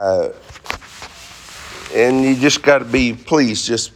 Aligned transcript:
Uh, 0.00 0.30
and 1.94 2.24
you 2.24 2.34
just 2.34 2.62
got 2.62 2.78
to 2.78 2.86
be 2.86 3.12
pleased. 3.12 3.66
Just, 3.66 3.92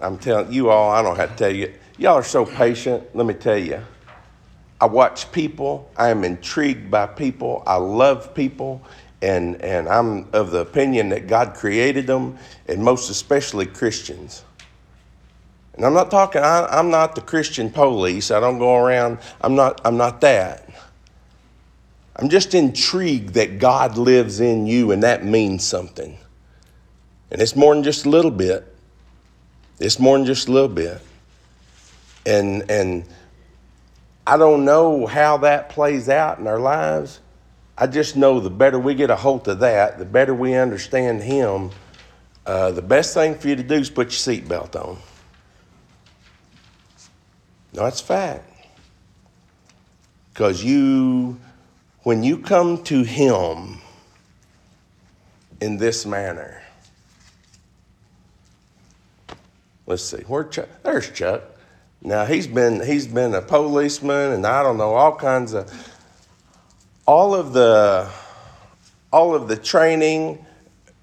I'm 0.00 0.16
telling 0.16 0.50
you 0.50 0.70
all, 0.70 0.90
I 0.90 1.02
don't 1.02 1.16
have 1.16 1.32
to 1.32 1.36
tell 1.36 1.54
you. 1.54 1.74
Y'all 1.98 2.14
are 2.14 2.24
so 2.24 2.46
patient. 2.46 3.14
Let 3.14 3.26
me 3.26 3.34
tell 3.34 3.58
you. 3.58 3.82
I 4.80 4.86
watch 4.86 5.30
people. 5.30 5.90
I 5.96 6.08
am 6.08 6.24
intrigued 6.24 6.90
by 6.90 7.06
people. 7.06 7.62
I 7.66 7.76
love 7.76 8.34
people. 8.34 8.82
And, 9.20 9.60
and 9.62 9.86
I'm 9.86 10.28
of 10.32 10.50
the 10.50 10.60
opinion 10.60 11.10
that 11.10 11.28
God 11.28 11.54
created 11.54 12.08
them, 12.08 12.38
and 12.66 12.82
most 12.82 13.08
especially 13.10 13.66
Christians. 13.66 14.42
And 15.74 15.84
I'm 15.84 15.94
not 15.94 16.10
talking, 16.10 16.42
I, 16.42 16.66
I'm 16.66 16.90
not 16.90 17.14
the 17.14 17.20
Christian 17.20 17.70
police. 17.70 18.30
I 18.30 18.40
don't 18.40 18.58
go 18.58 18.76
around, 18.76 19.18
I'm 19.40 19.54
not, 19.54 19.80
I'm 19.84 19.96
not 19.96 20.20
that. 20.22 20.68
I'm 22.16 22.28
just 22.28 22.54
intrigued 22.54 23.34
that 23.34 23.58
God 23.58 23.96
lives 23.96 24.40
in 24.40 24.66
you, 24.66 24.90
and 24.92 25.02
that 25.02 25.24
means 25.24 25.64
something. 25.64 26.18
And 27.30 27.40
it's 27.40 27.56
more 27.56 27.74
than 27.74 27.82
just 27.82 28.04
a 28.04 28.10
little 28.10 28.30
bit. 28.30 28.74
It's 29.78 29.98
more 29.98 30.18
than 30.18 30.26
just 30.26 30.48
a 30.48 30.52
little 30.52 30.68
bit. 30.68 31.00
And, 32.26 32.70
and 32.70 33.04
I 34.26 34.36
don't 34.36 34.64
know 34.64 35.06
how 35.06 35.38
that 35.38 35.70
plays 35.70 36.08
out 36.08 36.38
in 36.38 36.46
our 36.46 36.58
lives. 36.58 37.20
I 37.76 37.86
just 37.86 38.16
know 38.16 38.38
the 38.38 38.50
better 38.50 38.78
we 38.78 38.94
get 38.94 39.10
a 39.10 39.16
hold 39.16 39.48
of 39.48 39.60
that, 39.60 39.98
the 39.98 40.04
better 40.04 40.34
we 40.34 40.54
understand 40.54 41.22
Him, 41.22 41.70
uh, 42.44 42.70
the 42.72 42.82
best 42.82 43.14
thing 43.14 43.36
for 43.36 43.48
you 43.48 43.56
to 43.56 43.62
do 43.62 43.74
is 43.74 43.88
put 43.88 44.08
your 44.08 44.36
seatbelt 44.36 44.76
on. 44.76 44.98
No, 47.72 47.84
that's 47.84 48.00
fact. 48.00 48.48
Because 50.32 50.62
you, 50.62 51.40
when 52.02 52.22
you 52.22 52.38
come 52.38 52.82
to 52.84 53.02
Him 53.02 53.78
in 55.60 55.76
this 55.76 56.04
manner, 56.04 56.62
let's 59.86 60.02
see, 60.02 60.22
where 60.26 60.44
Chuck? 60.44 60.68
There's 60.82 61.10
Chuck. 61.10 61.42
Now 62.04 62.24
he's 62.24 62.48
been 62.48 62.84
he's 62.84 63.06
been 63.06 63.34
a 63.34 63.42
policeman, 63.42 64.32
and 64.32 64.46
I 64.46 64.62
don't 64.62 64.76
know 64.76 64.94
all 64.94 65.14
kinds 65.14 65.52
of 65.52 65.72
all 67.06 67.34
of 67.34 67.52
the 67.52 68.10
all 69.12 69.34
of 69.34 69.46
the 69.46 69.56
training. 69.56 70.44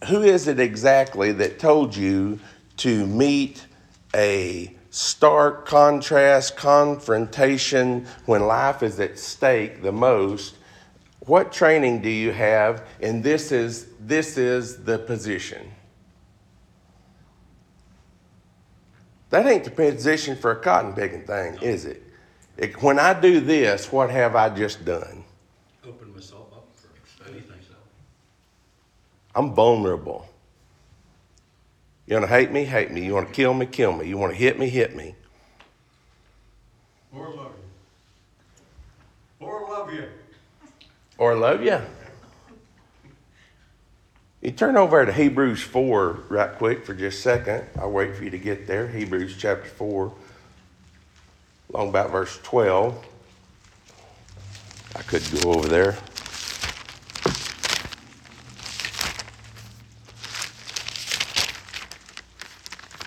Who 0.07 0.21
is 0.23 0.47
it 0.47 0.59
exactly 0.59 1.31
that 1.33 1.59
told 1.59 1.95
you 1.95 2.39
to 2.77 3.05
meet 3.05 3.65
a 4.13 4.75
stark 4.91 5.65
contrast 5.65 6.57
confrontation 6.57 8.05
when 8.25 8.45
life 8.45 8.83
is 8.83 8.99
at 8.99 9.17
stake 9.17 9.81
the 9.81 9.91
most? 9.91 10.55
What 11.29 11.51
training 11.51 12.01
do 12.01 12.09
you 12.09 12.31
have? 12.31 12.87
And 13.03 13.23
this 13.23 13.51
is 13.51 13.85
this 13.99 14.35
is 14.35 14.83
the 14.83 14.97
position. 14.97 15.71
That 19.29 19.45
ain't 19.45 19.63
the 19.63 19.69
position 19.69 20.35
for 20.35 20.49
a 20.49 20.55
cotton 20.55 20.93
picking 20.93 21.27
thing, 21.27 21.59
is 21.61 21.85
it? 21.85 22.01
it? 22.57 22.81
When 22.81 22.97
I 22.97 23.13
do 23.13 23.41
this, 23.41 23.91
what 23.91 24.09
have 24.09 24.35
I 24.35 24.49
just 24.49 24.83
done? 24.83 25.23
Open 25.87 26.11
myself 26.15 26.47
up 26.51 26.67
for 27.05 27.29
anything, 27.29 27.59
so. 27.61 27.75
I'm 29.35 29.53
vulnerable. 29.53 30.27
You 32.07 32.15
want 32.15 32.25
to 32.25 32.33
hate 32.33 32.51
me? 32.51 32.65
Hate 32.65 32.89
me. 32.89 33.05
You 33.05 33.13
want 33.13 33.27
to 33.27 33.33
kill 33.35 33.53
me? 33.53 33.67
Kill 33.67 33.93
me. 33.93 34.07
You 34.07 34.17
want 34.17 34.33
to 34.33 34.37
hit 34.37 34.57
me? 34.57 34.67
Hit 34.67 34.95
me. 34.95 35.13
Or 37.13 37.29
love 37.29 37.51
you. 39.39 39.45
Or 39.45 39.69
love 39.69 39.93
you. 39.93 40.05
Or 41.19 41.35
love 41.35 41.61
you. 41.61 41.81
You 44.41 44.51
turn 44.51 44.77
over 44.77 45.05
to 45.05 45.11
Hebrews 45.11 45.61
4 45.61 46.19
right 46.29 46.57
quick 46.57 46.85
for 46.85 46.93
just 46.93 47.19
a 47.19 47.21
second. 47.21 47.65
I'll 47.77 47.91
wait 47.91 48.15
for 48.15 48.23
you 48.23 48.29
to 48.29 48.37
get 48.37 48.67
there. 48.67 48.87
Hebrews 48.87 49.35
chapter 49.37 49.67
4, 49.67 50.13
along 51.73 51.89
about 51.89 52.11
verse 52.11 52.39
12. 52.43 53.05
I 54.95 55.01
could 55.01 55.23
go 55.41 55.51
over 55.51 55.67
there. 55.67 55.97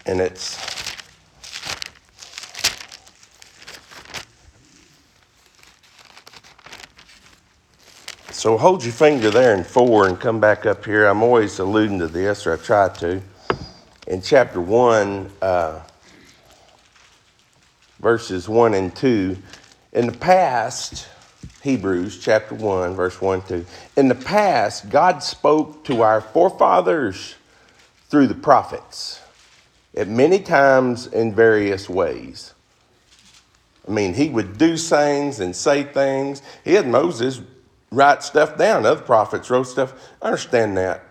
And 0.05 0.21
it's 0.21 0.72
So 8.43 8.59
hold 8.59 8.83
your 8.83 8.93
finger 8.93 9.31
there 9.31 9.55
in 9.55 9.63
four 9.63 10.09
and 10.09 10.19
come 10.19 10.41
back 10.41 10.67
up 10.67 10.85
here. 10.85 11.07
I'm 11.07 11.23
always 11.23 11.61
alluding 11.61 12.01
to 12.01 12.09
this, 12.09 12.45
or 12.45 12.55
I 12.55 12.57
try 12.57 12.89
to. 12.89 13.23
In 14.09 14.21
chapter 14.21 14.61
one, 14.61 15.31
uh, 15.41 15.79
verses 18.01 18.49
one 18.49 18.75
and 18.75 18.93
two, 18.97 19.37
in 19.93 20.07
the 20.07 20.13
past, 20.13 21.07
Hebrews 21.63 22.19
chapter 22.19 22.57
1, 22.57 22.97
verse 22.97 23.21
1 23.21 23.43
2. 23.43 23.65
In 23.97 24.09
the 24.09 24.17
past, 24.17 24.91
God 24.91 25.23
spoke 25.23 25.85
to 25.85 26.03
our 26.03 26.21
forefathers 26.21 27.37
through 28.09 28.27
the 28.27 28.35
prophets 28.35 29.21
at 29.97 30.09
many 30.09 30.41
times 30.41 31.07
in 31.07 31.33
various 31.33 31.89
ways. 31.89 32.55
I 33.87 33.93
mean, 33.93 34.15
he 34.15 34.31
would 34.31 34.59
do 34.59 34.77
things 34.77 35.39
and 35.39 35.55
say 35.55 35.85
things. 35.85 36.43
He 36.65 36.75
had 36.75 36.89
Moses 36.89 37.41
write 37.93 38.23
stuff 38.23 38.57
down. 38.59 38.85
Other 38.85 39.03
prophets 39.03 39.51
wrote 39.51 39.65
stuff. 39.65 39.95
I 40.21 40.27
understand 40.27 40.77
that. 40.79 41.05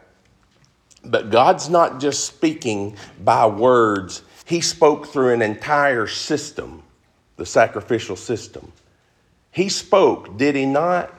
But 1.03 1.29
God's 1.29 1.69
not 1.69 1.99
just 1.99 2.25
speaking 2.25 2.97
by 3.23 3.45
words, 3.47 4.23
He 4.45 4.61
spoke 4.61 5.07
through 5.07 5.33
an 5.33 5.41
entire 5.41 6.07
system, 6.07 6.83
the 7.37 7.45
sacrificial 7.45 8.15
system. 8.15 8.71
He 9.51 9.69
spoke, 9.69 10.37
did 10.37 10.55
He 10.55 10.65
not? 10.65 11.13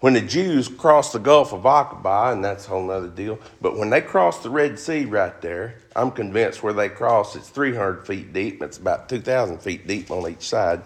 When 0.00 0.12
the 0.12 0.20
Jews 0.20 0.68
crossed 0.68 1.14
the 1.14 1.18
Gulf 1.18 1.52
of 1.52 1.62
Aqaba, 1.62 2.32
and 2.32 2.44
that's 2.44 2.66
a 2.66 2.68
whole 2.68 2.90
other 2.90 3.08
deal, 3.08 3.38
but 3.62 3.78
when 3.78 3.88
they 3.88 4.02
crossed 4.02 4.42
the 4.42 4.50
Red 4.50 4.78
Sea 4.78 5.06
right 5.06 5.40
there, 5.40 5.76
I'm 5.96 6.10
convinced 6.10 6.62
where 6.62 6.74
they 6.74 6.90
crossed, 6.90 7.34
it's 7.34 7.48
300 7.48 8.06
feet 8.06 8.32
deep, 8.32 8.62
it's 8.62 8.76
about 8.76 9.08
2,000 9.08 9.58
feet 9.58 9.86
deep 9.86 10.10
on 10.10 10.30
each 10.30 10.46
side. 10.46 10.82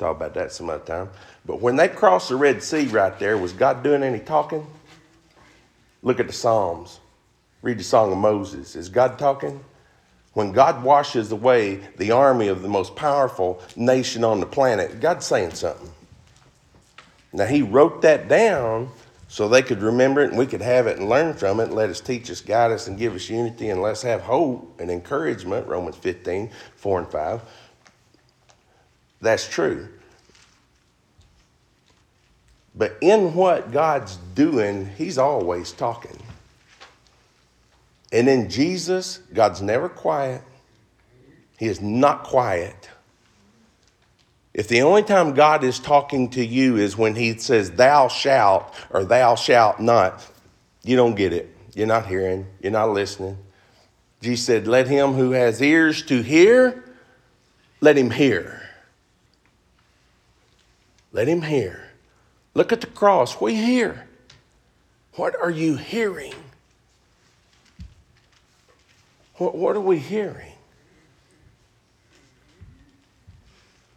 Talk 0.00 0.16
about 0.16 0.32
that 0.32 0.50
some 0.50 0.70
other 0.70 0.82
time. 0.82 1.10
But 1.44 1.60
when 1.60 1.76
they 1.76 1.86
crossed 1.86 2.30
the 2.30 2.36
Red 2.36 2.62
Sea 2.62 2.86
right 2.86 3.18
there, 3.18 3.36
was 3.36 3.52
God 3.52 3.82
doing 3.82 4.02
any 4.02 4.18
talking? 4.18 4.66
Look 6.02 6.18
at 6.18 6.26
the 6.26 6.32
Psalms. 6.32 7.00
Read 7.60 7.76
the 7.76 7.84
Song 7.84 8.10
of 8.10 8.16
Moses. 8.16 8.76
Is 8.76 8.88
God 8.88 9.18
talking? 9.18 9.62
When 10.32 10.52
God 10.52 10.82
washes 10.82 11.32
away 11.32 11.86
the 11.98 12.12
army 12.12 12.48
of 12.48 12.62
the 12.62 12.68
most 12.68 12.96
powerful 12.96 13.62
nation 13.76 14.24
on 14.24 14.40
the 14.40 14.46
planet, 14.46 15.00
God's 15.00 15.26
saying 15.26 15.50
something. 15.50 15.90
Now, 17.34 17.44
He 17.44 17.60
wrote 17.60 18.00
that 18.00 18.26
down 18.26 18.88
so 19.28 19.48
they 19.48 19.60
could 19.60 19.82
remember 19.82 20.22
it 20.22 20.30
and 20.30 20.38
we 20.38 20.46
could 20.46 20.62
have 20.62 20.86
it 20.86 20.98
and 20.98 21.10
learn 21.10 21.34
from 21.34 21.60
it 21.60 21.64
and 21.64 21.74
let 21.74 21.90
us 21.90 22.00
teach 22.00 22.30
us, 22.30 22.40
guide 22.40 22.70
us, 22.70 22.86
and 22.86 22.96
give 22.96 23.14
us 23.14 23.28
unity 23.28 23.68
and 23.68 23.82
let's 23.82 24.00
have 24.00 24.22
hope 24.22 24.80
and 24.80 24.90
encouragement. 24.90 25.66
Romans 25.66 25.96
15, 25.96 26.50
4 26.76 26.98
and 27.00 27.08
5. 27.12 27.40
That's 29.20 29.48
true. 29.48 29.88
But 32.74 32.96
in 33.00 33.34
what 33.34 33.72
God's 33.72 34.16
doing, 34.34 34.86
He's 34.96 35.18
always 35.18 35.72
talking. 35.72 36.18
And 38.12 38.28
in 38.28 38.48
Jesus, 38.48 39.18
God's 39.32 39.62
never 39.62 39.88
quiet. 39.88 40.42
He 41.58 41.66
is 41.66 41.80
not 41.80 42.24
quiet. 42.24 42.88
If 44.52 44.66
the 44.66 44.82
only 44.82 45.02
time 45.02 45.34
God 45.34 45.62
is 45.62 45.78
talking 45.78 46.30
to 46.30 46.44
you 46.44 46.76
is 46.76 46.96
when 46.96 47.14
He 47.14 47.38
says, 47.38 47.72
Thou 47.72 48.08
shalt 48.08 48.74
or 48.90 49.04
Thou 49.04 49.34
shalt 49.34 49.78
not, 49.78 50.26
you 50.82 50.96
don't 50.96 51.14
get 51.14 51.32
it. 51.32 51.54
You're 51.74 51.86
not 51.86 52.06
hearing, 52.06 52.46
you're 52.60 52.72
not 52.72 52.90
listening. 52.90 53.38
Jesus 54.20 54.44
said, 54.44 54.66
Let 54.66 54.88
him 54.88 55.12
who 55.12 55.30
has 55.32 55.62
ears 55.62 56.02
to 56.04 56.22
hear, 56.22 56.84
let 57.80 57.96
him 57.96 58.10
hear. 58.10 58.59
Let 61.12 61.28
him 61.28 61.42
hear. 61.42 61.88
Look 62.54 62.72
at 62.72 62.80
the 62.80 62.86
cross. 62.86 63.40
You 63.40 63.48
hear? 63.48 64.06
What 65.14 65.34
are 65.40 65.50
you 65.50 65.76
hearing? 65.76 66.34
What, 69.36 69.56
what 69.56 69.76
are 69.76 69.80
we 69.80 69.98
hearing? 69.98 70.52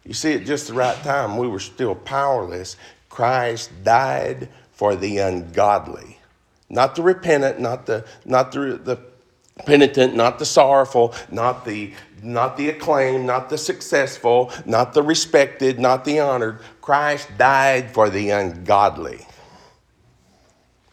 You 0.04 0.12
see, 0.12 0.34
at 0.34 0.44
just 0.44 0.68
the 0.68 0.74
right 0.74 0.96
time, 1.02 1.36
we 1.36 1.48
were 1.48 1.60
still 1.60 1.94
powerless. 1.94 2.76
Christ 3.08 3.70
died 3.82 4.48
for 4.72 4.96
the 4.96 5.18
ungodly, 5.18 6.18
not 6.68 6.96
the 6.96 7.02
repentant, 7.02 7.60
not 7.60 7.86
the, 7.86 8.04
not 8.24 8.52
the, 8.52 8.80
the 8.82 8.96
penitent, 9.64 10.14
not 10.14 10.38
the 10.38 10.44
sorrowful, 10.44 11.14
not 11.30 11.64
the, 11.64 11.92
not 12.22 12.56
the 12.56 12.68
acclaimed, 12.68 13.26
not 13.26 13.48
the 13.48 13.58
successful, 13.58 14.52
not 14.66 14.92
the 14.92 15.02
respected, 15.02 15.78
not 15.78 16.04
the 16.04 16.20
honored. 16.20 16.58
Christ 16.80 17.28
died 17.38 17.92
for 17.92 18.10
the 18.10 18.30
ungodly. 18.30 19.26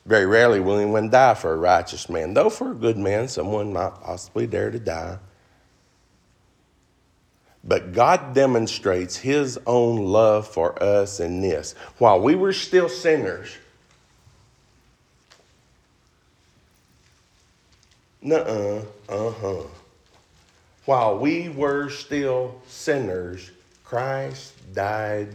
Very 0.06 0.25
rarely 0.25 0.60
will 0.60 0.78
anyone 0.78 1.10
die 1.10 1.36
for 1.36 1.54
a 1.54 1.58
righteous 1.58 2.10
man, 2.10 2.34
though 2.34 2.50
for 2.50 2.72
a 2.72 2.75
good 2.75 2.98
man, 2.98 3.28
someone 3.28 3.72
might 3.72 3.94
possibly 4.02 4.48
dare 4.48 4.72
to 4.72 4.80
die. 4.80 5.19
But 7.63 7.94
God 7.94 8.34
demonstrates 8.34 9.16
his 9.18 9.60
own 9.68 10.06
love 10.06 10.48
for 10.48 10.81
us 10.81 11.19
in 11.19 11.42
this. 11.42 11.75
While 12.00 12.19
we 12.19 12.34
were 12.34 12.54
still 12.54 12.90
sinners, 12.90 13.50
nuh 18.21 18.35
uh, 18.35 18.81
uh 19.09 19.31
huh. 19.31 19.63
While 20.85 21.19
we 21.19 21.50
were 21.50 21.89
still 21.89 22.62
sinners, 22.68 23.51
Christ 23.83 24.53
died 24.73 25.29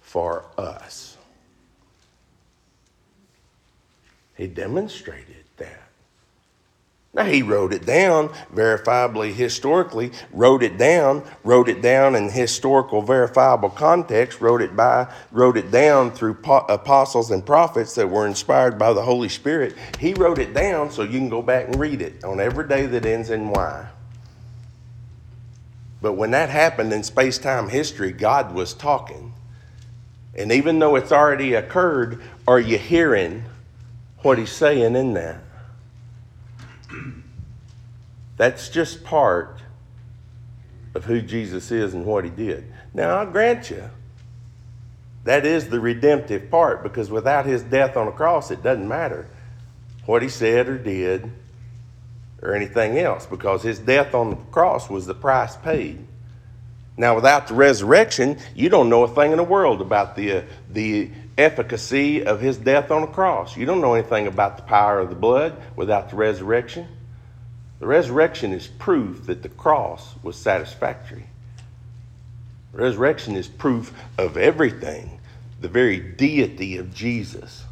for 0.00 0.44
us. 0.56 1.16
He 4.36 4.46
demonstrated. 4.46 5.37
Now, 7.18 7.24
he 7.24 7.42
wrote 7.42 7.72
it 7.72 7.84
down 7.84 8.28
verifiably, 8.54 9.34
historically, 9.34 10.12
wrote 10.32 10.62
it 10.62 10.78
down, 10.78 11.24
wrote 11.42 11.68
it 11.68 11.82
down 11.82 12.14
in 12.14 12.30
historical, 12.30 13.02
verifiable 13.02 13.70
context, 13.70 14.40
wrote 14.40 14.62
it 14.62 14.76
by, 14.76 15.12
wrote 15.32 15.56
it 15.56 15.72
down 15.72 16.12
through 16.12 16.38
apostles 16.44 17.32
and 17.32 17.44
prophets 17.44 17.96
that 17.96 18.08
were 18.08 18.28
inspired 18.28 18.78
by 18.78 18.92
the 18.92 19.02
Holy 19.02 19.28
Spirit. 19.28 19.74
He 19.98 20.14
wrote 20.14 20.38
it 20.38 20.54
down 20.54 20.92
so 20.92 21.02
you 21.02 21.18
can 21.18 21.28
go 21.28 21.42
back 21.42 21.66
and 21.66 21.80
read 21.80 22.02
it 22.02 22.22
on 22.22 22.38
every 22.38 22.68
day 22.68 22.86
that 22.86 23.04
ends 23.04 23.30
in 23.30 23.50
Y. 23.50 23.86
But 26.00 26.12
when 26.12 26.30
that 26.30 26.50
happened 26.50 26.92
in 26.92 27.02
space 27.02 27.38
time 27.38 27.68
history, 27.68 28.12
God 28.12 28.54
was 28.54 28.74
talking. 28.74 29.34
And 30.36 30.52
even 30.52 30.78
though 30.78 30.94
it's 30.94 31.10
already 31.10 31.54
occurred, 31.54 32.22
are 32.46 32.60
you 32.60 32.78
hearing 32.78 33.42
what 34.18 34.38
he's 34.38 34.52
saying 34.52 34.94
in 34.94 35.14
that? 35.14 35.47
That's 38.36 38.68
just 38.68 39.04
part 39.04 39.62
of 40.94 41.04
who 41.04 41.20
Jesus 41.20 41.70
is 41.70 41.94
and 41.94 42.04
what 42.04 42.24
he 42.24 42.30
did. 42.30 42.72
Now, 42.94 43.18
I'll 43.18 43.30
grant 43.30 43.70
you, 43.70 43.90
that 45.24 45.44
is 45.44 45.68
the 45.68 45.80
redemptive 45.80 46.50
part 46.50 46.82
because 46.82 47.10
without 47.10 47.46
his 47.46 47.62
death 47.62 47.96
on 47.96 48.06
the 48.06 48.12
cross, 48.12 48.50
it 48.50 48.62
doesn't 48.62 48.88
matter 48.88 49.28
what 50.06 50.22
he 50.22 50.28
said 50.28 50.68
or 50.68 50.78
did 50.78 51.30
or 52.40 52.54
anything 52.54 52.98
else 52.98 53.26
because 53.26 53.62
his 53.62 53.78
death 53.78 54.14
on 54.14 54.30
the 54.30 54.36
cross 54.36 54.88
was 54.88 55.06
the 55.06 55.14
price 55.14 55.56
paid. 55.56 56.06
Now, 56.96 57.14
without 57.14 57.46
the 57.46 57.54
resurrection, 57.54 58.38
you 58.54 58.68
don't 58.68 58.88
know 58.88 59.04
a 59.04 59.08
thing 59.08 59.30
in 59.30 59.36
the 59.36 59.44
world 59.44 59.80
about 59.80 60.16
the, 60.16 60.44
the 60.70 61.10
efficacy 61.38 62.24
of 62.24 62.40
his 62.40 62.58
death 62.58 62.90
on 62.90 63.02
the 63.02 63.06
cross. 63.06 63.56
You 63.56 63.64
don't 63.64 63.80
know 63.80 63.94
anything 63.94 64.26
about 64.26 64.56
the 64.56 64.64
power 64.64 64.98
of 64.98 65.08
the 65.08 65.14
blood 65.14 65.56
without 65.76 66.10
the 66.10 66.16
resurrection. 66.16 66.88
The 67.78 67.86
resurrection 67.86 68.52
is 68.52 68.66
proof 68.66 69.26
that 69.26 69.42
the 69.42 69.48
cross 69.48 70.14
was 70.22 70.36
satisfactory. 70.36 71.24
The 72.72 72.78
resurrection 72.82 73.36
is 73.36 73.46
proof 73.48 73.94
of 74.18 74.36
everything, 74.36 75.20
the 75.60 75.68
very 75.68 76.00
deity 76.00 76.76
of 76.76 76.92
Jesus. 76.92 77.64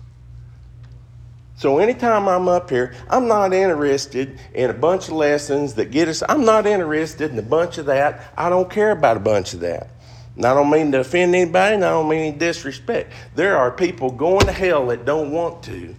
So 1.57 1.79
anytime 1.79 2.29
I'm 2.29 2.49
up 2.49 2.69
here, 2.71 2.95
I'm 3.09 3.27
not 3.27 3.53
interested 3.55 4.39
in 4.53 4.69
a 4.69 4.75
bunch 4.75 5.09
of 5.09 5.15
lessons 5.15 5.75
that 5.75 5.91
get 5.91 6.07
us. 6.07 6.23
I'm 6.29 6.45
not 6.45 6.67
interested 6.67 7.31
in 7.31 7.39
a 7.39 7.43
bunch 7.43 7.79
of 7.79 7.87
that. 7.87 8.33
I 8.37 8.51
don't 8.51 8.71
care 8.71 8.91
about 8.91 9.17
a 9.17 9.21
bunch 9.21 9.55
of 9.55 9.61
that. 9.61 9.89
I 10.39 10.53
don't 10.55 10.71
mean 10.71 10.93
to 10.93 11.01
offend 11.01 11.35
anybody, 11.35 11.77
and 11.77 11.85
I 11.85 11.91
don't 11.91 12.09
mean 12.09 12.21
any 12.21 12.39
disrespect. 12.39 13.13
There 13.35 13.57
are 13.57 13.71
people 13.71 14.11
going 14.11 14.47
to 14.47 14.53
hell 14.53 14.87
that 14.89 15.07
don't 15.07 15.31
want 15.31 15.63
to 15.65 15.95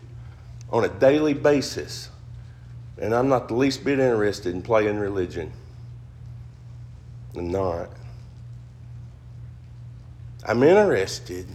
on 0.69 0.83
a 0.83 0.89
daily 0.89 1.33
basis. 1.33 2.09
And 2.99 3.15
I'm 3.15 3.29
not 3.29 3.47
the 3.47 3.55
least 3.55 3.83
bit 3.83 3.99
interested 3.99 4.53
in 4.53 4.61
playing 4.61 4.99
religion. 4.99 5.51
I'm 7.35 7.49
not. 7.49 7.89
I'm 10.45 10.63
interested 10.63 11.47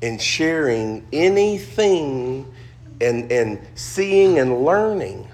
in 0.00 0.18
sharing 0.18 1.06
anything 1.12 2.52
and, 3.00 3.30
and 3.30 3.60
seeing 3.74 4.38
and 4.38 4.64
learning. 4.64 5.28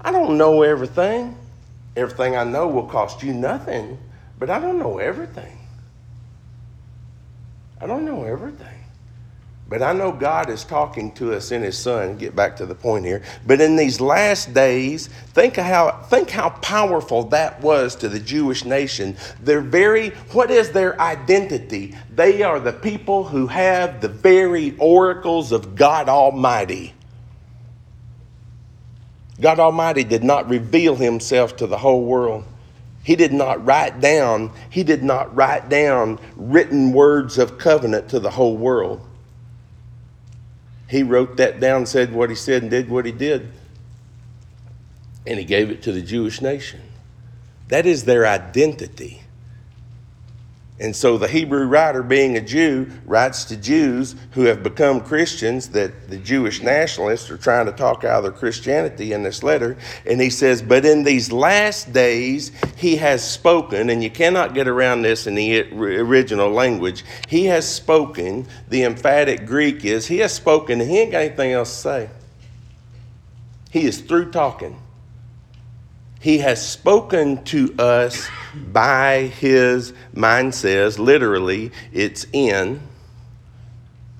I 0.00 0.12
don't 0.12 0.38
know 0.38 0.62
everything. 0.62 1.36
Everything 1.96 2.36
I 2.36 2.44
know 2.44 2.68
will 2.68 2.86
cost 2.86 3.22
you 3.22 3.34
nothing, 3.34 3.98
but 4.38 4.50
I 4.50 4.60
don't 4.60 4.78
know 4.78 4.98
everything. 4.98 5.59
I 7.80 7.86
don't 7.86 8.04
know 8.04 8.24
everything. 8.24 8.80
But 9.70 9.82
I 9.82 9.92
know 9.92 10.10
God 10.10 10.50
is 10.50 10.64
talking 10.64 11.12
to 11.12 11.32
us 11.32 11.52
in 11.52 11.62
His 11.62 11.78
Son. 11.78 12.18
Get 12.18 12.34
back 12.34 12.56
to 12.56 12.66
the 12.66 12.74
point 12.74 13.04
here. 13.04 13.22
But 13.46 13.60
in 13.60 13.76
these 13.76 14.00
last 14.00 14.52
days, 14.52 15.06
think 15.06 15.54
how 15.54 15.92
think 15.92 16.28
how 16.28 16.50
powerful 16.50 17.22
that 17.28 17.60
was 17.60 17.94
to 17.96 18.08
the 18.08 18.18
Jewish 18.18 18.64
nation. 18.64 19.16
Their 19.40 19.60
very 19.60 20.10
what 20.32 20.50
is 20.50 20.72
their 20.72 21.00
identity? 21.00 21.94
They 22.12 22.42
are 22.42 22.58
the 22.58 22.72
people 22.72 23.22
who 23.22 23.46
have 23.46 24.00
the 24.00 24.08
very 24.08 24.76
oracles 24.78 25.52
of 25.52 25.76
God 25.76 26.08
Almighty. 26.08 26.92
God 29.40 29.60
Almighty 29.60 30.02
did 30.02 30.24
not 30.24 30.48
reveal 30.50 30.96
himself 30.96 31.56
to 31.58 31.68
the 31.68 31.78
whole 31.78 32.04
world. 32.04 32.44
He 33.02 33.16
did 33.16 33.32
not 33.32 33.64
write 33.64 34.00
down, 34.00 34.52
he 34.68 34.82
did 34.82 35.02
not 35.02 35.34
write 35.34 35.68
down 35.68 36.18
written 36.36 36.92
words 36.92 37.38
of 37.38 37.58
covenant 37.58 38.10
to 38.10 38.20
the 38.20 38.30
whole 38.30 38.56
world. 38.56 39.06
He 40.88 41.02
wrote 41.02 41.36
that 41.36 41.60
down, 41.60 41.86
said 41.86 42.12
what 42.12 42.30
he 42.30 42.36
said, 42.36 42.62
and 42.62 42.70
did 42.70 42.90
what 42.90 43.06
he 43.06 43.12
did. 43.12 43.52
And 45.26 45.38
he 45.38 45.44
gave 45.44 45.70
it 45.70 45.82
to 45.82 45.92
the 45.92 46.02
Jewish 46.02 46.40
nation. 46.40 46.80
That 47.68 47.86
is 47.86 48.04
their 48.04 48.26
identity. 48.26 49.22
And 50.80 50.96
so 50.96 51.18
the 51.18 51.28
Hebrew 51.28 51.66
writer, 51.66 52.02
being 52.02 52.38
a 52.38 52.40
Jew, 52.40 52.90
writes 53.04 53.44
to 53.44 53.56
Jews 53.56 54.16
who 54.30 54.44
have 54.44 54.62
become 54.62 55.02
Christians 55.02 55.68
that 55.68 56.08
the 56.08 56.16
Jewish 56.16 56.62
nationalists 56.62 57.30
are 57.30 57.36
trying 57.36 57.66
to 57.66 57.72
talk 57.72 58.02
out 58.02 58.18
of 58.18 58.22
their 58.24 58.32
Christianity 58.32 59.12
in 59.12 59.22
this 59.22 59.42
letter. 59.42 59.76
And 60.06 60.18
he 60.22 60.30
says, 60.30 60.62
But 60.62 60.86
in 60.86 61.02
these 61.02 61.30
last 61.30 61.92
days 61.92 62.50
he 62.76 62.96
has 62.96 63.22
spoken, 63.22 63.90
and 63.90 64.02
you 64.02 64.08
cannot 64.08 64.54
get 64.54 64.66
around 64.68 65.02
this 65.02 65.26
in 65.26 65.34
the 65.34 65.70
original 65.70 66.50
language. 66.50 67.04
He 67.28 67.44
has 67.44 67.68
spoken, 67.68 68.46
the 68.70 68.84
emphatic 68.84 69.44
Greek 69.44 69.84
is, 69.84 70.06
he 70.06 70.18
has 70.18 70.32
spoken, 70.32 70.80
and 70.80 70.90
he 70.90 71.00
ain't 71.00 71.12
got 71.12 71.18
anything 71.18 71.52
else 71.52 71.74
to 71.74 71.80
say. 71.80 72.10
He 73.70 73.84
is 73.84 74.00
through 74.00 74.30
talking. 74.30 74.80
He 76.20 76.38
has 76.38 76.66
spoken 76.66 77.44
to 77.44 77.74
us 77.78 78.28
by 78.54 79.22
his, 79.22 79.92
mind 80.12 80.54
says, 80.54 80.98
literally, 80.98 81.72
it's 81.92 82.26
in. 82.32 82.80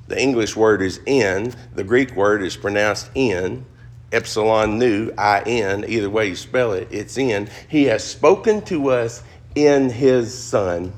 The 0.08 0.20
English 0.20 0.56
word 0.56 0.82
is 0.82 1.00
in. 1.06 1.54
The 1.75 1.84
Greek 1.84 2.14
word 2.16 2.42
is 2.42 2.56
pronounced 2.56 3.10
in. 3.14 3.64
Epsilon 4.12 4.78
nu, 4.78 5.12
I 5.16 5.40
N, 5.42 5.84
either 5.87 6.10
way 6.10 6.28
you 6.28 6.37
spell 6.37 6.72
it, 6.72 6.88
it's 6.90 7.16
in. 7.16 7.49
He 7.68 7.84
has 7.84 8.02
spoken 8.02 8.62
to 8.62 8.90
us 8.90 9.22
in 9.54 9.88
his 9.88 10.37
Son. 10.37 10.92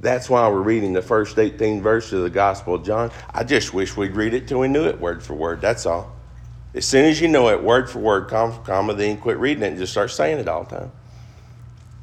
That's 0.00 0.28
why 0.28 0.48
we're 0.48 0.62
reading 0.62 0.94
the 0.94 1.02
first 1.02 1.38
18 1.38 1.82
verses 1.82 2.14
of 2.14 2.22
the 2.22 2.30
Gospel 2.30 2.74
of 2.74 2.84
John. 2.84 3.10
I 3.32 3.44
just 3.44 3.72
wish 3.72 3.96
we'd 3.96 4.16
read 4.16 4.34
it 4.34 4.48
till 4.48 4.58
we 4.58 4.68
knew 4.68 4.84
it 4.84 5.00
word 5.00 5.22
for 5.22 5.34
word. 5.34 5.60
That's 5.60 5.86
all. 5.86 6.12
As 6.74 6.86
soon 6.86 7.04
as 7.04 7.20
you 7.20 7.28
know 7.28 7.48
it, 7.50 7.62
word 7.62 7.90
for 7.90 7.98
word, 7.98 8.28
comma 8.28 8.54
for 8.54 8.62
comma, 8.62 8.94
then 8.94 9.18
quit 9.18 9.38
reading 9.38 9.62
it 9.62 9.68
and 9.68 9.78
just 9.78 9.92
start 9.92 10.10
saying 10.10 10.38
it 10.38 10.48
all 10.48 10.64
the 10.64 10.76
time. 10.76 10.92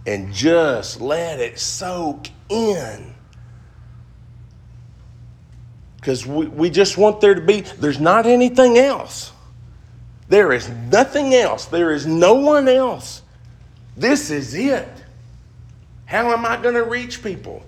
And 0.06 0.34
just 0.34 1.02
let 1.02 1.40
it 1.40 1.60
soak 1.60 2.28
in. 2.50 3.14
Because 5.98 6.26
we, 6.26 6.48
we 6.48 6.70
just 6.70 6.98
want 6.98 7.20
there 7.20 7.36
to 7.36 7.42
be, 7.42 7.62
there's 7.62 8.00
not 8.00 8.26
anything 8.26 8.78
else. 8.78 9.32
There 10.30 10.54
is 10.54 10.70
nothing 10.70 11.34
else. 11.34 11.66
There 11.66 11.92
is 11.92 12.06
no 12.06 12.36
one 12.36 12.68
else. 12.68 13.24
This 13.98 14.30
is 14.30 14.54
it. 14.54 14.88
How 16.06 16.32
am 16.32 16.46
I 16.46 16.58
going 16.62 16.76
to 16.76 16.84
reach 16.84 17.22
people? 17.22 17.64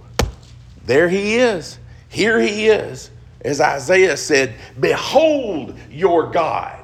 There 0.86 1.10
he 1.10 1.36
is. 1.36 1.78
Here 2.10 2.40
he 2.40 2.68
is. 2.68 3.10
As 3.42 3.60
Isaiah 3.60 4.16
said, 4.16 4.56
Behold 4.80 5.78
your 5.90 6.32
God. 6.32 6.81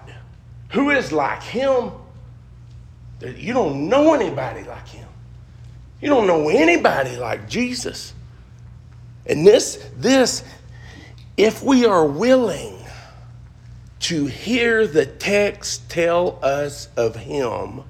Who 0.69 0.89
is 0.91 1.11
like 1.11 1.43
him? 1.43 1.91
You 3.21 3.53
don't 3.53 3.89
know 3.89 4.13
anybody 4.13 4.63
like 4.63 4.87
him. 4.87 5.07
You 6.01 6.09
don't 6.09 6.27
know 6.27 6.49
anybody 6.49 7.15
like 7.17 7.49
Jesus. 7.49 8.13
And 9.25 9.45
this, 9.45 9.83
this, 9.95 10.43
if 11.35 11.63
we 11.63 11.85
are 11.85 12.05
willing 12.05 12.77
to 14.01 14.25
hear 14.27 14.85
the 14.85 15.05
text 15.05 15.89
tell 15.89 16.39
us 16.43 16.87
of 16.95 17.15
him, 17.15 17.81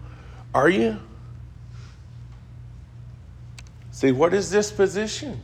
are 0.53 0.69
you? 0.69 0.99
See, 3.91 4.11
what 4.11 4.33
is 4.33 4.49
this 4.49 4.71
position? 4.71 5.41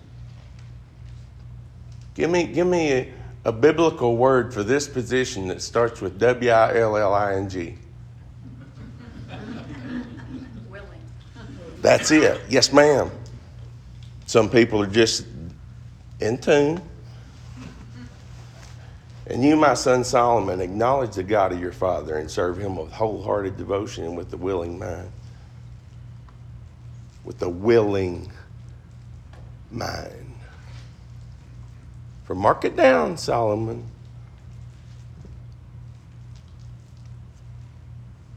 Give 2.15 2.29
me, 2.29 2.45
give 2.45 2.67
me 2.67 2.91
a, 2.91 3.13
a 3.45 3.51
biblical 3.51 4.15
word 4.15 4.53
for 4.53 4.63
this 4.63 4.87
position 4.87 5.47
that 5.49 5.61
starts 5.61 6.01
with 6.01 6.19
W 6.19 6.49
I 6.49 6.77
L 6.79 6.97
L 6.97 7.13
I 7.13 7.35
N 7.35 7.49
G? 7.49 7.75
Willing. 10.69 10.87
That's 11.81 12.11
it. 12.11 12.41
Yes, 12.49 12.71
ma'am. 12.71 13.11
Some 14.25 14.49
people 14.49 14.81
are 14.81 14.87
just 14.87 15.25
in 16.19 16.37
tune. 16.37 16.81
And 19.27 19.43
you, 19.43 19.55
my 19.55 19.73
son 19.73 20.03
Solomon, 20.03 20.59
acknowledge 20.59 21.15
the 21.15 21.23
God 21.23 21.53
of 21.53 21.59
your 21.59 21.71
father 21.71 22.17
and 22.17 22.29
serve 22.29 22.57
him 22.57 22.75
with 22.75 22.91
wholehearted 22.91 23.57
devotion 23.57 24.03
and 24.03 24.17
with 24.17 24.33
a 24.33 24.37
willing 24.37 24.77
mind. 24.77 25.11
With 27.23 27.41
a 27.41 27.49
willing 27.49 28.31
mind. 29.71 30.22
Mark 32.35 32.65
it 32.65 32.75
down, 32.75 33.17
Solomon. 33.17 33.85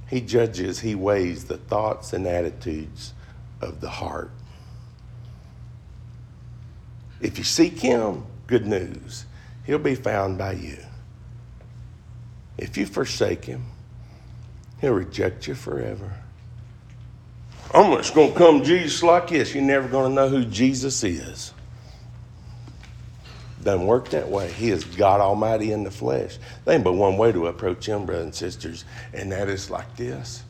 He 0.08 0.20
judges, 0.20 0.80
he 0.80 0.94
weighs 0.94 1.44
the 1.44 1.56
thoughts 1.56 2.12
and 2.12 2.26
attitudes 2.26 3.12
of 3.60 3.80
the 3.80 3.90
heart. 3.90 4.30
If 7.20 7.38
you 7.38 7.44
seek 7.44 7.80
him, 7.80 8.24
good 8.46 8.66
news, 8.66 9.24
he'll 9.64 9.78
be 9.78 9.94
found 9.94 10.38
by 10.38 10.52
you. 10.52 10.78
If 12.58 12.76
you 12.76 12.86
forsake 12.86 13.44
him, 13.44 13.66
he'll 14.80 14.94
reject 14.94 15.46
you 15.48 15.54
forever. 15.54 16.14
I'm 17.74 17.96
just 17.96 18.14
going 18.14 18.32
to 18.32 18.38
come 18.38 18.62
Jesus 18.62 19.02
like 19.02 19.28
this. 19.28 19.54
You're 19.54 19.64
never 19.64 19.88
going 19.88 20.10
to 20.10 20.14
know 20.14 20.28
who 20.28 20.44
Jesus 20.44 21.02
is. 21.02 21.52
Doesn't 23.66 23.88
work 23.88 24.10
that 24.10 24.28
way. 24.28 24.48
He 24.52 24.70
is 24.70 24.84
God 24.84 25.20
Almighty 25.20 25.72
in 25.72 25.82
the 25.82 25.90
flesh. 25.90 26.38
There 26.64 26.76
ain't 26.76 26.84
but 26.84 26.92
one 26.92 27.16
way 27.16 27.32
to 27.32 27.48
approach 27.48 27.86
him, 27.86 28.06
brothers 28.06 28.22
and 28.22 28.32
sisters, 28.32 28.84
and 29.12 29.32
that 29.32 29.48
is 29.48 29.72
like 29.72 29.96
this. 29.96 30.44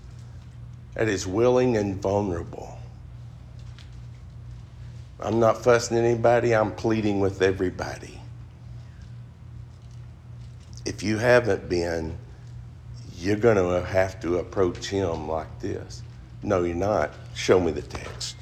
That 0.92 1.08
is 1.08 1.26
willing 1.26 1.78
and 1.78 1.96
vulnerable. 1.96 2.78
I'm 5.18 5.40
not 5.40 5.64
fussing 5.64 5.96
anybody, 5.96 6.54
I'm 6.54 6.73
pleading 6.73 7.20
with 7.20 7.40
everybody. 7.40 8.20
If 10.85 11.02
you 11.02 11.16
haven't 11.16 11.70
been, 11.70 12.18
you're 13.16 13.37
going 13.37 13.56
to 13.56 13.82
have 13.87 14.20
to 14.20 14.37
approach 14.37 14.88
him 14.88 15.26
like 15.26 15.61
this. 15.61 16.02
No, 16.42 16.64
you're 16.64 16.76
not. 16.76 17.14
Show 17.35 17.61
me 17.61 17.73
the 17.73 17.80
text. 17.80 18.37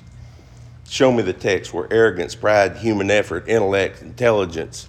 Show 0.95 1.11
me 1.11 1.25
the 1.25 1.33
text 1.33 1.75
where 1.75 1.93
arrogance, 1.93 2.37
pride, 2.37 2.77
human 2.77 3.11
effort, 3.11 3.49
intellect, 3.49 4.01
intelligence, 4.01 4.87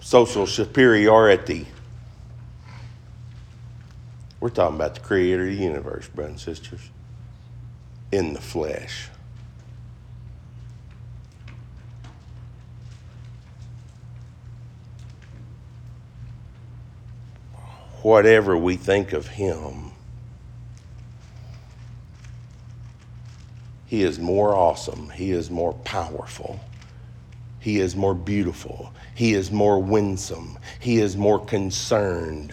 social 0.00 0.46
superiority. 0.46 1.66
We're 4.40 4.48
talking 4.48 4.76
about 4.76 4.94
the 4.94 5.02
creator 5.02 5.42
of 5.42 5.48
the 5.48 5.62
universe, 5.62 6.08
brothers 6.08 6.30
and 6.30 6.56
sisters, 6.56 6.88
in 8.10 8.32
the 8.32 8.40
flesh. 8.40 9.10
Whatever 18.00 18.56
we 18.56 18.76
think 18.76 19.12
of 19.12 19.26
him, 19.26 19.90
he 23.94 24.02
is 24.02 24.18
more 24.18 24.56
awesome. 24.56 25.08
He 25.10 25.30
is 25.30 25.52
more 25.52 25.72
powerful. 25.84 26.58
He 27.60 27.78
is 27.78 27.94
more 27.94 28.12
beautiful. 28.12 28.92
He 29.14 29.34
is 29.34 29.52
more 29.52 29.80
winsome. 29.80 30.58
He 30.80 30.98
is 30.98 31.16
more 31.16 31.38
concerned 31.38 32.52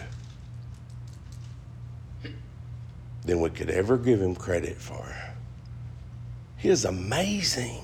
than 3.24 3.40
we 3.40 3.50
could 3.50 3.70
ever 3.70 3.98
give 3.98 4.22
him 4.22 4.36
credit 4.36 4.76
for. 4.76 5.16
He 6.58 6.68
is 6.68 6.84
amazing. 6.84 7.82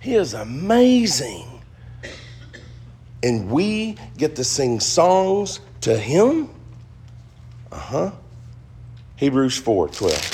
He 0.00 0.14
is 0.14 0.32
amazing. 0.32 1.46
And 3.22 3.50
we 3.50 3.96
get 4.16 4.36
to 4.36 4.44
sing 4.44 4.80
songs 4.80 5.60
to 5.82 5.94
him? 5.94 6.48
Uh 7.70 7.78
huh. 7.78 8.10
Hebrews 9.16 9.58
4 9.58 9.88
12. 9.90 10.33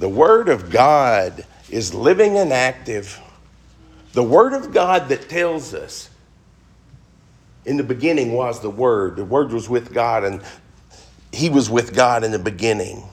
The 0.00 0.08
Word 0.08 0.48
of 0.48 0.70
God 0.70 1.44
is 1.68 1.92
living 1.92 2.38
and 2.38 2.54
active. 2.54 3.20
The 4.14 4.22
Word 4.22 4.54
of 4.54 4.72
God 4.72 5.10
that 5.10 5.28
tells 5.28 5.74
us 5.74 6.08
in 7.66 7.76
the 7.76 7.84
beginning 7.84 8.32
was 8.32 8.60
the 8.60 8.70
Word. 8.70 9.16
The 9.16 9.26
Word 9.26 9.52
was 9.52 9.68
with 9.68 9.92
God, 9.92 10.24
and 10.24 10.40
He 11.32 11.50
was 11.50 11.68
with 11.68 11.94
God 11.94 12.24
in 12.24 12.30
the 12.32 12.38
beginning. 12.38 13.04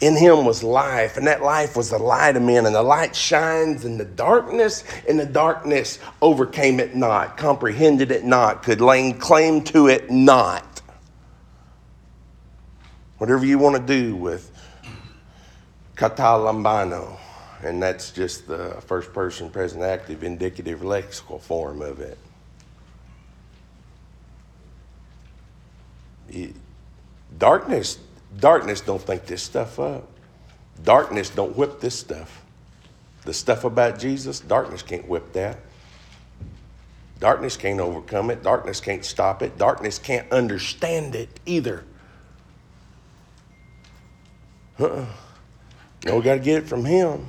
In 0.00 0.16
Him 0.16 0.46
was 0.46 0.62
life, 0.62 1.18
and 1.18 1.26
that 1.26 1.42
life 1.42 1.76
was 1.76 1.90
the 1.90 1.98
light 1.98 2.34
of 2.34 2.42
men, 2.42 2.64
and 2.64 2.74
the 2.74 2.82
light 2.82 3.14
shines 3.14 3.84
in 3.84 3.98
the 3.98 4.06
darkness, 4.06 4.82
and 5.06 5.20
the 5.20 5.26
darkness 5.26 5.98
overcame 6.22 6.80
it 6.80 6.96
not, 6.96 7.36
comprehended 7.36 8.10
it 8.10 8.24
not, 8.24 8.62
could 8.62 8.80
lay 8.80 9.12
claim 9.12 9.62
to 9.64 9.88
it 9.88 10.10
not. 10.10 10.80
Whatever 13.18 13.44
you 13.44 13.58
want 13.58 13.76
to 13.76 13.82
do 13.82 14.16
with 14.16 14.52
Katalambano, 15.98 17.18
and 17.64 17.82
that's 17.82 18.12
just 18.12 18.46
the 18.46 18.80
first 18.86 19.12
person 19.12 19.50
present 19.50 19.82
active 19.82 20.22
indicative 20.22 20.80
lexical 20.80 21.40
form 21.40 21.82
of 21.82 22.00
it. 22.00 22.16
it. 26.30 26.54
Darkness, 27.36 27.98
darkness 28.38 28.80
don't 28.80 29.02
think 29.02 29.26
this 29.26 29.42
stuff 29.42 29.80
up. 29.80 30.08
Darkness 30.84 31.30
don't 31.30 31.56
whip 31.56 31.80
this 31.80 31.98
stuff. 31.98 32.44
The 33.24 33.34
stuff 33.34 33.64
about 33.64 33.98
Jesus, 33.98 34.38
darkness 34.38 34.82
can't 34.82 35.08
whip 35.08 35.32
that. 35.32 35.58
Darkness 37.18 37.56
can't 37.56 37.80
overcome 37.80 38.30
it. 38.30 38.44
Darkness 38.44 38.80
can't 38.80 39.04
stop 39.04 39.42
it. 39.42 39.58
Darkness 39.58 39.98
can't 39.98 40.30
understand 40.30 41.16
it 41.16 41.40
either. 41.44 41.84
Uh-uh. 44.78 45.06
No, 46.04 46.16
we 46.16 46.22
got 46.22 46.34
to 46.34 46.40
get 46.40 46.62
it 46.62 46.68
from 46.68 46.84
Him. 46.84 47.26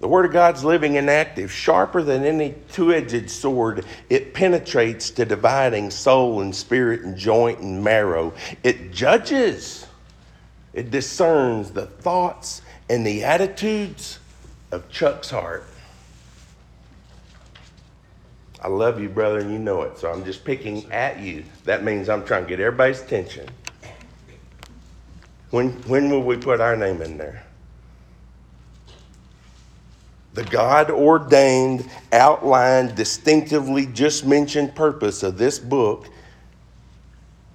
The 0.00 0.08
Word 0.08 0.24
of 0.24 0.32
God's 0.32 0.64
living 0.64 0.96
and 0.96 1.10
active, 1.10 1.52
sharper 1.52 2.02
than 2.02 2.24
any 2.24 2.54
two 2.72 2.92
edged 2.92 3.30
sword. 3.30 3.84
It 4.08 4.32
penetrates 4.32 5.10
to 5.10 5.26
dividing 5.26 5.90
soul 5.90 6.40
and 6.40 6.56
spirit 6.56 7.02
and 7.02 7.16
joint 7.16 7.60
and 7.60 7.84
marrow. 7.84 8.32
It 8.62 8.92
judges, 8.92 9.86
it 10.72 10.90
discerns 10.90 11.70
the 11.70 11.86
thoughts 11.86 12.62
and 12.88 13.06
the 13.06 13.24
attitudes 13.24 14.18
of 14.72 14.88
Chuck's 14.88 15.28
heart. 15.28 15.64
I 18.62 18.68
love 18.68 19.00
you, 19.00 19.08
brother, 19.08 19.40
and 19.40 19.50
you 19.50 19.58
know 19.58 19.82
it, 19.82 19.98
so 19.98 20.10
I'm 20.10 20.24
just 20.24 20.44
picking 20.44 20.90
at 20.92 21.18
you. 21.18 21.44
That 21.64 21.82
means 21.82 22.08
I'm 22.08 22.24
trying 22.24 22.44
to 22.44 22.48
get 22.48 22.60
everybody's 22.60 23.00
attention. 23.02 23.48
When, 25.50 25.70
when 25.82 26.10
will 26.10 26.22
we 26.22 26.36
put 26.36 26.60
our 26.60 26.76
name 26.76 27.02
in 27.02 27.18
there? 27.18 27.44
The 30.32 30.44
God 30.44 30.90
ordained, 30.90 31.90
outlined, 32.12 32.94
distinctively 32.94 33.86
just 33.86 34.24
mentioned 34.24 34.76
purpose 34.76 35.22
of 35.24 35.38
this 35.38 35.58
book 35.58 36.08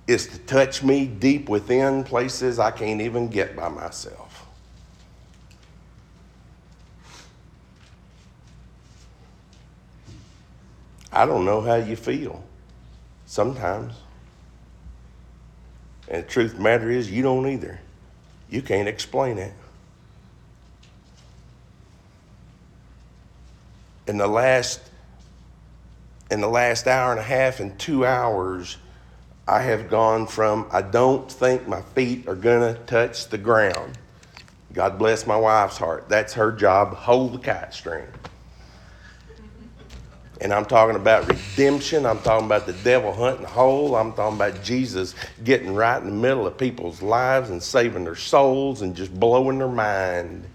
is 0.08 0.28
to 0.28 0.38
touch 0.40 0.84
me 0.84 1.06
deep 1.08 1.48
within 1.48 2.04
places 2.04 2.60
I 2.60 2.72
can't 2.72 3.02
even 3.02 3.30
get 3.30 3.56
by 3.56 3.70
myself. 3.70 4.46
I 11.12 11.26
don't 11.26 11.46
know 11.46 11.62
how 11.62 11.76
you 11.76 11.96
feel 11.96 12.44
sometimes. 13.26 13.96
And 16.10 16.24
the 16.24 16.28
truth 16.28 16.52
of 16.52 16.58
the 16.58 16.64
matter 16.64 16.92
is, 16.92 17.10
you 17.10 17.24
don't 17.24 17.48
either. 17.48 17.80
You 18.50 18.62
can't 18.62 18.88
explain 18.88 19.38
it. 19.38 19.54
In 24.08 24.18
the 24.18 24.28
last 24.28 24.82
in 26.32 26.42
the 26.42 26.48
last 26.48 26.88
hour 26.88 27.12
and 27.12 27.20
a 27.20 27.24
half 27.24 27.60
and 27.60 27.78
two 27.78 28.06
hours, 28.06 28.78
I 29.48 29.62
have 29.62 29.90
gone 29.90 30.28
from 30.28 30.68
I 30.72 30.82
don't 30.82 31.32
think 31.32 31.68
my 31.68 31.82
feet 31.82 32.28
are 32.28 32.36
gonna 32.36 32.76
touch 32.86 33.30
the 33.30 33.38
ground. 33.38 33.98
God 34.74 34.98
bless 34.98 35.26
my 35.26 35.38
wife's 35.38 35.78
heart. 35.78 36.10
That's 36.10 36.34
her 36.34 36.52
job. 36.52 36.94
Hold 36.96 37.34
the 37.34 37.40
kite 37.40 37.74
string. 37.74 38.06
And 40.46 40.54
I'm 40.54 40.66
talking 40.66 40.96
about 40.96 41.28
redemption. 41.28 42.06
I'm 42.06 42.20
talking 42.20 42.46
about 42.46 42.68
the 42.68 42.74
devil 42.74 43.12
hunting 43.12 43.48
hole. 43.48 43.96
I'm 43.96 44.14
talking 44.14 44.36
about 44.36 44.64
Jesus 44.64 45.16
getting 45.44 45.74
right 45.74 46.00
in 46.00 46.06
the 46.06 46.14
middle 46.14 46.46
of 46.46 46.56
people's 46.56 47.02
lives 47.02 47.50
and 47.50 47.64
saving 47.64 48.04
their 48.04 48.16
souls 48.16 48.84
and 48.84 48.96
just 48.96 49.12
blowing 49.20 49.58
their 49.58 49.68
mind. 49.68 50.48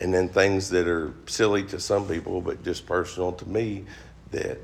And 0.00 0.12
then 0.12 0.28
things 0.28 0.68
that 0.68 0.86
are 0.86 1.14
silly 1.24 1.62
to 1.62 1.80
some 1.80 2.06
people, 2.06 2.42
but 2.42 2.62
just 2.62 2.84
personal 2.84 3.32
to 3.32 3.48
me, 3.48 3.86
that, 4.32 4.58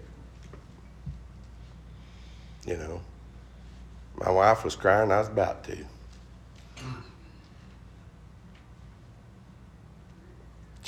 you 2.66 2.76
know, 2.76 3.00
my 4.16 4.30
wife 4.30 4.64
was 4.64 4.76
crying, 4.76 5.10
I 5.10 5.18
was 5.18 5.28
about 5.28 5.64
to. 5.64 5.78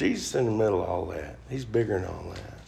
Jesus 0.00 0.35
in 0.35 0.47
the 0.47 0.50
middle 0.50 0.83
of 0.83 0.88
all 0.88 1.04
that. 1.07 1.37
He's 1.50 1.66
bigger 1.66 1.99
than 1.99 2.09
all 2.09 2.33
that. 2.33 2.59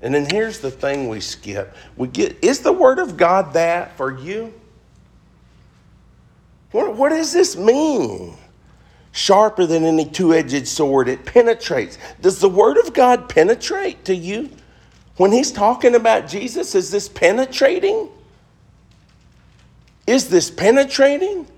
And 0.00 0.14
then 0.14 0.24
here's 0.30 0.60
the 0.60 0.70
thing 0.70 1.08
we 1.08 1.18
skip. 1.18 1.74
We 1.96 2.06
get 2.06 2.38
is 2.42 2.60
the 2.60 2.72
word 2.72 3.00
of 3.00 3.16
God 3.16 3.52
that 3.54 3.96
for 3.96 4.16
you? 4.16 4.54
What, 6.70 6.94
what 6.94 7.08
does 7.08 7.32
this 7.32 7.56
mean? 7.56 8.36
Sharper 9.10 9.66
than 9.66 9.82
any 9.82 10.04
two-edged 10.04 10.68
sword, 10.68 11.08
it 11.08 11.24
penetrates. 11.24 11.98
Does 12.20 12.38
the 12.38 12.48
word 12.48 12.76
of 12.76 12.92
God 12.92 13.28
penetrate 13.28 14.04
to 14.04 14.14
you? 14.14 14.50
When 15.16 15.32
he's 15.32 15.50
talking 15.50 15.96
about 15.96 16.28
Jesus, 16.28 16.76
is 16.76 16.92
this 16.92 17.08
penetrating? 17.08 18.08
Is 20.06 20.28
this 20.28 20.52
penetrating? 20.52 21.48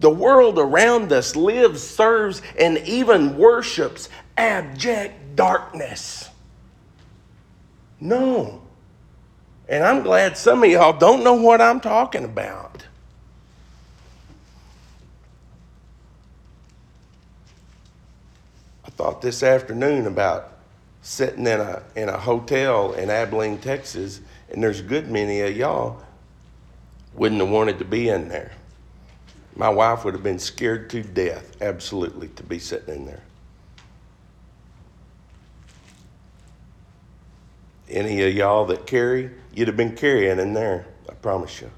The 0.00 0.10
world 0.10 0.58
around 0.58 1.12
us 1.12 1.34
lives, 1.34 1.82
serves, 1.82 2.40
and 2.58 2.78
even 2.78 3.36
worships 3.36 4.08
abject 4.36 5.34
darkness. 5.34 6.28
No. 8.00 8.62
And 9.68 9.84
I'm 9.84 10.02
glad 10.02 10.36
some 10.36 10.62
of 10.62 10.70
y'all 10.70 10.96
don't 10.96 11.24
know 11.24 11.34
what 11.34 11.60
I'm 11.60 11.80
talking 11.80 12.24
about. 12.24 12.84
I 18.84 18.90
thought 18.90 19.20
this 19.20 19.42
afternoon 19.42 20.06
about 20.06 20.52
sitting 21.02 21.46
in 21.46 21.60
a 21.60 21.82
in 21.96 22.08
a 22.08 22.18
hotel 22.18 22.92
in 22.92 23.10
Abilene, 23.10 23.58
Texas, 23.58 24.20
and 24.50 24.62
there's 24.62 24.80
a 24.80 24.84
good 24.84 25.10
many 25.10 25.40
of 25.40 25.56
y'all 25.56 26.02
wouldn't 27.14 27.40
have 27.40 27.50
wanted 27.50 27.78
to 27.78 27.84
be 27.84 28.08
in 28.08 28.28
there. 28.28 28.52
My 29.58 29.68
wife 29.68 30.04
would 30.04 30.14
have 30.14 30.22
been 30.22 30.38
scared 30.38 30.88
to 30.90 31.02
death, 31.02 31.60
absolutely, 31.60 32.28
to 32.28 32.44
be 32.44 32.60
sitting 32.60 32.94
in 32.94 33.06
there. 33.06 33.22
Any 37.90 38.22
of 38.22 38.32
y'all 38.32 38.66
that 38.66 38.86
carry, 38.86 39.30
you'd 39.52 39.66
have 39.66 39.76
been 39.76 39.96
carrying 39.96 40.38
in 40.38 40.54
there, 40.54 40.86
I 41.10 41.14
promise 41.14 41.60
you. 41.60 41.70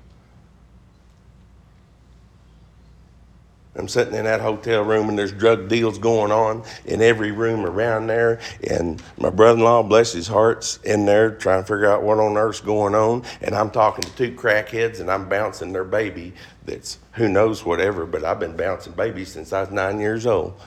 I'm 3.76 3.88
sitting 3.88 4.14
in 4.14 4.24
that 4.24 4.40
hotel 4.40 4.82
room 4.84 5.08
and 5.08 5.18
there's 5.18 5.32
drug 5.32 5.68
deals 5.68 5.96
going 5.96 6.32
on 6.32 6.64
in 6.84 7.00
every 7.00 7.30
room 7.30 7.64
around 7.64 8.08
there. 8.08 8.40
And 8.68 9.00
my 9.16 9.30
brother 9.30 9.58
in 9.58 9.64
law, 9.64 9.82
bless 9.82 10.12
his 10.12 10.26
heart's 10.26 10.78
in 10.84 11.06
there 11.06 11.30
trying 11.30 11.62
to 11.62 11.66
figure 11.66 11.90
out 11.90 12.02
what 12.02 12.18
on 12.18 12.36
earth's 12.36 12.60
going 12.60 12.94
on. 12.94 13.22
And 13.40 13.54
I'm 13.54 13.70
talking 13.70 14.02
to 14.02 14.16
two 14.16 14.32
crackheads 14.32 15.00
and 15.00 15.10
I'm 15.10 15.28
bouncing 15.28 15.72
their 15.72 15.84
baby 15.84 16.34
that's 16.70 16.98
who 17.12 17.28
knows 17.28 17.64
whatever, 17.64 18.06
but 18.06 18.24
I've 18.24 18.40
been 18.40 18.56
bouncing 18.56 18.94
babies 18.94 19.32
since 19.32 19.52
I 19.52 19.60
was 19.60 19.70
nine 19.70 20.00
years 20.00 20.26
old. 20.26 20.58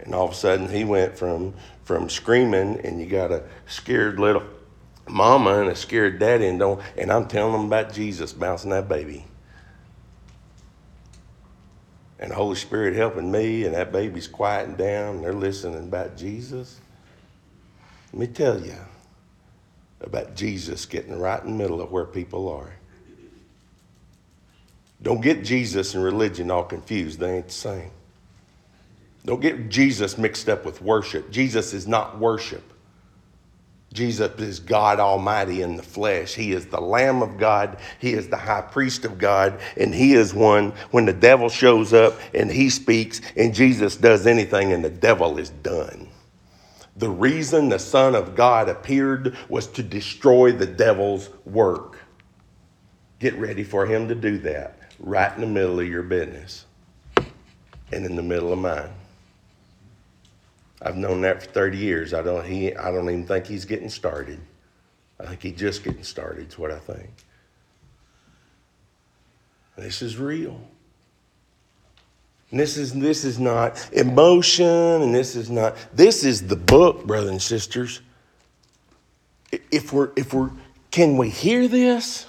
And 0.00 0.14
all 0.14 0.26
of 0.26 0.32
a 0.32 0.34
sudden 0.34 0.68
he 0.68 0.84
went 0.84 1.16
from 1.16 1.54
from 1.84 2.08
screaming 2.08 2.80
and 2.84 3.00
you 3.00 3.06
got 3.06 3.32
a 3.32 3.42
scared 3.66 4.20
little 4.20 4.42
mama 5.08 5.60
and 5.60 5.70
a 5.70 5.74
scared 5.74 6.18
daddy 6.18 6.46
and 6.46 6.58
don't 6.58 6.80
and 6.96 7.10
I'm 7.10 7.26
telling 7.26 7.52
them 7.52 7.66
about 7.66 7.92
Jesus 7.92 8.32
bouncing 8.32 8.70
that 8.70 8.88
baby 8.88 9.24
and 12.20 12.30
the 12.30 12.34
Holy 12.34 12.54
Spirit 12.54 12.94
helping 12.94 13.32
me, 13.32 13.64
and 13.64 13.74
that 13.74 13.92
baby's 13.92 14.28
quieting 14.28 14.74
down, 14.74 15.16
and 15.16 15.24
they're 15.24 15.32
listening 15.32 15.88
about 15.88 16.18
Jesus. 16.18 16.78
Let 18.12 18.20
me 18.20 18.26
tell 18.26 18.60
you 18.60 18.76
about 20.02 20.36
Jesus 20.36 20.84
getting 20.84 21.18
right 21.18 21.42
in 21.42 21.52
the 21.52 21.56
middle 21.56 21.80
of 21.80 21.90
where 21.90 22.04
people 22.04 22.48
are. 22.50 22.74
Don't 25.02 25.20
get 25.20 25.44
Jesus 25.44 25.94
and 25.94 26.04
religion 26.04 26.50
all 26.50 26.64
confused, 26.64 27.20
they 27.20 27.36
ain't 27.36 27.48
the 27.48 27.52
same. 27.52 27.90
Don't 29.24 29.40
get 29.40 29.68
Jesus 29.68 30.18
mixed 30.18 30.48
up 30.48 30.64
with 30.64 30.80
worship. 30.82 31.30
Jesus 31.30 31.72
is 31.72 31.86
not 31.86 32.18
worship. 32.18 32.64
Jesus 33.92 34.30
is 34.38 34.60
God 34.60 35.00
Almighty 35.00 35.62
in 35.62 35.76
the 35.76 35.82
flesh. 35.82 36.34
He 36.34 36.52
is 36.52 36.66
the 36.66 36.80
Lamb 36.80 37.22
of 37.22 37.38
God. 37.38 37.78
He 37.98 38.12
is 38.12 38.28
the 38.28 38.36
high 38.36 38.62
priest 38.62 39.04
of 39.04 39.18
God. 39.18 39.60
And 39.76 39.92
He 39.92 40.14
is 40.14 40.32
one 40.32 40.70
when 40.92 41.06
the 41.06 41.12
devil 41.12 41.48
shows 41.48 41.92
up 41.92 42.14
and 42.32 42.50
He 42.50 42.70
speaks 42.70 43.20
and 43.36 43.52
Jesus 43.52 43.96
does 43.96 44.26
anything 44.26 44.72
and 44.72 44.84
the 44.84 44.90
devil 44.90 45.38
is 45.38 45.50
done. 45.50 46.08
The 46.96 47.10
reason 47.10 47.68
the 47.68 47.78
Son 47.78 48.14
of 48.14 48.36
God 48.36 48.68
appeared 48.68 49.36
was 49.48 49.66
to 49.68 49.82
destroy 49.82 50.52
the 50.52 50.66
devil's 50.66 51.28
work. 51.44 51.98
Get 53.18 53.34
ready 53.34 53.64
for 53.64 53.86
Him 53.86 54.06
to 54.08 54.14
do 54.14 54.38
that 54.38 54.79
right 55.00 55.34
in 55.34 55.40
the 55.40 55.46
middle 55.46 55.80
of 55.80 55.88
your 55.88 56.02
business 56.02 56.66
and 57.92 58.04
in 58.04 58.14
the 58.14 58.22
middle 58.22 58.52
of 58.52 58.58
mine. 58.58 58.90
I've 60.82 60.96
known 60.96 61.22
that 61.22 61.42
for 61.42 61.50
30 61.50 61.78
years. 61.78 62.14
I 62.14 62.22
don't, 62.22 62.46
he, 62.46 62.74
I 62.74 62.90
don't 62.90 63.08
even 63.08 63.26
think 63.26 63.46
he's 63.46 63.64
getting 63.64 63.90
started. 63.90 64.38
I 65.18 65.26
think 65.26 65.42
he's 65.42 65.58
just 65.58 65.84
getting 65.84 66.04
started, 66.04 66.48
is 66.48 66.58
what 66.58 66.70
I 66.70 66.78
think. 66.78 67.10
This 69.76 70.02
is 70.02 70.16
real. 70.16 70.60
And 72.50 72.58
this 72.58 72.76
is, 72.76 72.92
this 72.92 73.24
is 73.24 73.38
not 73.38 73.88
emotion, 73.92 74.66
and 74.66 75.14
this 75.14 75.36
is 75.36 75.50
not, 75.50 75.76
this 75.94 76.24
is 76.24 76.46
the 76.46 76.56
book, 76.56 77.06
brothers 77.06 77.30
and 77.30 77.42
sisters. 77.42 78.00
If 79.70 79.92
we're, 79.92 80.10
if 80.16 80.34
we're, 80.34 80.50
can 80.90 81.16
we 81.16 81.28
hear 81.28 81.68
this? 81.68 82.26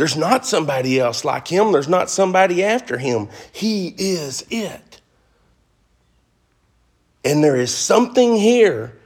There's 0.00 0.16
not 0.16 0.46
somebody 0.46 0.98
else 0.98 1.26
like 1.26 1.46
him. 1.46 1.72
There's 1.72 1.86
not 1.86 2.08
somebody 2.08 2.64
after 2.64 2.96
him. 2.96 3.28
He 3.52 3.88
is 3.98 4.46
it. 4.48 5.02
And 7.22 7.44
there 7.44 7.54
is 7.54 7.70
something 7.70 8.34
here 8.34 8.96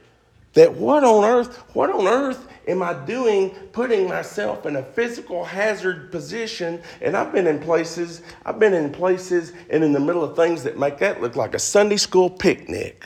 that 0.53 0.75
what 0.75 1.03
on 1.03 1.25
earth, 1.25 1.57
what 1.75 1.89
on 1.89 2.07
earth 2.07 2.47
am 2.65 2.81
I 2.81 2.93
doing 2.93 3.49
putting 3.73 4.07
myself 4.07 4.65
in 4.65 4.77
a 4.77 4.83
physical 4.83 5.43
hazard 5.43 6.13
position? 6.13 6.81
And 7.01 7.17
I've 7.17 7.33
been 7.33 7.47
in 7.47 7.59
places, 7.59 8.21
I've 8.45 8.57
been 8.57 8.73
in 8.73 8.89
places 8.89 9.51
and 9.69 9.83
in 9.83 9.91
the 9.91 9.99
middle 9.99 10.23
of 10.23 10.37
things 10.37 10.63
that 10.63 10.79
make 10.79 10.97
that 10.99 11.21
look 11.21 11.35
like 11.35 11.55
a 11.55 11.59
Sunday 11.59 11.97
school 11.97 12.29
picnic. 12.29 13.03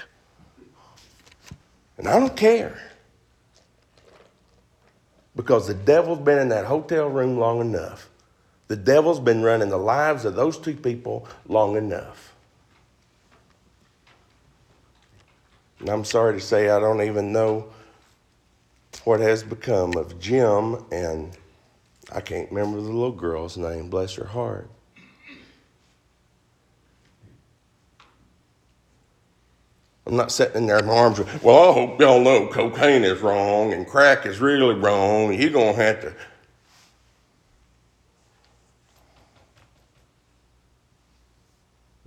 And 1.98 2.08
I 2.08 2.20
don't 2.20 2.38
care. 2.38 2.89
Because 5.40 5.68
the 5.68 5.74
devil's 5.74 6.20
been 6.20 6.38
in 6.38 6.50
that 6.50 6.66
hotel 6.66 7.08
room 7.08 7.38
long 7.38 7.62
enough. 7.62 8.10
The 8.68 8.76
devil's 8.76 9.22
been 9.22 9.42
running 9.42 9.70
the 9.70 9.78
lives 9.78 10.26
of 10.26 10.36
those 10.36 10.58
two 10.58 10.76
people 10.76 11.30
long 11.48 11.78
enough. 11.78 12.36
And 15.80 15.88
I'm 15.88 16.04
sorry 16.04 16.34
to 16.34 16.42
say, 16.42 16.68
I 16.68 16.78
don't 16.82 17.02
even 17.04 17.32
know 17.32 17.70
what 19.06 19.22
has 19.22 19.42
become 19.42 19.94
of 19.96 20.20
Jim 20.20 20.84
and 20.92 21.32
I 22.12 22.20
can't 22.20 22.52
remember 22.52 22.82
the 22.82 22.88
little 22.88 23.14
girl's 23.14 23.56
name, 23.56 23.90
bless 23.90 24.16
her 24.16 24.26
heart. 24.26 24.70
I'm 30.10 30.18
not 30.18 30.32
sitting 30.32 30.66
there 30.66 30.80
in 30.80 30.88
my 30.88 30.98
arms, 30.98 31.20
well, 31.44 31.70
I 31.70 31.74
hope 31.74 32.02
y'all 32.02 32.20
know 32.20 32.48
cocaine 32.48 33.04
is 33.04 33.22
wrong 33.22 33.74
and 33.74 33.86
crack 33.86 34.26
is 34.26 34.40
really 34.40 34.74
wrong. 34.74 35.32
You're 35.32 35.52
to 35.52 35.74
have 35.74 36.02
to. 36.02 36.16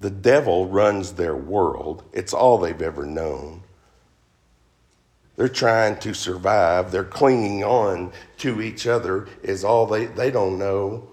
The 0.00 0.10
devil 0.10 0.66
runs 0.66 1.12
their 1.12 1.36
world, 1.36 2.02
it's 2.12 2.34
all 2.34 2.58
they've 2.58 2.82
ever 2.82 3.06
known. 3.06 3.62
They're 5.36 5.48
trying 5.48 5.98
to 6.00 6.12
survive. 6.12 6.90
They're 6.90 7.04
clinging 7.04 7.62
on 7.62 8.12
to 8.38 8.60
each 8.60 8.88
other 8.88 9.28
is 9.44 9.62
all 9.62 9.86
they, 9.86 10.06
they 10.06 10.32
don't 10.32 10.58
know. 10.58 11.08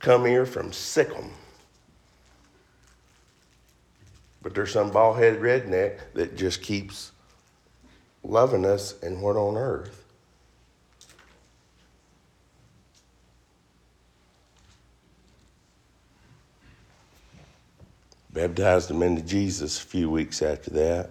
Come 0.00 0.26
here 0.26 0.44
from 0.44 0.72
Sikkim. 0.72 1.30
But 4.42 4.54
there's 4.54 4.72
some 4.72 4.90
bald 4.90 5.18
headed 5.18 5.40
redneck 5.40 5.98
that 6.14 6.36
just 6.36 6.62
keeps 6.62 7.12
loving 8.22 8.64
us 8.64 9.00
and 9.02 9.20
what 9.20 9.36
on 9.36 9.56
earth? 9.56 10.04
Baptized 18.32 18.90
him 18.90 19.02
into 19.02 19.22
Jesus 19.22 19.82
a 19.82 19.86
few 19.86 20.08
weeks 20.08 20.40
after 20.40 20.70
that 20.70 21.10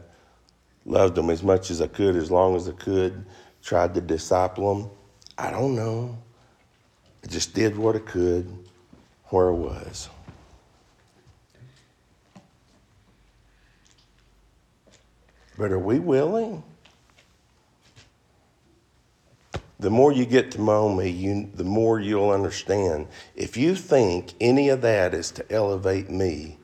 loved 0.90 1.16
them 1.16 1.30
as 1.30 1.44
much 1.44 1.70
as 1.72 1.82
I 1.82 1.88
could, 1.88 2.16
as 2.16 2.32
long 2.32 2.56
as 2.56 2.68
I 2.68 2.74
could, 2.74 3.26
tried 3.62 3.94
to 3.94 4.02
disciple 4.02 4.76
them. 4.76 4.90
I 5.38 5.52
don't 5.52 5.76
know. 5.76 6.18
I 7.24 7.28
just 7.28 7.54
did 7.54 7.78
what 7.78 7.96
I 7.96 8.00
could 8.00 8.52
where 9.26 9.50
I 9.50 9.54
was. 9.54 10.10
But 15.60 15.74
are 15.74 15.78
we 15.78 16.00
willing? 16.00 16.64
The 19.78 19.90
more 19.90 20.14
you 20.14 20.26
get 20.26 20.52
to 20.52 20.62
know 20.62 20.88
me, 20.88 21.10
you, 21.10 21.50
the 21.54 21.66
more 21.66 22.00
you'll 22.00 22.30
understand. 22.30 23.08
If 23.36 23.58
you 23.58 23.76
think 23.76 24.34
any 24.40 24.70
of 24.70 24.82
that 24.82 25.14
is 25.14 25.32
to 25.32 25.52
elevate 25.52 26.10
me, 26.10 26.58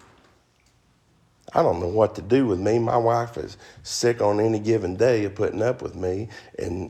I 1.54 1.62
don't 1.62 1.82
know 1.82 1.90
what 1.90 2.16
to 2.16 2.22
do 2.22 2.46
with 2.48 2.60
me. 2.60 2.80
My 2.80 2.96
wife 2.96 3.38
is 3.38 3.58
sick 3.84 4.22
on 4.22 4.40
any 4.40 4.60
given 4.60 4.96
day 4.96 5.26
of 5.26 5.36
putting 5.36 5.62
up 5.62 5.82
with 5.82 5.96
me, 5.96 6.30
and 6.58 6.90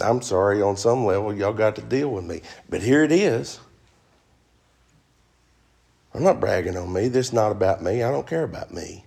I'm 0.00 0.22
sorry, 0.22 0.60
on 0.60 0.76
some 0.76 1.04
level, 1.04 1.32
y'all 1.32 1.52
got 1.52 1.76
to 1.76 1.82
deal 1.82 2.10
with 2.10 2.24
me. 2.24 2.42
But 2.68 2.82
here 2.82 3.04
it 3.04 3.12
is. 3.12 3.60
I'm 6.12 6.24
not 6.24 6.40
bragging 6.40 6.76
on 6.76 6.92
me. 6.92 7.06
This 7.06 7.28
is 7.28 7.32
not 7.32 7.52
about 7.52 7.80
me. 7.80 8.02
I 8.02 8.10
don't 8.10 8.26
care 8.26 8.44
about 8.44 8.74
me. 8.74 9.04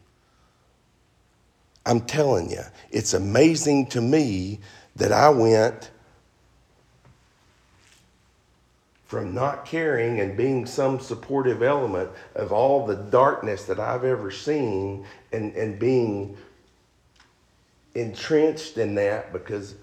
I'm 1.86 2.02
telling 2.02 2.50
you, 2.52 2.62
it's 2.91 3.13
amazing 3.13 3.88
to 3.88 4.02
me 4.02 4.60
that 4.96 5.12
I 5.12 5.30
went 5.30 5.91
from 9.12 9.34
not 9.34 9.65
caring 9.65 10.22
and 10.22 10.38
being 10.38 10.65
some 10.65 11.00
supportive 11.00 11.62
element 11.62 12.10
of 12.36 12.54
all 12.54 12.86
the 12.86 12.96
darkness 12.96 13.65
that 13.65 13.80
I've 13.80 14.06
ever 14.06 14.32
seen 14.32 15.06
and, 15.34 15.54
and 15.56 15.78
being 15.78 16.38
entrenched 17.94 18.78
in 18.78 18.96
that 18.96 19.34
because 19.34 19.76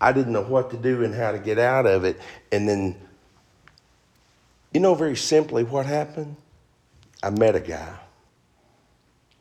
I 0.00 0.12
didn't 0.12 0.32
know 0.32 0.42
what 0.42 0.70
to 0.70 0.78
do 0.78 1.04
and 1.04 1.14
how 1.14 1.32
to 1.32 1.38
get 1.38 1.58
out 1.58 1.84
of 1.84 2.04
it. 2.04 2.18
And 2.52 2.66
then, 2.66 2.96
you 4.72 4.80
know, 4.80 4.94
very 4.94 5.16
simply 5.16 5.62
what 5.62 5.84
happened? 5.84 6.36
I 7.22 7.28
met 7.28 7.54
a 7.54 7.60
guy. 7.60 7.98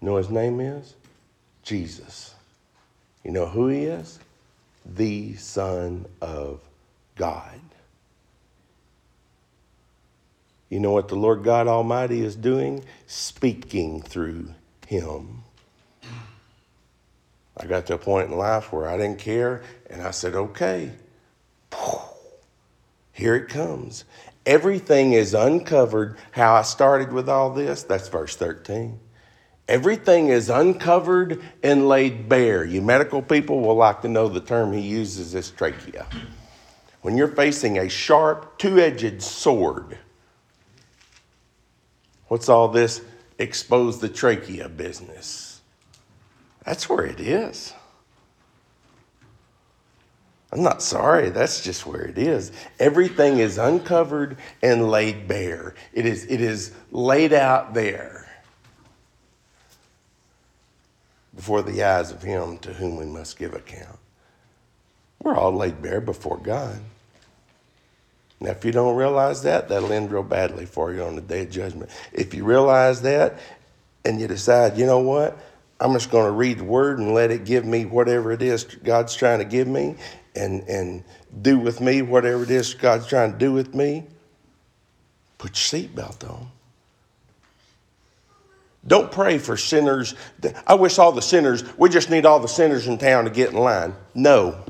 You 0.02 0.08
know 0.10 0.17
his 0.17 0.30
name 0.30 0.60
is? 0.60 0.95
Jesus. 1.70 2.34
You 3.24 3.32
know 3.32 3.46
who 3.46 3.68
he 3.68 3.84
is? 3.84 4.18
The 4.84 5.36
Son 5.36 6.08
of 6.20 6.62
God. 7.16 7.60
You 10.70 10.80
know 10.80 10.92
what 10.92 11.10
the 11.10 11.16
Lord 11.16 11.44
God 11.44 11.68
Almighty 11.68 12.22
is 12.22 12.36
doing? 12.36 12.84
Speaking 13.06 14.02
through 14.02 14.54
him. 14.88 15.44
I 17.56 17.68
got 17.68 17.86
to 17.88 17.96
a 17.96 17.98
point 18.00 18.32
in 18.32 18.38
life 18.38 18.74
where 18.74 18.88
I 18.88 18.98
didn't 18.98 19.20
care, 19.20 19.62
and 19.92 20.02
I 20.02 20.12
said, 20.12 20.34
okay, 20.34 20.92
here 23.12 23.36
it 23.36 23.48
comes. 23.48 24.06
Everything 24.46 25.14
is 25.14 25.36
uncovered. 25.36 26.18
How 26.32 26.56
I 26.56 26.64
started 26.64 27.14
with 27.14 27.30
all 27.30 27.54
this, 27.54 27.84
that's 27.84 28.08
verse 28.08 28.36
13. 28.36 29.00
Everything 29.70 30.30
is 30.30 30.50
uncovered 30.50 31.44
and 31.62 31.88
laid 31.88 32.28
bare. 32.28 32.66
You 32.66 32.82
medical 32.82 33.22
people 33.22 33.62
will 33.62 33.76
like 33.76 34.02
to 34.02 34.08
know 34.08 34.28
the 34.28 34.42
term 34.42 34.74
he 34.74 34.82
uses 34.82 35.36
is 35.36 35.52
trachea. 35.52 36.08
When 37.04 37.16
you're 37.16 37.28
facing 37.28 37.78
a 37.78 37.88
sharp, 37.88 38.58
two 38.58 38.80
edged 38.80 39.22
sword, 39.22 40.00
what's 42.30 42.50
all 42.50 42.68
this 42.68 43.02
expose 43.38 44.00
the 44.00 44.10
trachea 44.10 44.68
business? 44.68 45.62
That's 46.66 46.90
where 46.90 47.06
it 47.06 47.20
is. 47.20 47.72
I'm 50.52 50.64
not 50.64 50.82
sorry, 50.82 51.30
that's 51.30 51.64
just 51.64 51.86
where 51.86 52.02
it 52.02 52.18
is. 52.18 52.52
Everything 52.80 53.38
is 53.38 53.60
uncovered 53.60 54.38
and 54.64 54.90
laid 54.90 55.28
bare. 55.28 55.76
It 55.94 56.08
is, 56.08 56.26
it 56.26 56.42
is 56.42 56.74
laid 56.92 57.34
out 57.34 57.76
there 57.76 58.19
before 61.39 61.62
the 61.62 61.82
eyes 61.82 62.12
of 62.12 62.21
him 62.21 62.58
to 62.58 62.73
whom 62.73 62.97
we 62.97 63.06
must 63.06 63.39
give 63.39 63.54
account. 63.54 63.97
We're 65.23 65.38
all 65.38 65.54
laid 65.54 65.82
bare 65.82 66.02
before 66.02 66.38
God. 66.38 66.82
Now, 68.41 68.49
if 68.49 68.65
you 68.65 68.73
don't 68.73 68.97
realize 68.97 69.43
that, 69.43 69.69
that'll 69.69 69.93
end 69.93 70.12
real 70.12 70.21
badly 70.21 70.65
for 70.65 70.91
you 70.93 71.02
on 71.02 71.15
the 71.15 71.21
day 71.21 71.43
of 71.43 71.49
judgment. 71.49 71.91
If 72.12 72.34
you 72.34 72.43
realize 72.43 73.04
that 73.04 73.39
and 74.04 74.19
you 74.19 74.28
decide, 74.28 74.78
you 74.78 74.86
know 74.86 74.99
what, 74.99 75.39
I'm 75.80 75.93
just 75.93 76.12
going 76.12 76.25
to 76.25 76.32
read 76.32 76.58
the 76.58 76.65
word 76.65 76.99
and 76.99 77.13
let 77.13 77.32
it 77.32 77.45
give 77.45 77.63
me 77.63 77.86
whatever 77.86 78.34
it 78.34 78.41
is 78.41 78.65
God's 78.65 79.15
trying 79.15 79.39
to 79.39 79.45
give 79.45 79.67
me 79.69 79.95
and, 80.36 80.67
and 80.67 81.06
do 81.41 81.58
with 81.58 81.80
me 81.80 82.02
whatever 82.02 82.43
it 82.43 82.52
is 82.52 82.73
God's 82.73 83.08
trying 83.08 83.32
to 83.32 83.38
do 83.38 83.54
with 83.54 83.73
me, 83.73 84.04
put 85.38 85.52
your 85.52 85.84
seatbelt 85.84 86.30
on. 86.30 86.52
Don't 88.89 89.12
pray 89.12 89.38
for 89.38 89.56
sinners. 89.56 90.15
I 90.65 90.73
wish 90.73 90.97
all 90.97 91.12
the 91.12 91.21
sinners, 91.21 91.63
we 91.78 91.89
just 91.89 92.10
need 92.10 92.25
all 92.25 92.39
the 92.39 92.47
sinners 92.47 92.88
in 92.88 92.97
town 92.97 93.25
to 93.25 93.30
get 93.30 93.52
in 93.52 93.58
line. 93.58 93.93
No. 94.15 94.65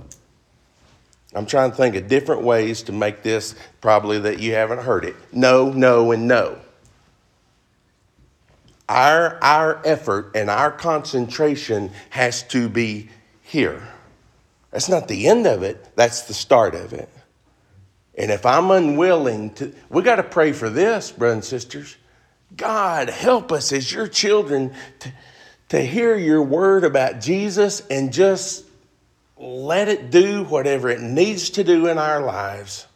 I'm 1.33 1.45
trying 1.45 1.71
to 1.71 1.77
think 1.77 1.95
of 1.95 2.09
different 2.09 2.41
ways 2.41 2.83
to 2.83 2.91
make 2.91 3.23
this 3.23 3.55
probably 3.79 4.19
that 4.19 4.39
you 4.39 4.53
haven't 4.53 4.79
heard 4.79 5.05
it. 5.05 5.15
No, 5.31 5.71
no, 5.71 6.11
and 6.11 6.27
no. 6.27 6.59
Our, 8.89 9.41
our 9.41 9.81
effort 9.85 10.31
and 10.35 10.49
our 10.49 10.71
concentration 10.71 11.91
has 12.09 12.43
to 12.49 12.67
be 12.67 13.09
here. 13.41 13.87
That's 14.71 14.89
not 14.89 15.07
the 15.07 15.27
end 15.27 15.47
of 15.47 15.63
it, 15.63 15.95
that's 15.95 16.23
the 16.23 16.33
start 16.33 16.75
of 16.75 16.91
it. 16.91 17.07
And 18.17 18.31
if 18.31 18.45
I'm 18.45 18.69
unwilling 18.69 19.53
to, 19.55 19.73
we 19.87 20.01
got 20.01 20.17
to 20.17 20.23
pray 20.23 20.51
for 20.51 20.69
this, 20.69 21.09
brothers 21.09 21.35
and 21.35 21.45
sisters. 21.45 21.95
God, 22.55 23.09
help 23.09 23.51
us 23.51 23.71
as 23.71 23.91
your 23.91 24.07
children 24.07 24.73
to, 24.99 25.13
to 25.69 25.81
hear 25.81 26.15
your 26.15 26.41
word 26.41 26.83
about 26.83 27.21
Jesus 27.21 27.85
and 27.87 28.11
just 28.11 28.65
let 29.37 29.87
it 29.87 30.11
do 30.11 30.43
whatever 30.43 30.89
it 30.89 31.01
needs 31.01 31.51
to 31.51 31.63
do 31.63 31.87
in 31.87 31.97
our 31.97 32.21
lives. 32.21 32.87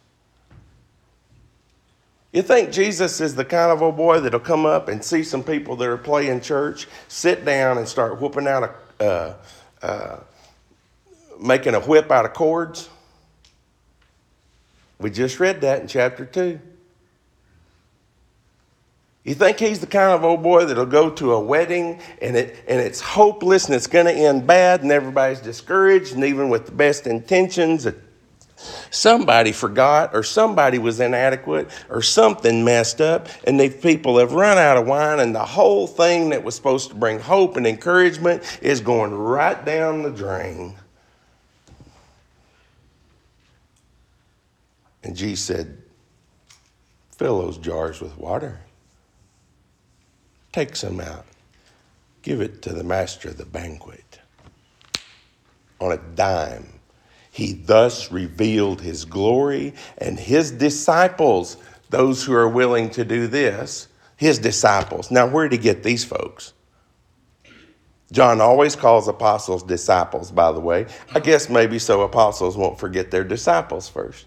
You 2.32 2.42
think 2.42 2.72
Jesus 2.72 3.20
is 3.20 3.36
the 3.36 3.44
kind 3.44 3.70
of 3.70 3.80
old 3.80 3.96
boy 3.96 4.18
that'll 4.18 4.40
come 4.40 4.66
up 4.66 4.88
and 4.88 5.04
see 5.04 5.22
some 5.22 5.44
people 5.44 5.76
that 5.76 5.88
are 5.88 5.96
playing 5.96 6.40
church, 6.40 6.88
sit 7.06 7.44
down 7.44 7.78
and 7.78 7.86
start 7.86 8.20
whooping 8.20 8.48
out 8.48 8.74
a, 8.98 9.04
uh, 9.04 9.34
uh, 9.80 10.16
making 11.40 11.74
a 11.74 11.80
whip 11.80 12.10
out 12.10 12.24
of 12.24 12.32
cords? 12.32 12.88
We 14.98 15.10
just 15.10 15.38
read 15.38 15.60
that 15.60 15.80
in 15.80 15.86
chapter 15.86 16.24
2. 16.24 16.58
You 19.24 19.34
think 19.34 19.58
he's 19.58 19.80
the 19.80 19.86
kind 19.86 20.12
of 20.12 20.22
old 20.22 20.42
boy 20.42 20.66
that'll 20.66 20.84
go 20.84 21.08
to 21.10 21.32
a 21.32 21.40
wedding 21.40 21.98
and 22.20 22.36
it 22.36 22.62
and 22.68 22.78
it's 22.78 23.00
hopeless 23.00 23.66
and 23.66 23.74
it's 23.74 23.86
going 23.86 24.04
to 24.04 24.12
end 24.12 24.46
bad 24.46 24.82
and 24.82 24.92
everybody's 24.92 25.40
discouraged 25.40 26.14
and 26.14 26.24
even 26.24 26.50
with 26.50 26.66
the 26.66 26.72
best 26.72 27.06
intentions 27.06 27.86
somebody 28.90 29.52
forgot 29.52 30.14
or 30.14 30.22
somebody 30.22 30.78
was 30.78 31.00
inadequate 31.00 31.68
or 31.88 32.02
something 32.02 32.64
messed 32.64 33.00
up 33.00 33.28
and 33.46 33.58
the 33.58 33.68
people 33.68 34.18
have 34.18 34.32
run 34.32 34.58
out 34.58 34.76
of 34.76 34.86
wine 34.86 35.20
and 35.20 35.34
the 35.34 35.44
whole 35.44 35.86
thing 35.86 36.30
that 36.30 36.44
was 36.44 36.54
supposed 36.54 36.90
to 36.90 36.94
bring 36.94 37.18
hope 37.18 37.56
and 37.56 37.66
encouragement 37.66 38.42
is 38.62 38.80
going 38.80 39.12
right 39.12 39.64
down 39.64 40.02
the 40.02 40.10
drain. 40.10 40.74
And 45.02 45.16
Jesus 45.16 45.44
said, 45.44 45.82
fill 47.16 47.42
those 47.42 47.58
jars 47.58 48.00
with 48.00 48.16
water. 48.16 48.63
Take 50.54 50.76
some 50.76 51.00
out. 51.00 51.26
Give 52.22 52.40
it 52.40 52.62
to 52.62 52.72
the 52.72 52.84
master 52.84 53.30
of 53.30 53.38
the 53.38 53.44
banquet. 53.44 54.20
On 55.80 55.90
a 55.90 55.96
dime, 55.96 56.78
he 57.32 57.54
thus 57.54 58.12
revealed 58.12 58.80
his 58.80 59.04
glory, 59.04 59.74
and 59.98 60.16
his 60.16 60.52
disciples, 60.52 61.56
those 61.90 62.22
who 62.22 62.34
are 62.34 62.48
willing 62.48 62.88
to 62.90 63.04
do 63.04 63.26
this, 63.26 63.88
his 64.16 64.38
disciples. 64.38 65.10
Now, 65.10 65.26
where 65.26 65.48
did 65.48 65.58
he 65.58 65.62
get 65.64 65.82
these 65.82 66.04
folks? 66.04 66.52
John 68.12 68.40
always 68.40 68.76
calls 68.76 69.08
apostles 69.08 69.64
disciples, 69.64 70.30
by 70.30 70.52
the 70.52 70.60
way. 70.60 70.86
I 71.16 71.18
guess 71.18 71.50
maybe 71.50 71.80
so 71.80 72.02
apostles 72.02 72.56
won't 72.56 72.78
forget 72.78 73.10
their 73.10 73.24
disciples 73.24 73.88
first. 73.88 74.26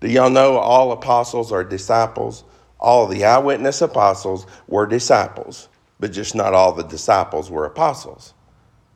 Do 0.00 0.08
y'all 0.08 0.30
know 0.30 0.56
all 0.56 0.92
apostles 0.92 1.52
are 1.52 1.62
disciples? 1.62 2.44
All 2.78 3.06
the 3.06 3.24
eyewitness 3.24 3.80
apostles 3.80 4.46
were 4.68 4.86
disciples, 4.86 5.68
but 5.98 6.12
just 6.12 6.34
not 6.34 6.54
all 6.54 6.72
the 6.72 6.84
disciples 6.84 7.50
were 7.50 7.64
apostles. 7.64 8.34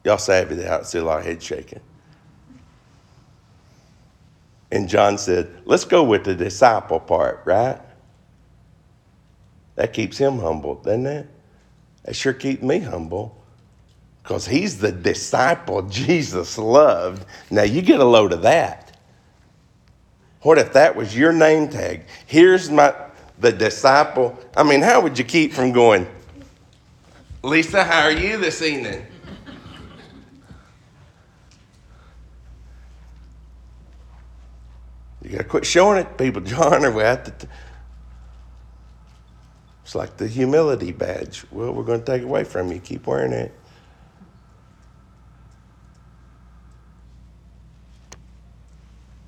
Y'all 0.04 0.18
savvy 0.18 0.54
that? 0.56 0.80
I 0.80 0.82
see 0.82 0.98
a 0.98 1.04
lot 1.04 1.20
of 1.20 1.24
head 1.24 1.42
shaking. 1.42 1.80
And 4.70 4.88
John 4.88 5.18
said, 5.18 5.62
let's 5.64 5.84
go 5.84 6.04
with 6.04 6.24
the 6.24 6.34
disciple 6.34 7.00
part, 7.00 7.42
right? 7.44 7.80
That 9.74 9.92
keeps 9.92 10.18
him 10.18 10.38
humble, 10.38 10.76
doesn't 10.76 11.06
it? 11.06 11.28
That 12.04 12.14
sure 12.14 12.32
keeps 12.32 12.62
me 12.62 12.80
humble 12.80 13.42
because 14.22 14.46
he's 14.46 14.78
the 14.78 14.92
disciple 14.92 15.82
Jesus 15.82 16.56
loved. 16.58 17.24
Now 17.50 17.62
you 17.62 17.82
get 17.82 18.00
a 18.00 18.04
load 18.04 18.32
of 18.32 18.42
that. 18.42 18.96
What 20.42 20.58
if 20.58 20.72
that 20.74 20.96
was 20.96 21.16
your 21.16 21.32
name 21.32 21.68
tag? 21.68 22.04
Here's 22.26 22.70
my 22.70 22.94
the 23.40 23.52
disciple. 23.52 24.38
I 24.56 24.62
mean, 24.62 24.82
how 24.82 25.00
would 25.00 25.18
you 25.18 25.24
keep 25.24 25.52
from 25.52 25.72
going, 25.72 26.06
Lisa, 27.42 27.82
how 27.82 28.02
are 28.02 28.12
you 28.12 28.36
this 28.36 28.60
evening? 28.60 29.06
You 35.22 35.30
gotta 35.30 35.44
quit 35.44 35.64
showing 35.64 35.98
it 35.98 36.04
to 36.04 36.24
people, 36.24 36.40
John, 36.44 36.84
or 36.84 36.90
we 36.90 37.02
have 37.02 37.24
to. 37.24 37.30
T- 37.30 37.52
it's 39.82 39.94
like 39.94 40.16
the 40.18 40.28
humility 40.28 40.92
badge. 40.92 41.44
Well, 41.50 41.72
we're 41.72 41.84
gonna 41.84 42.02
take 42.02 42.22
it 42.22 42.24
away 42.24 42.44
from 42.44 42.70
you. 42.72 42.78
Keep 42.78 43.06
wearing 43.06 43.32
it. 43.32 43.54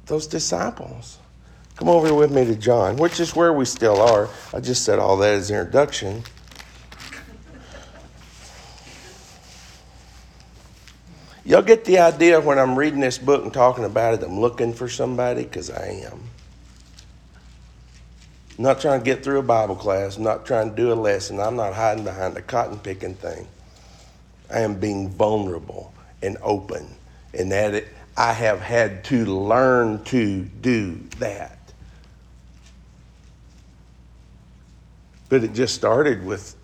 Those 0.06 0.26
disciples. 0.26 1.18
Come 1.82 1.88
over 1.88 2.14
with 2.14 2.30
me 2.30 2.44
to 2.44 2.54
John, 2.54 2.96
which 2.96 3.18
is 3.18 3.34
where 3.34 3.52
we 3.52 3.64
still 3.64 4.00
are. 4.00 4.28
I 4.54 4.60
just 4.60 4.84
said 4.84 5.00
all 5.00 5.16
that 5.16 5.34
as 5.34 5.50
an 5.50 5.58
introduction. 5.58 6.22
Y'all 11.44 11.60
get 11.60 11.84
the 11.84 11.98
idea 11.98 12.40
when 12.40 12.60
I'm 12.60 12.78
reading 12.78 13.00
this 13.00 13.18
book 13.18 13.42
and 13.42 13.52
talking 13.52 13.82
about 13.82 14.14
it, 14.14 14.22
I'm 14.22 14.38
looking 14.38 14.72
for 14.72 14.88
somebody 14.88 15.42
because 15.42 15.70
I 15.70 16.04
am. 16.06 16.20
I'm 18.58 18.62
not 18.62 18.80
trying 18.80 19.00
to 19.00 19.04
get 19.04 19.24
through 19.24 19.40
a 19.40 19.42
Bible 19.42 19.74
class. 19.74 20.16
I'm 20.16 20.22
not 20.22 20.46
trying 20.46 20.70
to 20.70 20.76
do 20.76 20.92
a 20.92 20.94
lesson. 20.94 21.40
I'm 21.40 21.56
not 21.56 21.74
hiding 21.74 22.04
behind 22.04 22.36
a 22.36 22.42
cotton 22.42 22.78
picking 22.78 23.16
thing. 23.16 23.48
I 24.48 24.60
am 24.60 24.78
being 24.78 25.08
vulnerable 25.08 25.92
and 26.22 26.36
open. 26.42 26.86
And 27.34 27.50
that 27.50 27.74
it, 27.74 27.88
I 28.16 28.34
have 28.34 28.60
had 28.60 29.02
to 29.06 29.24
learn 29.26 30.04
to 30.04 30.42
do 30.42 31.00
that. 31.18 31.58
But 35.32 35.44
it 35.44 35.54
just 35.54 35.74
started 35.74 36.26
with, 36.26 36.54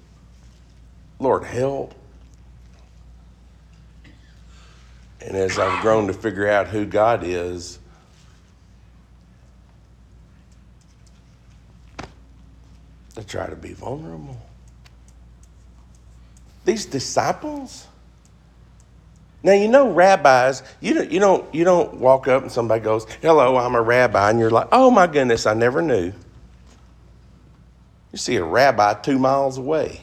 Lord, 1.18 1.42
help. 1.42 1.94
And 5.22 5.34
as 5.34 5.58
I've 5.58 5.80
grown 5.80 6.06
to 6.08 6.12
figure 6.12 6.46
out 6.46 6.68
who 6.68 6.84
God 6.84 7.22
is, 7.24 7.78
I 13.16 13.22
try 13.26 13.46
to 13.46 13.56
be 13.56 13.72
vulnerable. 13.72 14.38
These 16.66 16.84
disciples. 16.84 17.86
Now 19.42 19.52
you 19.54 19.68
know 19.68 19.90
rabbis. 19.90 20.62
You 20.82 20.92
don't. 20.92 21.10
You 21.10 21.20
don't. 21.20 21.54
You 21.54 21.64
don't 21.64 21.94
walk 21.94 22.28
up 22.28 22.42
and 22.42 22.52
somebody 22.52 22.84
goes, 22.84 23.06
"Hello, 23.22 23.56
I'm 23.56 23.74
a 23.74 23.80
rabbi," 23.80 24.28
and 24.28 24.38
you're 24.38 24.50
like, 24.50 24.68
"Oh 24.72 24.90
my 24.90 25.06
goodness, 25.06 25.46
I 25.46 25.54
never 25.54 25.80
knew." 25.80 26.12
You 28.12 28.18
see 28.18 28.36
a 28.36 28.44
rabbi 28.44 28.94
two 28.94 29.18
miles 29.18 29.58
away. 29.58 30.00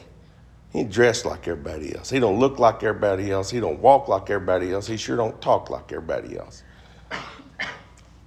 He 0.72 0.84
dressed 0.84 1.24
like 1.24 1.48
everybody 1.48 1.96
else. 1.96 2.10
He 2.10 2.20
don't 2.20 2.38
look 2.38 2.58
like 2.58 2.82
everybody 2.82 3.30
else. 3.30 3.50
He 3.50 3.60
don't 3.60 3.80
walk 3.80 4.08
like 4.08 4.28
everybody 4.30 4.72
else. 4.72 4.86
He 4.86 4.96
sure 4.96 5.16
don't 5.16 5.40
talk 5.40 5.70
like 5.70 5.90
everybody 5.92 6.38
else. 6.38 6.62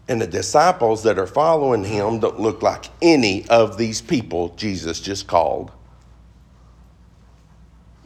And 0.07 0.19
the 0.19 0.27
disciples 0.27 1.03
that 1.03 1.19
are 1.19 1.27
following 1.27 1.83
him 1.83 2.19
don't 2.19 2.39
look 2.39 2.63
like 2.63 2.85
any 3.01 3.47
of 3.49 3.77
these 3.77 4.01
people 4.01 4.49
Jesus 4.55 4.99
just 4.99 5.27
called. 5.27 5.71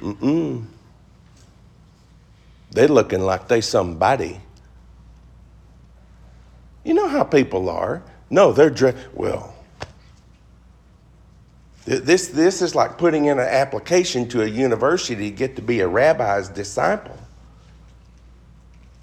Mm-mm. 0.01 0.65
They're 2.71 2.89
looking 2.89 3.21
like 3.21 3.47
they 3.47 3.61
somebody. 3.61 4.41
You 6.83 6.93
know 6.93 7.07
how 7.07 7.23
people 7.23 7.69
are. 7.69 8.03
No, 8.29 8.51
they're 8.51 8.69
dressed. 8.69 8.97
Well, 9.13 9.52
this, 11.85 12.29
this 12.29 12.61
is 12.61 12.75
like 12.75 12.97
putting 12.97 13.25
in 13.25 13.39
an 13.39 13.47
application 13.47 14.27
to 14.29 14.41
a 14.41 14.47
university 14.47 15.29
to 15.29 15.35
get 15.35 15.55
to 15.57 15.61
be 15.61 15.81
a 15.81 15.87
rabbi's 15.87 16.49
disciple. 16.49 17.17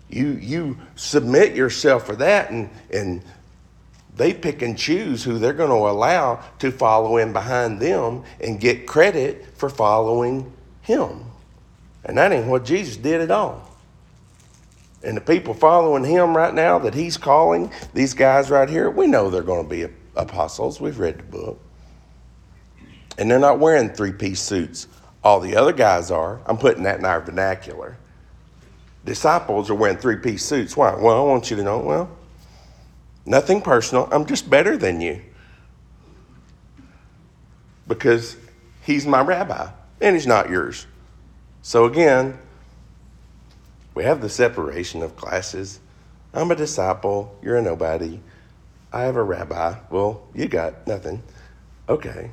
You, 0.08 0.38
you 0.40 0.78
submit 0.96 1.54
yourself 1.54 2.06
for 2.06 2.16
that, 2.16 2.50
and, 2.50 2.70
and 2.92 3.22
they 4.16 4.34
pick 4.34 4.62
and 4.62 4.76
choose 4.76 5.22
who 5.22 5.38
they're 5.38 5.52
going 5.52 5.70
to 5.70 5.76
allow 5.76 6.42
to 6.58 6.72
follow 6.72 7.18
in 7.18 7.32
behind 7.32 7.80
them 7.80 8.24
and 8.40 8.58
get 8.58 8.86
credit 8.86 9.46
for 9.56 9.68
following 9.68 10.52
him. 10.82 11.24
And 12.04 12.16
that 12.18 12.32
ain't 12.32 12.46
what 12.46 12.64
Jesus 12.64 12.96
did 12.96 13.20
at 13.20 13.30
all. 13.30 13.68
And 15.02 15.16
the 15.16 15.20
people 15.20 15.54
following 15.54 16.04
him 16.04 16.36
right 16.36 16.52
now 16.52 16.78
that 16.80 16.94
he's 16.94 17.16
calling, 17.16 17.70
these 17.94 18.14
guys 18.14 18.50
right 18.50 18.68
here, 18.68 18.90
we 18.90 19.06
know 19.06 19.30
they're 19.30 19.42
going 19.42 19.64
to 19.64 19.70
be 19.70 19.86
apostles. 20.16 20.80
We've 20.80 20.98
read 20.98 21.18
the 21.18 21.22
book. 21.24 21.60
And 23.18 23.30
they're 23.30 23.38
not 23.38 23.58
wearing 23.58 23.90
three 23.90 24.12
piece 24.12 24.40
suits. 24.40 24.86
All 25.22 25.40
the 25.40 25.56
other 25.56 25.72
guys 25.72 26.10
are. 26.10 26.40
I'm 26.46 26.56
putting 26.56 26.84
that 26.84 26.98
in 26.98 27.04
our 27.04 27.20
vernacular. 27.20 27.96
Disciples 29.04 29.70
are 29.70 29.74
wearing 29.74 29.98
three 29.98 30.16
piece 30.16 30.44
suits. 30.44 30.76
Why? 30.76 30.94
Well, 30.94 31.18
I 31.18 31.24
want 31.26 31.50
you 31.50 31.56
to 31.56 31.62
know, 31.62 31.78
well, 31.78 32.10
nothing 33.26 33.60
personal. 33.60 34.08
I'm 34.12 34.26
just 34.26 34.48
better 34.48 34.76
than 34.76 35.00
you. 35.00 35.20
Because 37.86 38.36
he's 38.82 39.06
my 39.06 39.20
rabbi 39.20 39.70
and 40.00 40.16
he's 40.16 40.26
not 40.26 40.48
yours. 40.48 40.86
So 41.62 41.84
again, 41.84 42.38
we 43.94 44.04
have 44.04 44.20
the 44.20 44.28
separation 44.28 45.02
of 45.02 45.16
classes. 45.16 45.80
I'm 46.32 46.50
a 46.50 46.56
disciple, 46.56 47.36
you're 47.42 47.56
a 47.56 47.62
nobody. 47.62 48.20
I 48.92 49.02
have 49.02 49.16
a 49.16 49.22
rabbi. 49.22 49.76
Well, 49.90 50.22
you 50.34 50.48
got 50.48 50.86
nothing. 50.86 51.22
Okay. 51.88 52.30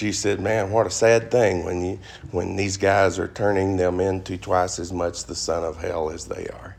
Jesus 0.00 0.22
said, 0.22 0.40
Man, 0.40 0.70
what 0.70 0.86
a 0.86 0.90
sad 0.90 1.30
thing 1.30 1.62
when, 1.62 1.84
you, 1.84 1.98
when 2.30 2.56
these 2.56 2.78
guys 2.78 3.18
are 3.18 3.28
turning 3.28 3.76
them 3.76 4.00
into 4.00 4.38
twice 4.38 4.78
as 4.78 4.94
much 4.94 5.24
the 5.24 5.34
son 5.34 5.62
of 5.62 5.76
hell 5.76 6.08
as 6.08 6.24
they 6.26 6.46
are. 6.48 6.74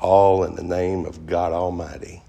All 0.00 0.44
in 0.44 0.54
the 0.54 0.62
name 0.62 1.04
of 1.04 1.26
God 1.26 1.52
Almighty. 1.52 2.22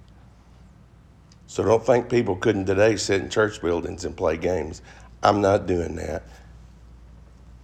So 1.47 1.63
don't 1.63 1.85
think 1.85 2.09
people 2.09 2.35
couldn't 2.35 2.65
today 2.65 2.97
sit 2.97 3.21
in 3.21 3.29
church 3.29 3.61
buildings 3.61 4.03
and 4.03 4.17
play 4.17 4.35
games. 4.35 4.81
I'm 5.23 5.39
not 5.39 5.65
doing 5.65 5.95
that. 5.95 6.23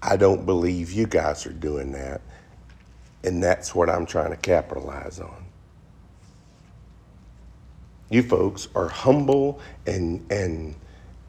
I 0.01 0.15
don't 0.15 0.45
believe 0.45 0.89
you 0.93 1.05
guys 1.05 1.45
are 1.45 1.53
doing 1.53 1.91
that. 1.91 2.21
And 3.25 3.43
that's 3.43 3.75
what 3.75 3.89
I'm 3.89 4.05
trying 4.05 4.31
to 4.31 4.37
capitalize 4.37 5.19
on. 5.19 5.45
You 8.09 8.23
folks 8.23 8.69
are 8.73 8.87
humble 8.87 9.59
and, 9.85 10.25
and, 10.31 10.75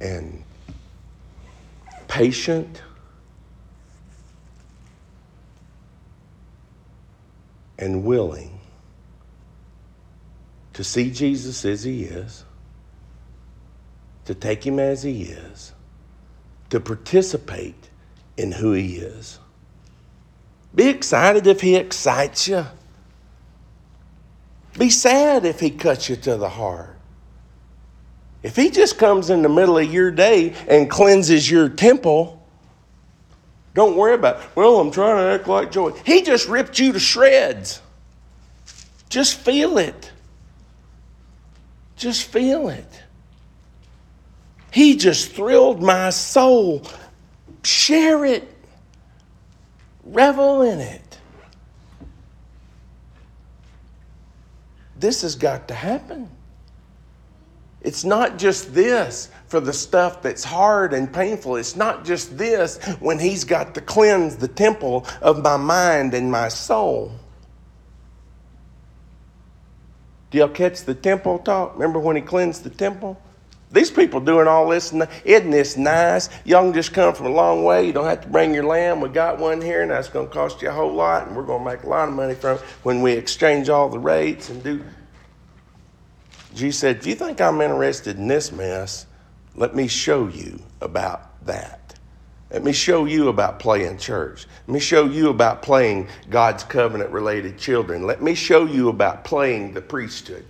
and 0.01 0.45
patient 2.09 2.83
and 7.79 8.05
willing 8.05 8.61
to 10.73 10.85
see 10.85 11.11
Jesus 11.11 11.65
as 11.65 11.85
he 11.85 12.05
is, 12.05 12.45
to 14.25 14.35
take 14.35 14.65
him 14.67 14.79
as 14.79 15.03
he 15.03 15.23
is, 15.23 15.73
to 16.71 16.81
participate 16.81 17.91
in 18.37 18.53
who 18.53 18.73
he 18.73 18.97
is. 18.97 19.39
Be 20.75 20.89
excited 20.89 21.47
if 21.47 21.61
he 21.61 21.77
excites 21.77 22.49
you. 22.49 22.67
Be 24.77 24.91
sad 24.91 25.45
if 25.45 25.61
he 25.61 25.71
cuts 25.71 26.09
you 26.09 26.17
to 26.17 26.37
the 26.37 26.49
heart. 26.49 26.94
If 28.45 28.57
he 28.57 28.69
just 28.69 28.99
comes 28.99 29.31
in 29.31 29.41
the 29.41 29.49
middle 29.49 29.79
of 29.79 29.91
your 29.91 30.11
day 30.11 30.53
and 30.69 30.91
cleanses 30.91 31.51
your 31.51 31.71
temple, 31.71 32.47
don't 33.73 33.97
worry 33.97 34.15
about, 34.15 34.43
it. 34.43 34.47
well, 34.55 34.79
I'm 34.79 34.91
trying 34.91 35.17
to 35.17 35.23
act 35.23 35.49
like 35.49 35.73
joy. 35.73 35.93
He 36.05 36.21
just 36.21 36.47
ripped 36.47 36.79
you 36.79 36.93
to 36.93 37.01
shreds. 37.01 37.81
Just 39.09 39.39
feel 39.39 39.79
it. 39.79 40.13
Just 41.97 42.25
feel 42.25 42.69
it. 42.69 43.03
He 44.71 44.97
just 44.97 45.33
thrilled 45.33 45.83
my 45.83 46.11
soul. 46.11 46.87
Share 47.63 48.27
it. 48.27 48.47
Revel 50.05 50.61
in 50.61 50.81
it. 50.81 51.19
This 54.99 55.23
has 55.23 55.35
got 55.35 55.67
to 55.69 55.75
happen. 55.75 56.29
It's 57.85 58.03
not 58.03 58.39
just 58.39 58.75
this 58.75 59.29
for 59.47 59.61
the 59.61 59.73
stuff 59.73 60.23
that's 60.23 60.43
hard 60.43 60.95
and 60.95 61.13
painful. 61.13 61.57
It's 61.57 61.77
not 61.77 62.05
just 62.05 62.37
this 62.37 62.83
when 62.99 63.19
He's 63.19 63.45
got 63.45 63.75
to 63.75 63.83
cleanse 63.83 64.37
the 64.37 64.49
temple 64.49 65.07
of 65.21 65.43
my 65.43 65.59
mind 65.59 66.15
and 66.15 66.33
my 66.33 66.49
soul. 66.49 67.13
Do 70.31 70.39
y'all 70.39 70.49
catch 70.49 70.83
the 70.83 70.95
temple 70.95 71.39
talk? 71.41 71.75
Remember 71.75 71.99
when 72.01 72.17
He 72.17 72.23
cleansed 72.23 72.65
the 72.65 72.71
temple? 72.71 73.21
These 73.71 73.91
people 73.91 74.21
doing 74.21 74.49
all 74.49 74.69
this, 74.69 74.93
isn't 75.25 75.51
this 75.51 75.77
nice? 75.77 76.31
Y'all 76.45 76.63
can 76.63 76.73
just 76.73 76.95
come 76.95 77.13
from 77.13 77.27
a 77.27 77.31
long 77.31 77.65
way. 77.65 77.87
You 77.87 77.93
don't 77.93 78.07
have 78.07 78.23
to 78.23 78.29
bring 78.29 78.55
your 78.55 78.65
lamb. 78.65 79.01
We 79.01 79.09
got 79.09 79.39
one 79.39 79.61
here, 79.61 79.83
and 79.83 79.91
that's 79.91 80.09
going 80.09 80.29
to 80.29 80.33
cost 80.33 80.63
you 80.63 80.69
a 80.69 80.73
whole 80.73 80.93
lot, 80.93 81.27
and 81.27 81.37
we're 81.37 81.43
going 81.43 81.65
to 81.65 81.71
make 81.71 81.83
a 81.83 81.89
lot 81.89 82.09
of 82.09 82.15
money 82.15 82.35
from 82.35 82.57
it 82.57 82.63
when 82.83 83.03
we 83.03 83.13
exchange 83.13 83.69
all 83.69 83.89
the 83.89 83.99
rates 83.99 84.49
and 84.49 84.63
do. 84.63 84.83
Jesus 86.55 86.81
said, 86.81 86.97
If 86.97 87.07
you 87.07 87.15
think 87.15 87.41
I'm 87.41 87.61
interested 87.61 88.17
in 88.17 88.29
this 88.29 88.53
mess, 88.53 89.07
let 89.57 89.75
me 89.75 89.89
show 89.89 90.29
you 90.29 90.61
about 90.81 91.45
that. 91.47 91.81
Let 92.51 92.63
me 92.63 92.73
show 92.73 93.05
you 93.05 93.29
about 93.29 93.59
playing 93.59 93.99
church. 93.99 94.47
Let 94.69 94.75
me 94.75 94.79
show 94.79 95.07
you 95.07 95.31
about 95.31 95.63
playing 95.63 96.07
God's 96.31 96.63
covenant 96.63 97.11
related 97.11 97.59
children. 97.59 98.07
Let 98.07 98.23
me 98.23 98.37
show 98.37 98.65
you 98.65 98.91
about 98.91 99.25
playing 99.25 99.75
the 99.75 99.81
priesthood. 99.81 100.45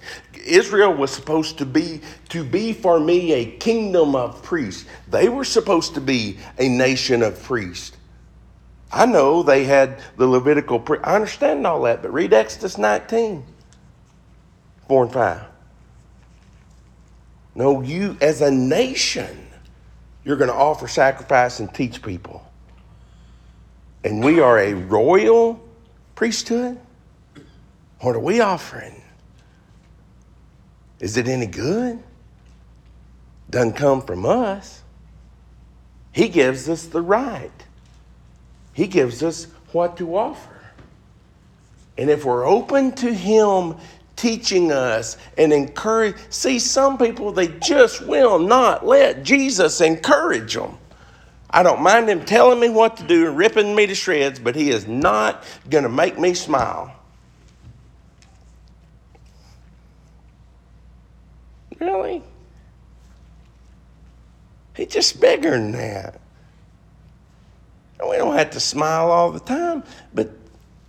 Israel 0.44 0.92
was 0.92 1.10
supposed 1.10 1.56
to 1.58 1.66
be 1.66 2.02
to 2.28 2.44
be 2.44 2.74
for 2.74 3.00
me 3.00 3.32
a 3.32 3.46
kingdom 3.56 4.14
of 4.14 4.42
priests. 4.42 4.84
They 5.08 5.30
were 5.30 5.44
supposed 5.44 5.94
to 5.94 6.02
be 6.02 6.38
a 6.58 6.68
nation 6.68 7.22
of 7.22 7.42
priests. 7.42 7.96
I 8.92 9.06
know 9.06 9.42
they 9.42 9.64
had 9.64 9.98
the 10.18 10.26
Levitical 10.26 10.78
pri- 10.80 11.00
I 11.02 11.14
understand 11.14 11.66
all 11.66 11.82
that, 11.82 12.02
but 12.02 12.12
read 12.12 12.34
Exodus 12.34 12.76
19, 12.76 13.44
4 14.88 15.02
and 15.04 15.12
5. 15.12 15.53
No, 17.54 17.80
you 17.80 18.16
as 18.20 18.40
a 18.40 18.50
nation 18.50 19.44
you're 20.24 20.36
going 20.36 20.50
to 20.50 20.56
offer 20.56 20.88
sacrifice 20.88 21.60
and 21.60 21.72
teach 21.72 22.02
people. 22.02 22.44
And 24.02 24.24
we 24.24 24.40
are 24.40 24.58
a 24.58 24.74
royal 24.74 25.62
priesthood? 26.14 26.78
What 28.00 28.16
are 28.16 28.20
we 28.20 28.40
offering? 28.40 29.02
Is 31.00 31.16
it 31.16 31.28
any 31.28 31.46
good? 31.46 32.02
Doesn't 33.50 33.74
come 33.74 34.02
from 34.02 34.24
us. 34.24 34.82
He 36.12 36.28
gives 36.28 36.68
us 36.68 36.86
the 36.86 37.02
right. 37.02 37.50
He 38.72 38.86
gives 38.86 39.22
us 39.22 39.46
what 39.72 39.96
to 39.98 40.16
offer. 40.16 40.60
And 41.98 42.10
if 42.10 42.24
we're 42.24 42.46
open 42.46 42.92
to 42.92 43.12
Him 43.12 43.76
teaching 44.16 44.72
us 44.72 45.16
and 45.37 45.53
encourage. 45.53 46.16
See, 46.31 46.59
some 46.59 46.98
people, 46.98 47.33
they 47.33 47.48
just 47.48 48.07
will 48.07 48.38
not 48.38 48.87
let 48.87 49.22
Jesus 49.22 49.81
encourage 49.81 50.55
them. 50.55 50.79
I 51.50 51.62
don't 51.62 51.83
mind 51.83 52.09
him 52.09 52.24
telling 52.24 52.59
me 52.59 52.68
what 52.68 52.96
to 52.96 53.05
do 53.05 53.29
and 53.29 53.37
ripping 53.37 53.74
me 53.74 53.87
to 53.87 53.94
shreds, 53.94 54.38
but 54.38 54.57
he 54.57 54.70
is 54.70 54.88
not 54.88 55.44
going 55.70 55.85
to 55.85 55.90
make 55.90 56.18
me 56.18 56.35
smile. 56.35 56.94
Really? 61.79 62.22
He's 64.77 64.88
just 64.88 65.20
bigger 65.20 65.50
than 65.50 65.72
that. 65.72 66.20
We 68.09 68.16
don't 68.16 68.37
have 68.37 68.50
to 68.50 68.61
smile 68.61 69.11
all 69.11 69.31
the 69.31 69.40
time, 69.40 69.85
but 70.12 70.31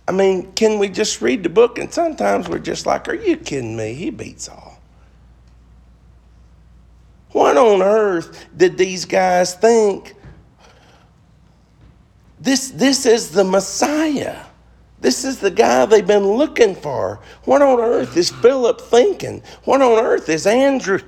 I 0.08 0.12
mean, 0.12 0.52
can 0.52 0.78
we 0.78 0.88
just 0.88 1.20
read 1.20 1.42
the 1.42 1.48
book? 1.48 1.78
And 1.78 1.92
sometimes 1.92 2.48
we're 2.48 2.58
just 2.58 2.86
like, 2.86 3.08
are 3.08 3.14
you 3.14 3.36
kidding 3.36 3.76
me? 3.76 3.94
He 3.94 4.10
beats 4.10 4.48
all. 4.48 4.80
What 7.32 7.56
on 7.56 7.82
earth 7.82 8.46
did 8.56 8.78
these 8.78 9.04
guys 9.04 9.54
think? 9.54 10.14
This, 12.40 12.70
this 12.70 13.04
is 13.04 13.30
the 13.30 13.44
Messiah. 13.44 14.44
This 15.00 15.24
is 15.24 15.40
the 15.40 15.50
guy 15.50 15.84
they've 15.86 16.06
been 16.06 16.26
looking 16.26 16.74
for. 16.74 17.20
What 17.44 17.62
on 17.62 17.80
earth 17.80 18.16
is 18.16 18.30
Philip 18.30 18.80
thinking? 18.80 19.42
What 19.64 19.82
on 19.82 20.02
earth 20.02 20.28
is 20.28 20.46
Andrew 20.46 21.00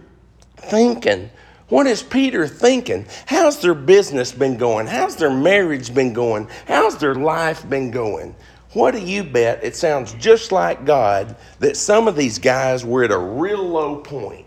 thinking? 0.57 1.31
What 1.69 1.87
is 1.87 2.03
Peter 2.03 2.47
thinking? 2.47 3.07
How's 3.27 3.61
their 3.61 3.75
business 3.75 4.33
been 4.33 4.57
going? 4.57 4.87
How's 4.87 5.17
their 5.17 5.31
marriage 5.31 5.95
been 5.95 6.13
going? 6.13 6.49
How's 6.67 6.99
their 6.99 7.15
life 7.15 7.69
been 7.69 7.91
going? 7.91 8.35
What 8.73 8.93
do 8.93 9.01
you 9.01 9.25
bet? 9.25 9.65
It 9.65 9.75
sounds 9.75 10.13
just 10.15 10.53
like 10.53 10.85
God 10.85 11.37
that 11.59 11.77
some 11.77 12.07
of 12.07 12.17
these 12.17 12.39
guys 12.39 12.85
were 12.85 13.05
at 13.05 13.11
a 13.11 13.19
real 13.19 13.63
low 13.63 13.97
point. 13.97 14.47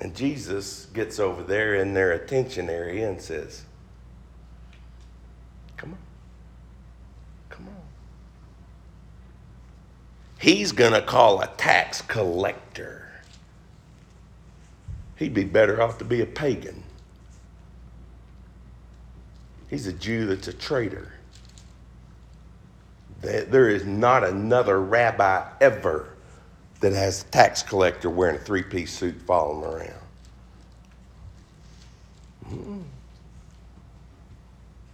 And 0.00 0.14
Jesus 0.14 0.86
gets 0.94 1.18
over 1.18 1.42
there 1.42 1.74
in 1.74 1.92
their 1.92 2.12
attention 2.12 2.70
area 2.70 3.08
and 3.08 3.20
says, 3.20 3.64
Come 5.76 5.92
on. 5.92 5.98
Come 7.50 7.68
on. 7.68 7.74
He's 10.38 10.72
going 10.72 10.92
to 10.92 11.02
call 11.02 11.42
a 11.42 11.48
tax 11.48 12.00
collector. 12.02 13.08
He'd 15.16 15.34
be 15.34 15.44
better 15.44 15.82
off 15.82 15.98
to 15.98 16.04
be 16.04 16.22
a 16.22 16.26
pagan. 16.26 16.82
He's 19.68 19.86
a 19.86 19.92
Jew 19.92 20.26
that's 20.26 20.48
a 20.48 20.52
traitor. 20.52 21.12
There 23.20 23.68
is 23.68 23.84
not 23.84 24.24
another 24.24 24.80
rabbi 24.80 25.46
ever 25.60 26.08
that 26.80 26.92
has 26.92 27.22
a 27.22 27.26
tax 27.26 27.62
collector 27.62 28.08
wearing 28.08 28.36
a 28.36 28.38
three 28.38 28.62
piece 28.62 28.92
suit 28.92 29.20
following 29.22 29.64
around. 29.64 30.00
Mm. 32.48 32.82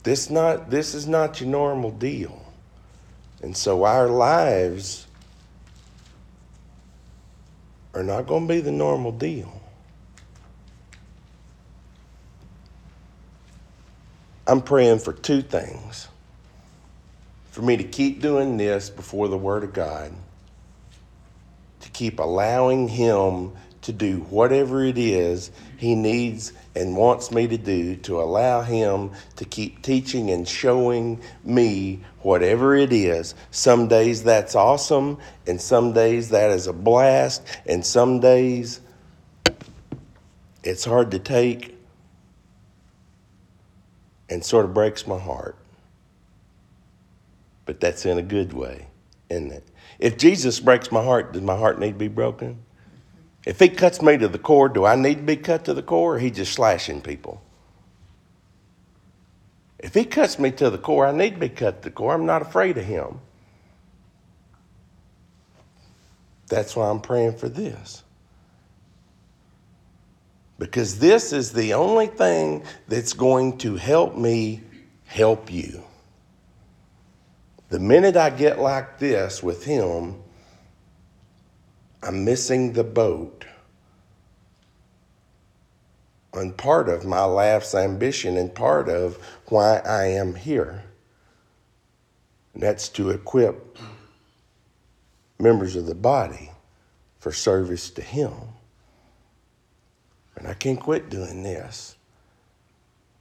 This, 0.03 0.31
not, 0.31 0.71
this 0.71 0.95
is 0.95 1.07
not 1.07 1.41
your 1.41 1.49
normal 1.51 1.91
deal. 1.93 2.45
And 3.43 3.57
so 3.57 3.85
our 3.85 4.09
lives 4.09 5.07
are 7.95 8.03
not 8.03 8.27
going 8.27 8.47
to 8.47 8.55
be 8.55 8.61
the 8.61 8.73
normal 8.73 9.13
deal. 9.13 9.61
I'm 14.47 14.63
praying 14.63 15.01
for 15.01 15.13
two 15.13 15.43
things 15.43 16.09
for 17.57 17.63
me 17.63 17.79
to 17.79 17.85
keep 17.85 18.21
doing 18.21 18.59
this 18.59 18.91
before 18.91 19.29
the 19.29 19.39
Word 19.39 19.65
of 19.65 19.73
God, 19.73 20.13
to 21.81 21.89
keep 21.89 22.19
allowing 22.19 22.87
Him 22.87 23.53
to 23.81 23.95
do 23.95 24.19
whatever 24.29 24.85
it 24.85 24.99
is 24.99 25.51
He 25.79 25.95
needs 25.95 26.53
and 26.75 26.95
wants 26.99 27.31
me 27.31 27.49
to 27.49 27.57
do, 27.57 27.97
to 27.97 28.21
allow 28.21 28.61
Him 28.61 29.13
to 29.37 29.47
keep 29.47 29.81
teaching 29.81 30.29
and 30.29 30.47
showing 30.47 31.19
me 31.45 32.01
whatever 32.21 32.77
it 32.77 32.93
is. 32.93 33.35
Some 33.53 33.89
days 33.89 34.23
that's 34.23 34.55
awesome, 34.55 35.17
and 35.47 35.59
some 35.59 35.95
days 35.95 36.29
that 36.29 36.51
is 36.51 36.67
a 36.67 36.75
blast, 36.75 37.43
and 37.65 37.87
some 37.87 38.21
days 38.21 38.81
it's 40.63 40.85
hard 40.85 41.11
to 41.13 41.19
take 41.19 41.75
and 44.29 44.45
sort 44.45 44.67
of 44.67 44.75
breaks 44.75 45.07
my 45.07 45.19
heart 45.19 45.57
but 47.67 47.81
that's 47.81 48.07
in 48.07 48.17
a 48.17 48.23
good 48.23 48.53
way, 48.53 48.87
isn't 49.29 49.53
it? 49.53 49.69
If 49.99 50.17
Jesus 50.17 50.61
breaks 50.61 50.91
my 50.91 51.03
heart, 51.03 51.33
does 51.33 51.43
my 51.43 51.57
heart 51.57 51.79
need 51.79 51.93
to 51.93 51.99
be 51.99 52.09
broken? 52.09 52.61
If 53.45 53.61
he 53.61 53.69
cuts 53.69 54.01
me 54.01 54.17
to 54.17 54.29
the 54.29 54.39
core, 54.39 54.69
do 54.69 54.85
I 54.85 54.97
need 54.97 55.17
to 55.17 55.23
be 55.23 55.37
cut 55.37 55.65
to 55.67 55.75
the 55.75 55.83
core 55.83 56.15
or 56.17 56.19
he 56.19 56.31
just 56.31 56.53
slashing 56.53 57.01
people? 57.01 57.43
If 59.79 59.95
he 59.95 60.05
cuts 60.05 60.39
me 60.39 60.51
to 60.53 60.71
the 60.71 60.79
core, 60.79 61.07
I 61.07 61.13
need 61.13 61.35
to 61.35 61.41
be 61.41 61.49
cut 61.49 61.83
to 61.83 61.89
the 61.89 61.95
core. 61.95 62.15
I'm 62.15 62.27
not 62.27 62.43
afraid 62.43 62.79
of 62.79 62.85
him. 62.85 63.21
That's 66.49 66.75
why 66.75 66.89
I'm 66.89 67.01
praying 67.01 67.37
for 67.37 67.49
this. 67.49 68.03
Because 70.59 70.99
this 70.99 71.33
is 71.33 71.53
the 71.53 71.75
only 71.75 72.07
thing 72.07 72.65
that's 72.89 73.13
going 73.13 73.59
to 73.59 73.77
help 73.77 74.17
me 74.17 74.63
help 75.05 75.53
you. 75.53 75.86
The 77.69 77.81
minute 77.81 78.17
I 78.17 78.31
get 78.31 78.59
like 78.59 78.99
this 78.99 79.43
with 79.43 79.65
him, 79.65 80.23
I'm 82.03 82.25
missing 82.25 82.73
the 82.73 82.85
boat 82.85 83.45
on 86.33 86.53
part 86.53 86.89
of 86.89 87.05
my 87.05 87.25
life's 87.25 87.75
ambition 87.75 88.37
and 88.37 88.55
part 88.55 88.89
of 88.89 89.19
why 89.47 89.79
I 89.79 90.07
am 90.07 90.35
here. 90.35 90.85
And 92.55 92.63
that's 92.63 92.89
to 92.91 93.11
equip 93.11 93.79
members 95.39 95.77
of 95.77 95.87
the 95.87 95.95
body 95.95 96.51
for 97.19 97.33
service 97.33 97.91
to 97.91 98.03
Him. 98.03 98.33
And 100.37 100.47
I 100.47 100.55
can't 100.55 100.81
quit 100.81 101.11
doing 101.11 101.43
this. 101.43 101.97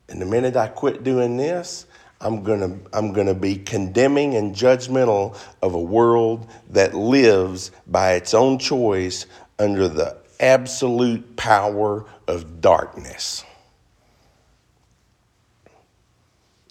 And 0.10 0.22
the 0.22 0.26
minute 0.26 0.56
I 0.56 0.68
quit 0.68 1.04
doing 1.04 1.38
this, 1.38 1.86
I'm 2.22 2.44
gonna, 2.44 2.78
I'm 2.94 3.14
gonna 3.14 3.34
be 3.34 3.58
condemning 3.58 4.36
and 4.36 4.56
judgmental 4.56 5.38
of 5.62 5.74
a 5.74 5.82
world 5.82 6.50
that 6.70 6.94
lives 6.94 7.72
by 7.88 8.14
its 8.14 8.34
own 8.34 8.58
choice 8.58 9.26
under 9.60 9.88
the 9.88 10.18
absolute 10.40 11.36
power 11.36 12.06
of 12.28 12.62
darkness. 12.62 13.44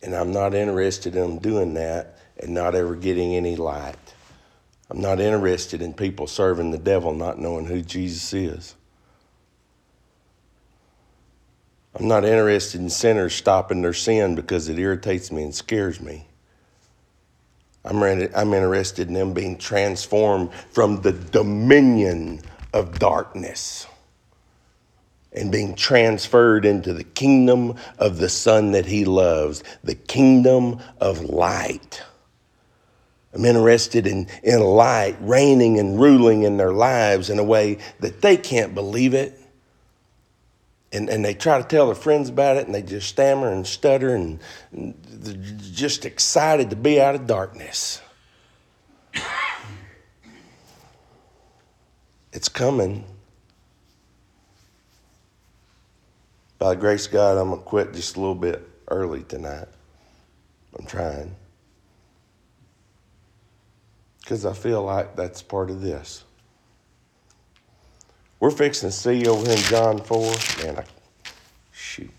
And 0.03 0.15
I'm 0.15 0.33
not 0.33 0.55
interested 0.55 1.17
in 1.17 1.39
doing 1.39 1.75
that 1.75 2.19
and 2.39 2.53
not 2.53 2.75
ever 2.75 2.95
getting 2.95 3.35
any 3.35 3.57
light. 3.57 3.97
I'm 4.91 5.01
not 5.01 5.19
interested 5.19 5.81
in 5.81 5.95
people 5.95 6.27
serving 6.27 6.71
the 6.71 6.79
devil 6.79 7.15
not 7.15 7.39
knowing 7.39 7.65
who 7.65 7.81
Jesus 7.81 8.33
is. 8.35 8.75
I'm 11.95 12.09
not 12.09 12.25
interested 12.25 12.81
in 12.81 12.91
sinners 12.91 13.35
stopping 13.35 13.83
their 13.83 13.93
sin 13.93 14.35
because 14.35 14.69
it 14.69 14.79
irritates 14.79 15.31
me 15.31 15.45
and 15.45 15.55
scares 15.55 16.01
me. 16.01 16.27
I'm, 17.85 18.03
I'm 18.03 18.55
interested 18.55 19.09
in 19.09 19.15
them 19.15 19.33
being 19.33 19.59
transformed 19.59 20.53
from 20.73 21.03
the 21.03 21.13
dominion 21.13 22.41
of 22.73 22.99
darkness 22.99 23.87
and 25.33 25.53
being 25.53 25.75
transferred 25.75 26.65
into 26.65 26.93
the 26.93 27.05
kingdom 27.05 27.75
of 27.99 28.19
the 28.19 28.29
Son 28.29 28.73
that 28.73 28.87
He 28.87 29.05
loves, 29.05 29.63
the 29.83 29.95
kingdom 29.95 30.81
of 31.01 31.23
light. 31.23 32.03
I'm 33.33 33.45
interested 33.45 34.07
in, 34.07 34.29
in 34.45 34.61
light 34.61 35.17
reigning 35.21 35.79
and 35.79 36.01
ruling 36.01 36.45
in 36.45 36.57
their 36.57 36.73
lives 36.73 37.31
in 37.31 37.39
a 37.41 37.45
way 37.45 37.79
that 37.99 38.23
they 38.23 38.37
can't 38.37 38.75
believe 38.75 39.13
it. 39.13 39.39
And, 40.95 41.11
and 41.11 41.25
they 41.25 41.35
try 41.35 41.61
to 41.61 41.67
tell 41.67 41.87
their 41.87 41.97
friends 41.97 42.29
about 42.29 42.57
it 42.57 42.67
and 42.67 42.75
they 42.75 42.81
just 42.81 43.09
stammer 43.09 43.53
and 43.53 43.67
stutter 43.67 44.15
and, 44.15 44.39
and 44.71 44.95
they're 45.03 45.35
just 45.73 46.05
excited 46.05 46.71
to 46.71 46.77
be 46.77 47.01
out 47.01 47.17
of 47.17 47.27
darkness. 47.27 48.01
It's 52.33 52.49
coming. 52.49 53.05
By 56.59 56.71
the 56.75 56.81
grace 56.81 57.07
of 57.07 57.13
God, 57.13 57.39
I'm 57.39 57.51
going 57.51 57.61
to 57.61 57.65
quit 57.67 57.93
just 57.93 58.17
a 58.17 58.21
little 58.21 58.35
bit 58.35 58.67
early 58.89 59.25
tonight. 59.25 59.69
I'm 60.79 60.87
trying. 60.87 61.35
Because 64.21 64.47
I 64.47 64.53
feel 64.53 64.83
like 64.83 65.17
that's 65.17 65.43
part 65.43 65.71
of 65.71 65.81
this. 65.81 66.25
We're 68.41 68.51
fixing 68.51 68.91
to 68.91 68.95
see 68.95 69.27
over 69.27 69.51
in 69.51 69.59
John 69.59 69.99
4. 69.99 70.35
Man, 70.63 70.79
I, 70.79 70.85
shoot. 71.73 72.11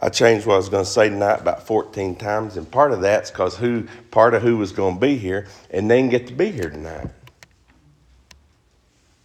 I 0.00 0.08
changed 0.08 0.46
what 0.46 0.54
I 0.54 0.56
was 0.58 0.68
going 0.68 0.84
to 0.84 0.90
say 0.90 1.08
tonight 1.08 1.40
about 1.40 1.66
14 1.66 2.16
times, 2.16 2.56
and 2.56 2.70
part 2.70 2.92
of 2.92 3.00
that's 3.00 3.30
because 3.30 3.56
who, 3.56 3.86
part 4.10 4.34
of 4.34 4.42
who 4.42 4.56
was 4.56 4.72
going 4.72 4.96
to 4.96 5.00
be 5.00 5.16
here, 5.16 5.46
and 5.70 5.90
they 5.90 5.96
didn't 6.00 6.10
get 6.10 6.26
to 6.26 6.34
be 6.34 6.50
here 6.50 6.68
tonight. 6.70 7.08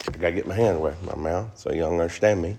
I 0.07 0.11
got 0.11 0.29
to 0.29 0.31
get 0.31 0.47
my 0.47 0.55
hand 0.55 0.77
away 0.77 0.93
from 0.93 1.07
my 1.07 1.31
mouth 1.31 1.57
so 1.57 1.71
y'all 1.71 1.91
understand 1.91 2.41
me. 2.41 2.57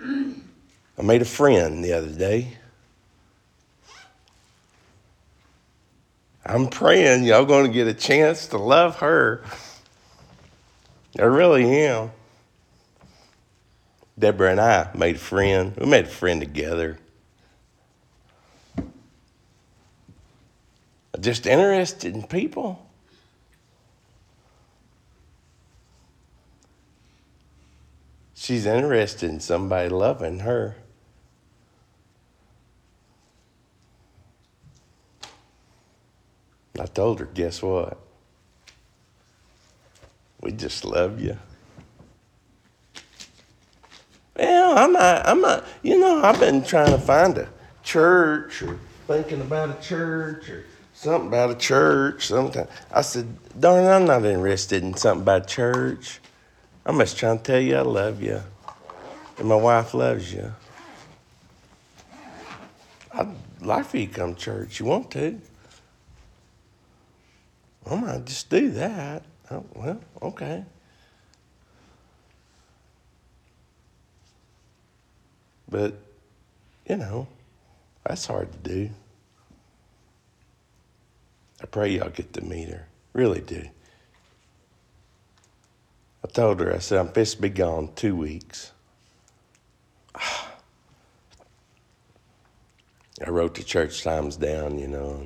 I 0.00 1.02
made 1.02 1.22
a 1.22 1.24
friend 1.24 1.84
the 1.84 1.92
other 1.92 2.10
day. 2.10 2.56
I'm 6.44 6.68
praying 6.68 7.24
y'all 7.24 7.44
going 7.44 7.66
to 7.66 7.72
get 7.72 7.86
a 7.86 7.94
chance 7.94 8.48
to 8.48 8.58
love 8.58 8.96
her. 8.96 9.44
I 11.16 11.22
really 11.22 11.84
am. 11.84 12.10
Deborah 14.18 14.50
and 14.50 14.60
I 14.60 14.90
made 14.94 15.14
a 15.16 15.18
friend. 15.18 15.76
We 15.76 15.86
made 15.86 16.06
a 16.06 16.08
friend 16.08 16.40
together. 16.40 16.98
Just 21.20 21.46
interested 21.46 22.14
in 22.14 22.24
people. 22.24 22.84
She's 28.34 28.66
interested 28.66 29.28
in 29.30 29.40
somebody 29.40 29.88
loving 29.88 30.40
her. 30.40 30.76
I 36.80 36.86
told 36.86 37.20
her, 37.20 37.26
guess 37.26 37.60
what? 37.60 37.98
We 40.40 40.52
just 40.52 40.84
love 40.84 41.20
you. 41.20 41.36
Well, 44.36 44.78
I'm 44.78 44.92
not, 44.92 45.26
I'm 45.26 45.40
not, 45.40 45.64
you 45.82 45.98
know, 45.98 46.22
I've 46.22 46.38
been 46.38 46.62
trying 46.62 46.92
to 46.92 46.98
find 46.98 47.36
a 47.38 47.48
church 47.82 48.62
or 48.62 48.78
thinking 49.08 49.40
about 49.40 49.70
a 49.76 49.82
church 49.82 50.48
or 50.48 50.64
something 50.94 51.26
about 51.26 51.50
a 51.50 51.56
church. 51.56 52.28
Sometime. 52.28 52.68
I 52.92 53.00
said, 53.00 53.26
darn, 53.58 53.86
I'm 53.86 54.06
not 54.06 54.24
interested 54.24 54.84
in 54.84 54.94
something 54.94 55.22
about 55.22 55.48
church. 55.48 56.20
I'm 56.86 56.98
just 57.00 57.18
trying 57.18 57.38
to 57.38 57.44
tell 57.44 57.60
you 57.60 57.76
I 57.76 57.80
love 57.80 58.22
you. 58.22 58.40
And 59.38 59.48
my 59.48 59.56
wife 59.56 59.92
loves 59.92 60.32
you. 60.32 60.54
I'd 63.12 63.34
like 63.60 63.86
for 63.86 63.98
you 63.98 64.06
to 64.06 64.14
come 64.14 64.34
to 64.34 64.40
church. 64.40 64.78
You 64.78 64.86
want 64.86 65.10
to? 65.12 65.40
I 67.90 67.94
might 67.96 68.24
just 68.24 68.48
do 68.50 68.70
that. 68.72 69.24
Oh, 69.50 69.64
well, 69.74 70.00
okay. 70.22 70.64
But, 75.70 75.94
you 76.88 76.96
know, 76.96 77.28
that's 78.06 78.26
hard 78.26 78.52
to 78.52 78.58
do. 78.58 78.90
I 81.60 81.66
pray 81.66 81.90
y'all 81.90 82.10
get 82.10 82.32
to 82.34 82.42
meet 82.42 82.68
her. 82.68 82.86
Really 83.12 83.40
do. 83.40 83.68
I 86.24 86.28
told 86.28 86.60
her, 86.60 86.74
I 86.74 86.78
said, 86.78 86.98
I'm 86.98 87.08
supposed 87.08 87.36
to 87.36 87.42
be 87.42 87.48
gone 87.48 87.90
two 87.94 88.14
weeks. 88.14 88.72
I 90.14 90.50
wrote 93.30 93.54
the 93.54 93.64
church 93.64 94.02
times 94.04 94.36
down, 94.36 94.78
you 94.78 94.88
know, 94.88 95.24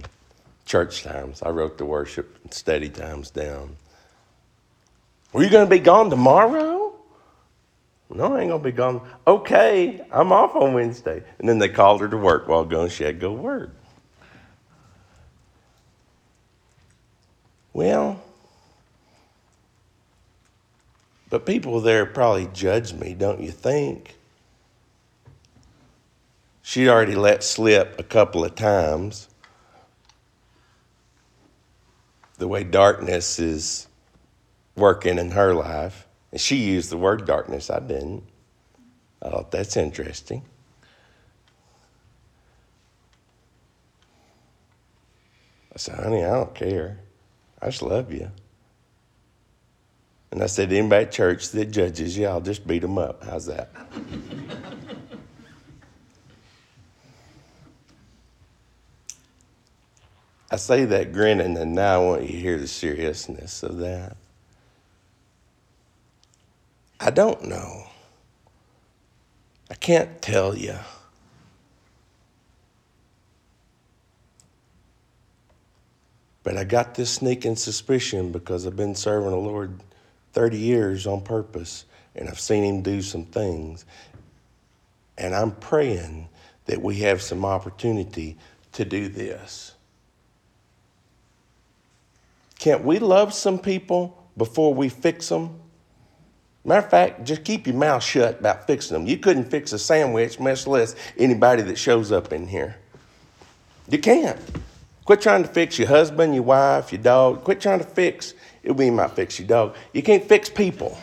church 0.65 1.03
times. 1.03 1.43
I 1.43 1.51
wrote 1.51 1.77
the 1.79 1.85
worship 1.85 2.39
and 2.43 2.55
study 2.55 2.89
times 2.89 3.31
down. 3.31 3.77
Were 5.33 5.43
you 5.43 5.51
going 5.51 5.67
to 5.67 5.71
be 5.71 5.79
gone 5.79 6.11
tomorrow? 6.11 6.95
No, 8.15 8.35
I 8.35 8.41
ain't 8.41 8.51
going 8.51 8.63
to 8.63 8.71
be 8.71 8.73
gone. 8.73 9.01
Okay, 9.27 10.05
I'm 10.13 10.33
off 10.33 10.55
on 10.55 10.75
Wednesday. 10.75 11.23
And 11.39 11.49
then 11.49 11.59
they 11.59 11.69
called 11.69 12.03
her 12.03 12.09
to 12.09 12.17
work 12.17 12.47
while 12.47 12.65
going, 12.65 12.91
she 12.91 13.05
had 13.05 13.15
to 13.17 13.21
go 13.21 13.33
work. 13.33 13.75
Well, 17.73 18.23
but 21.31 21.47
people 21.47 21.81
there 21.81 22.05
probably 22.05 22.49
judge 22.53 22.93
me, 22.93 23.15
don't 23.15 23.41
you 23.41 23.51
think? 23.51 24.17
She'd 26.61 26.91
already 26.91 27.15
let 27.15 27.43
slip 27.43 27.99
a 27.99 28.03
couple 28.03 28.45
of 28.45 28.55
times 28.55 29.29
the 32.37 32.47
way 32.47 32.63
darkness 32.63 33.39
is 33.39 33.89
working 34.77 35.19
in 35.19 35.33
her 35.33 35.55
life. 35.55 36.07
And 36.31 36.41
she 36.41 36.57
used 36.57 36.91
the 36.91 36.97
word 36.97 37.27
darkness, 37.27 37.71
I 37.71 37.81
didn't. 37.81 38.25
I 39.21 39.31
thought 39.31 39.51
that's 39.51 39.77
interesting. 39.77 40.43
I 45.75 45.79
said, 45.79 45.97
honey, 45.97 46.25
I 46.25 46.31
don't 46.31 46.55
care. 46.55 46.99
I 47.61 47.67
just 47.67 47.83
love 47.83 48.13
you. 48.13 48.31
And 50.31 50.43
I 50.43 50.47
said, 50.47 50.73
anybody 50.73 51.05
at 51.07 51.13
church 51.13 51.51
that 51.51 51.67
judges 51.67 52.17
you, 52.17 52.27
I'll 52.27 52.41
just 52.41 52.67
beat 52.67 52.81
them 52.81 52.99
up. 52.99 53.23
How's 53.23 53.47
that? 53.47 53.71
I 60.51 60.57
say 60.57 60.85
that 60.85 61.13
grinning, 61.15 61.57
and 61.57 61.75
now 61.75 62.03
I 62.03 62.05
want 62.05 62.23
you 62.23 62.29
to 62.29 62.37
hear 62.37 62.59
the 62.59 62.67
seriousness 62.67 63.63
of 63.63 63.79
that. 63.79 64.17
I 67.05 67.11
don't 67.11 67.47
know. 67.47 67.89
I 69.69 69.75
can't 69.75 70.23
tell 70.23 70.57
you. 70.57 70.77
But 76.45 76.57
I 76.57 76.63
got 76.63 76.95
this 76.95 77.11
sneaking 77.11 77.57
suspicion 77.57 78.31
because 78.31 78.67
I've 78.69 78.77
been 78.77 78.95
serving 78.95 79.31
the 79.31 79.37
Lord 79.37 79.81
30 80.33 80.59
years 80.59 81.07
on 81.09 81.23
purpose 81.23 81.87
and 82.15 82.29
I've 82.29 82.39
seen 82.39 82.63
Him 82.63 82.83
do 82.83 83.03
some 83.03 83.25
things. 83.25 83.85
And 85.19 85.35
I'm 85.35 85.51
praying 85.51 86.29
that 86.67 86.81
we 86.81 87.01
have 87.01 87.21
some 87.21 87.45
opportunity 87.45 88.37
to 88.73 88.85
do 88.85 89.09
this. 89.09 89.75
Can't 92.61 92.85
we 92.85 93.01
love 93.01 93.35
some 93.35 93.59
people 93.59 94.25
before 94.37 94.73
we 94.73 94.89
fix 94.89 95.29
them? 95.29 95.59
Matter 96.65 96.85
of 96.85 96.91
fact, 96.91 97.25
just 97.25 97.45
keep 97.45 97.67
your 97.67 97.77
mouth 97.77 98.03
shut 98.03 98.39
about 98.41 98.67
fixing 98.67 98.95
them. 98.95 99.07
You 99.07 99.17
couldn't 99.17 99.51
fix 99.51 99.73
a 99.73 99.79
sandwich, 99.79 100.39
much 100.39 100.67
less 100.67 100.95
anybody 101.19 101.63
that 101.63 101.77
shows 101.77 102.13
up 102.13 102.33
in 102.33 102.47
here. 102.47 102.77
You 103.89 103.99
can't. 103.99 104.39
Quit 105.05 105.21
trying 105.21 105.43
to 105.43 105.49
fix 105.49 105.79
your 105.79 105.89
husband, 105.89 106.35
your 106.35 106.45
wife, 106.45 106.93
your 106.93 107.03
dog. 107.03 107.43
Quit 107.43 107.61
trying 107.61 107.81
to 107.81 107.85
fix, 107.85 108.35
it 108.63 108.73
we 108.73 108.91
might 108.91 109.11
fix 109.11 109.39
your 109.39 109.49
dog. 109.49 109.75
You 109.93 110.03
can't 110.03 110.25
fix 110.25 110.49
people. 110.49 110.97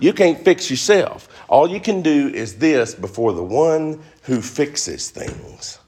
You 0.00 0.12
can't 0.12 0.42
fix 0.42 0.70
yourself. 0.70 1.28
All 1.48 1.68
you 1.68 1.80
can 1.80 2.00
do 2.00 2.28
is 2.28 2.56
this 2.56 2.94
before 2.94 3.32
the 3.32 3.44
one 3.44 4.02
who 4.22 4.40
fixes 4.40 5.10
things. 5.10 5.78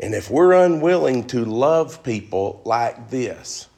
And 0.00 0.14
if 0.14 0.30
we're 0.30 0.54
unwilling 0.54 1.26
to 1.28 1.44
love 1.44 2.02
people 2.02 2.62
like 2.64 3.10
this, 3.10 3.68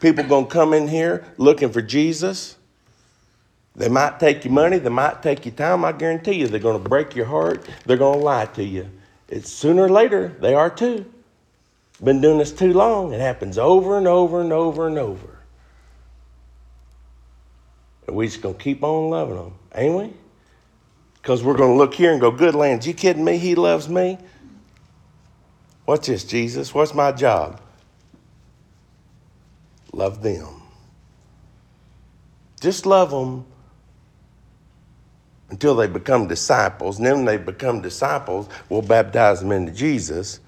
people 0.00 0.24
going 0.24 0.46
to 0.46 0.50
come 0.50 0.72
in 0.72 0.88
here 0.88 1.24
looking 1.36 1.70
for 1.70 1.82
Jesus. 1.82 2.56
They 3.76 3.88
might 3.88 4.18
take 4.18 4.44
your 4.44 4.52
money, 4.52 4.78
they 4.78 4.88
might 4.88 5.22
take 5.22 5.44
your 5.46 5.54
time. 5.54 5.84
I 5.84 5.92
guarantee 5.92 6.32
you, 6.32 6.48
they're 6.48 6.58
going 6.58 6.82
to 6.82 6.88
break 6.88 7.14
your 7.14 7.26
heart. 7.26 7.68
They're 7.86 7.96
going 7.96 8.18
to 8.18 8.24
lie 8.24 8.46
to 8.46 8.64
you. 8.64 8.90
It's 9.28 9.50
sooner 9.50 9.84
or 9.84 9.88
later 9.88 10.34
they 10.40 10.54
are 10.54 10.70
too. 10.70 11.04
Been 12.02 12.20
doing 12.20 12.38
this 12.38 12.52
too 12.52 12.72
long. 12.72 13.12
It 13.12 13.20
happens 13.20 13.58
over 13.58 13.98
and 13.98 14.06
over 14.06 14.40
and 14.40 14.52
over 14.52 14.86
and 14.86 14.98
over. 14.98 15.38
And 18.06 18.16
we 18.16 18.26
just 18.26 18.40
gonna 18.40 18.54
keep 18.54 18.82
on 18.82 19.10
loving 19.10 19.36
them, 19.36 19.54
ain't 19.74 19.94
we? 19.94 20.12
Because 21.20 21.42
we're 21.42 21.56
gonna 21.56 21.76
look 21.76 21.94
here 21.94 22.12
and 22.12 22.20
go, 22.20 22.30
good 22.30 22.54
lands, 22.54 22.86
you 22.86 22.94
kidding 22.94 23.24
me? 23.24 23.36
He 23.36 23.54
loves 23.54 23.88
me. 23.88 24.18
What's 25.84 26.06
this, 26.06 26.24
Jesus? 26.24 26.72
What's 26.72 26.94
my 26.94 27.12
job? 27.12 27.60
Love 29.98 30.22
them. 30.22 30.62
Just 32.60 32.86
love 32.86 33.10
them 33.10 33.44
until 35.50 35.74
they 35.74 35.88
become 35.88 36.28
disciples. 36.28 36.98
And 36.98 37.06
then 37.06 37.16
when 37.16 37.24
they 37.24 37.36
become 37.36 37.82
disciples, 37.82 38.48
we'll 38.68 38.82
baptize 38.82 39.40
them 39.40 39.50
into 39.50 39.72
Jesus. 39.72 40.38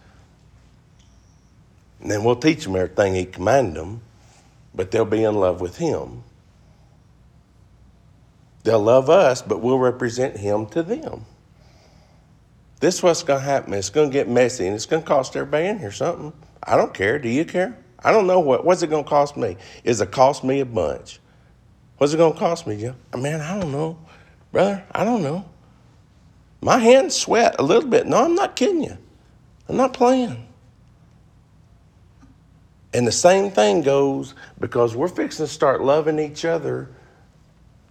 And 2.00 2.08
then 2.08 2.22
we'll 2.22 2.36
teach 2.36 2.62
them 2.62 2.76
everything 2.76 3.16
He 3.16 3.24
commanded 3.24 3.74
them, 3.74 4.02
but 4.72 4.92
they'll 4.92 5.04
be 5.04 5.24
in 5.24 5.34
love 5.34 5.60
with 5.60 5.78
Him. 5.78 6.22
They'll 8.62 8.78
love 8.78 9.10
us, 9.10 9.42
but 9.42 9.60
we'll 9.62 9.80
represent 9.80 10.36
Him 10.36 10.66
to 10.66 10.84
them. 10.84 11.26
This 12.78 12.98
is 12.98 13.02
what's 13.02 13.24
going 13.24 13.40
to 13.40 13.44
happen. 13.44 13.74
It's 13.74 13.90
going 13.90 14.10
to 14.10 14.12
get 14.12 14.28
messy, 14.28 14.66
and 14.66 14.76
it's 14.76 14.86
going 14.86 15.02
to 15.02 15.08
cost 15.08 15.34
everybody 15.34 15.66
in 15.66 15.80
here 15.80 15.90
something. 15.90 16.32
I 16.62 16.76
don't 16.76 16.94
care. 16.94 17.18
Do 17.18 17.28
you 17.28 17.44
care? 17.44 17.76
I 18.02 18.12
don't 18.12 18.26
know 18.26 18.40
what. 18.40 18.64
What's 18.64 18.82
it 18.82 18.88
to 18.88 19.02
cost 19.02 19.36
me? 19.36 19.56
Is 19.84 20.00
it 20.00 20.10
cost 20.10 20.42
me 20.42 20.60
a 20.60 20.66
bunch? 20.66 21.20
What's 21.98 22.12
it 22.12 22.16
to 22.16 22.32
cost 22.32 22.66
me, 22.66 22.80
Joe? 22.80 22.94
Uh, 23.12 23.18
man, 23.18 23.40
I 23.40 23.60
don't 23.60 23.72
know, 23.72 23.98
brother. 24.52 24.84
I 24.92 25.04
don't 25.04 25.22
know. 25.22 25.44
My 26.62 26.78
hands 26.78 27.16
sweat 27.16 27.56
a 27.58 27.62
little 27.62 27.88
bit. 27.88 28.06
No, 28.06 28.24
I'm 28.24 28.34
not 28.34 28.56
kidding 28.56 28.82
you. 28.82 28.96
I'm 29.68 29.76
not 29.76 29.92
playing. 29.92 30.46
And 32.92 33.06
the 33.06 33.12
same 33.12 33.50
thing 33.50 33.82
goes 33.82 34.34
because 34.58 34.96
we're 34.96 35.08
fixing 35.08 35.46
to 35.46 35.52
start 35.52 35.82
loving 35.82 36.18
each 36.18 36.44
other. 36.44 36.88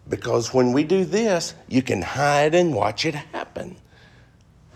Because 0.10 0.54
when 0.54 0.74
we 0.74 0.84
do 0.84 1.06
this, 1.06 1.54
you 1.68 1.82
can 1.82 2.02
hide 2.02 2.56
and 2.56 2.74
watch 2.74 3.06
it 3.06 3.16
happen. 3.16 3.78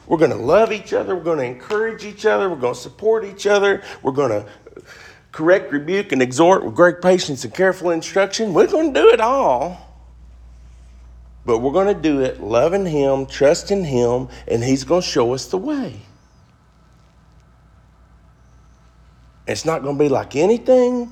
We're 0.08 0.18
going 0.18 0.32
to 0.32 0.38
love 0.38 0.72
each 0.72 0.94
other. 0.94 1.16
We're 1.16 1.24
going 1.24 1.40
to 1.40 1.46
encourage 1.46 2.06
each 2.06 2.26
other. 2.26 2.50
We're 2.50 2.58
going 2.58 2.74
to 2.76 2.80
support 2.80 3.26
each 3.26 3.48
other. 3.48 3.84
We're 4.02 4.12
going 4.12 4.32
to 4.32 4.46
correct, 5.34 5.74
rebuke, 5.74 6.14
and 6.14 6.22
exhort 6.22 6.64
with 6.64 6.76
great 6.76 7.02
patience 7.02 7.44
and 7.44 7.54
careful 7.54 7.90
instruction. 7.90 8.54
We're 8.54 8.68
going 8.68 8.94
to 8.94 9.00
do 9.02 9.10
it 9.10 9.20
all. 9.20 9.90
But 11.46 11.60
we're 11.60 11.74
going 11.74 11.94
to 11.94 12.02
do 12.02 12.22
it 12.22 12.40
loving 12.40 12.86
Him, 12.86 13.26
trusting 13.26 13.84
Him, 13.84 14.30
and 14.48 14.64
He's 14.64 14.86
going 14.86 15.02
to 15.02 15.08
show 15.08 15.34
us 15.34 15.48
the 15.48 15.58
way. 15.58 16.00
It's 19.46 19.66
not 19.66 19.82
going 19.82 19.98
to 19.98 20.04
be 20.04 20.08
like 20.08 20.38
anything. 20.38 21.12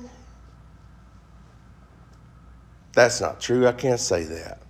That's 2.94 3.20
not 3.20 3.40
true. 3.40 3.66
I 3.66 3.72
can't 3.72 4.00
say 4.00 4.24
that. 4.24 4.62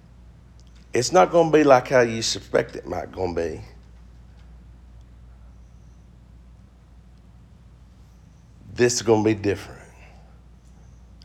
It's 0.93 1.13
not 1.13 1.31
going 1.31 1.53
to 1.53 1.57
be 1.57 1.63
like 1.63 1.89
how 1.89 2.01
you 2.01 2.23
suspect 2.23 2.75
it 2.75 2.87
might 2.87 3.13
going 3.13 3.35
to 3.35 3.41
be. 3.41 3.61
This 8.73 8.95
is 8.95 9.03
going 9.03 9.23
to 9.23 9.35
be 9.35 9.35
different. 9.35 9.81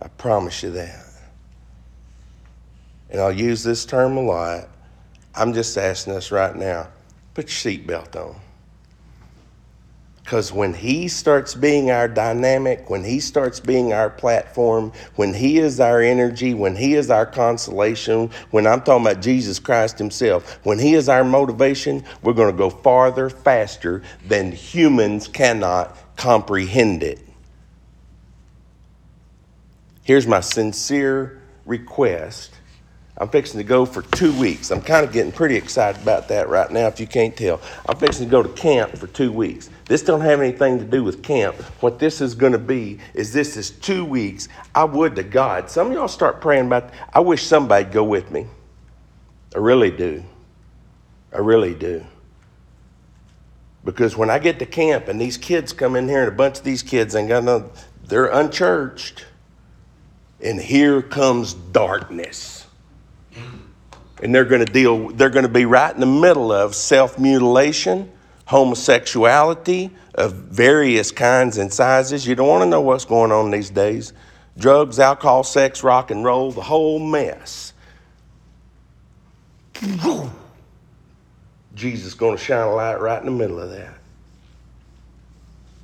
I 0.02 0.08
promise 0.10 0.64
you 0.64 0.72
that. 0.72 1.06
And 3.10 3.22
I'll 3.22 3.32
use 3.32 3.64
this 3.64 3.86
term 3.86 4.18
a 4.18 4.22
lot. 4.22 4.68
I'm 5.34 5.54
just 5.54 5.78
asking 5.78 6.14
us 6.14 6.32
right 6.32 6.56
now 6.56 6.88
put 7.34 7.46
your 7.64 7.74
seatbelt 7.74 8.16
on. 8.16 8.36
Because 10.24 10.52
when 10.52 10.74
he 10.74 11.08
starts 11.08 11.54
being 11.54 11.92
our 11.92 12.08
dynamic, 12.08 12.90
when 12.90 13.04
he 13.04 13.20
starts 13.20 13.60
being 13.60 13.94
our 13.94 14.10
platform, 14.10 14.92
when 15.16 15.34
he 15.34 15.60
is 15.60 15.80
our 15.80 16.02
energy, 16.02 16.56
when 16.56 16.76
he 16.76 16.96
is 16.96 17.12
our 17.12 17.28
consolation, 17.28 18.32
when 18.50 18.66
I'm 18.66 18.82
talking 18.82 19.06
about 19.06 19.22
Jesus 19.22 19.60
Christ 19.60 20.00
himself, 20.00 20.60
when 20.66 20.80
he 20.80 20.96
is 20.96 21.08
our 21.08 21.24
motivation, 21.24 22.04
we're 22.24 22.34
going 22.34 22.52
to 22.52 22.58
go 22.58 22.72
farther, 22.72 23.30
faster 23.30 24.02
than 24.26 24.52
humans 24.52 25.28
cannot 25.28 25.96
comprehend 26.18 27.04
it. 27.04 27.27
Here's 30.08 30.26
my 30.26 30.40
sincere 30.40 31.42
request. 31.66 32.54
I'm 33.18 33.28
fixing 33.28 33.58
to 33.58 33.66
go 33.66 33.86
for 33.86 34.04
two 34.04 34.32
weeks. 34.40 34.72
I'm 34.72 34.82
kind 34.82 35.06
of 35.06 35.12
getting 35.12 35.34
pretty 35.34 35.58
excited 35.58 36.02
about 36.02 36.30
that 36.30 36.48
right 36.48 36.72
now, 36.72 36.88
if 36.88 37.02
you 37.02 37.08
can't 37.08 37.36
tell. 37.36 37.60
I'm 37.86 37.98
fixing 37.98 38.28
to 38.28 38.32
go 38.32 38.42
to 38.42 38.48
camp 38.48 38.96
for 38.96 39.08
two 39.08 39.34
weeks. 39.34 39.70
This 39.84 40.02
don't 40.04 40.22
have 40.22 40.40
anything 40.40 40.80
to 40.80 40.86
do 40.86 41.04
with 41.04 41.22
camp. 41.22 41.58
What 41.82 42.00
this 42.00 42.22
is 42.22 42.36
going 42.36 42.54
to 42.54 42.58
be 42.58 43.00
is 43.16 43.34
this 43.34 43.58
is 43.58 43.70
two 43.70 44.06
weeks. 44.06 44.48
I 44.74 44.86
would 44.86 45.14
to 45.18 45.24
God. 45.24 45.70
Some 45.70 45.88
of 45.88 45.94
y'all 45.94 46.08
start 46.08 46.40
praying 46.40 46.68
about. 46.68 46.92
I 47.12 47.20
wish 47.20 47.44
somebody'd 47.46 47.92
go 47.92 48.06
with 48.06 48.32
me. 48.32 48.48
I 49.54 49.58
really 49.58 49.92
do. 49.92 50.24
I 51.34 51.40
really 51.40 51.74
do. 51.74 52.06
Because 53.84 54.16
when 54.16 54.30
I 54.30 54.40
get 54.40 54.58
to 54.60 54.66
camp 54.66 55.10
and 55.10 55.20
these 55.20 55.36
kids 55.36 55.74
come 55.74 55.98
in 55.98 56.08
here, 56.08 56.22
and 56.22 56.30
a 56.30 56.36
bunch 56.36 56.60
of 56.60 56.64
these 56.64 56.82
kids 56.82 57.14
ain't 57.14 57.28
got 57.28 57.44
no, 57.44 57.70
they're 58.06 58.28
unchurched 58.28 59.26
and 60.42 60.60
here 60.60 61.02
comes 61.02 61.54
darkness. 61.54 62.66
And 64.22 64.34
they're 64.34 64.46
going 64.46 64.66
to 64.66 64.72
deal, 64.72 65.10
they're 65.10 65.30
going 65.30 65.46
to 65.46 65.52
be 65.52 65.66
right 65.66 65.94
in 65.94 66.00
the 66.00 66.06
middle 66.08 66.52
of 66.52 66.74
self 66.74 67.20
mutilation, 67.20 68.12
homosexuality 68.46 69.92
of 70.16 70.34
various 70.34 71.12
kinds 71.12 71.58
and 71.58 71.72
sizes. 71.72 72.26
You 72.26 72.34
don't 72.34 72.48
want 72.48 72.64
to 72.64 72.70
know 72.70 72.82
what's 72.82 73.06
going 73.06 73.32
on 73.32 73.52
these 73.52 73.70
days 73.70 74.14
drugs, 74.58 75.00
alcohol, 75.00 75.44
sex, 75.44 75.84
rock 75.84 76.10
and 76.10 76.24
roll, 76.24 76.52
the 76.52 76.62
whole 76.62 77.00
mess. 77.00 77.74
Jesus 81.76 82.08
is 82.08 82.14
going 82.16 82.36
to 82.36 82.44
shine 82.44 82.68
a 82.68 82.74
light 82.74 83.00
right 83.00 83.20
in 83.20 83.26
the 83.26 83.32
middle 83.32 83.60
of 83.60 83.70
that. 83.70 83.97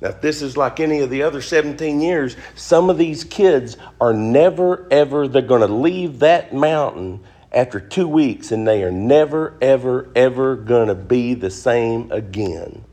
Now, 0.04 0.10
if 0.10 0.20
this 0.20 0.42
is 0.42 0.54
like 0.54 0.80
any 0.80 1.00
of 1.00 1.08
the 1.08 1.22
other 1.22 1.40
17 1.40 1.98
years, 1.98 2.36
some 2.54 2.90
of 2.90 2.98
these 2.98 3.24
kids 3.24 3.78
are 3.98 4.12
never, 4.12 4.86
ever, 4.90 5.26
they're 5.26 5.40
going 5.40 5.66
to 5.66 5.74
leave 5.74 6.18
that 6.18 6.52
mountain 6.52 7.24
after 7.50 7.80
two 7.80 8.06
weeks 8.06 8.52
and 8.52 8.68
they 8.68 8.82
are 8.82 8.92
never, 8.92 9.54
ever, 9.62 10.10
ever 10.14 10.56
going 10.56 10.88
to 10.88 10.94
be 10.94 11.32
the 11.32 11.50
same 11.50 12.12
again. 12.12 12.84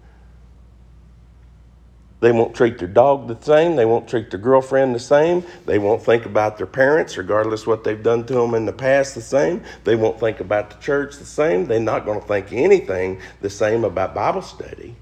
They 2.22 2.32
won't 2.32 2.56
treat 2.56 2.78
their 2.78 2.88
dog 2.88 3.28
the 3.28 3.44
same. 3.44 3.76
They 3.76 3.86
won't 3.86 4.08
treat 4.08 4.32
their 4.32 4.40
girlfriend 4.40 4.96
the 4.96 5.00
same. 5.00 5.44
They 5.66 5.80
won't 5.80 6.02
think 6.02 6.26
about 6.26 6.58
their 6.58 6.68
parents, 6.68 7.18
regardless 7.18 7.68
what 7.68 7.84
they've 7.84 8.02
done 8.02 8.26
to 8.28 8.36
them 8.36 8.54
in 8.54 8.66
the 8.66 8.72
past, 8.72 9.16
the 9.16 9.22
same. 9.22 9.64
They 9.84 9.98
won't 9.98 10.18
think 10.18 10.40
about 10.40 10.70
the 10.70 10.78
church 10.78 11.18
the 11.18 11.26
same. 11.26 11.66
They're 11.66 11.82
not 11.82 12.06
going 12.06 12.22
to 12.22 12.28
think 12.28 12.54
anything 12.54 13.20
the 13.42 13.50
same 13.50 13.84
about 13.84 14.16
Bible 14.16 14.44
study. 14.44 14.96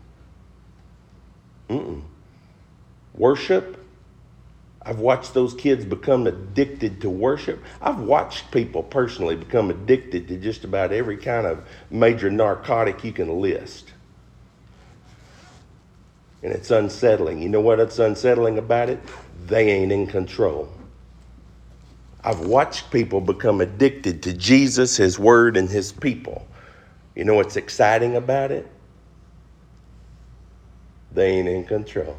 Mm-mm. 1.70 2.02
Worship. 3.14 3.78
I've 4.82 5.00
watched 5.00 5.34
those 5.34 5.54
kids 5.54 5.86
become 5.86 6.26
addicted 6.26 7.02
to 7.02 7.10
worship. 7.10 7.62
I've 7.82 8.00
watched 8.00 8.52
people 8.52 8.82
personally 8.82 9.36
become 9.36 9.70
addicted 9.70 10.28
to 10.30 10.38
just 10.38 10.64
about 10.64 10.92
every 10.92 11.18
kind 11.18 11.46
of 11.46 11.68
major 11.92 12.32
narcotic 12.32 13.04
you 13.04 13.12
can 13.12 13.40
list. 13.40 13.92
And 16.42 16.54
it's 16.54 16.72
unsettling. 16.72 17.42
You 17.42 17.50
know 17.50 17.62
what 17.62 17.80
unsettling 18.00 18.58
about 18.58 18.90
it? 18.90 19.00
They 19.46 19.70
ain't 19.70 19.92
in 19.92 20.08
control. 20.08 20.70
I've 22.24 22.42
watched 22.42 22.92
people 22.92 23.22
become 23.22 23.62
addicted 23.62 24.24
to 24.24 24.34
Jesus, 24.34 24.98
His 24.98 25.20
Word, 25.20 25.58
and 25.58 25.70
His 25.70 25.92
people. 25.92 26.48
You 27.16 27.26
know 27.26 27.36
what's 27.36 27.58
exciting 27.58 28.16
about 28.16 28.52
it? 28.52 28.68
They 31.12 31.32
ain't 31.32 31.48
in 31.48 31.66
control. 31.66 32.18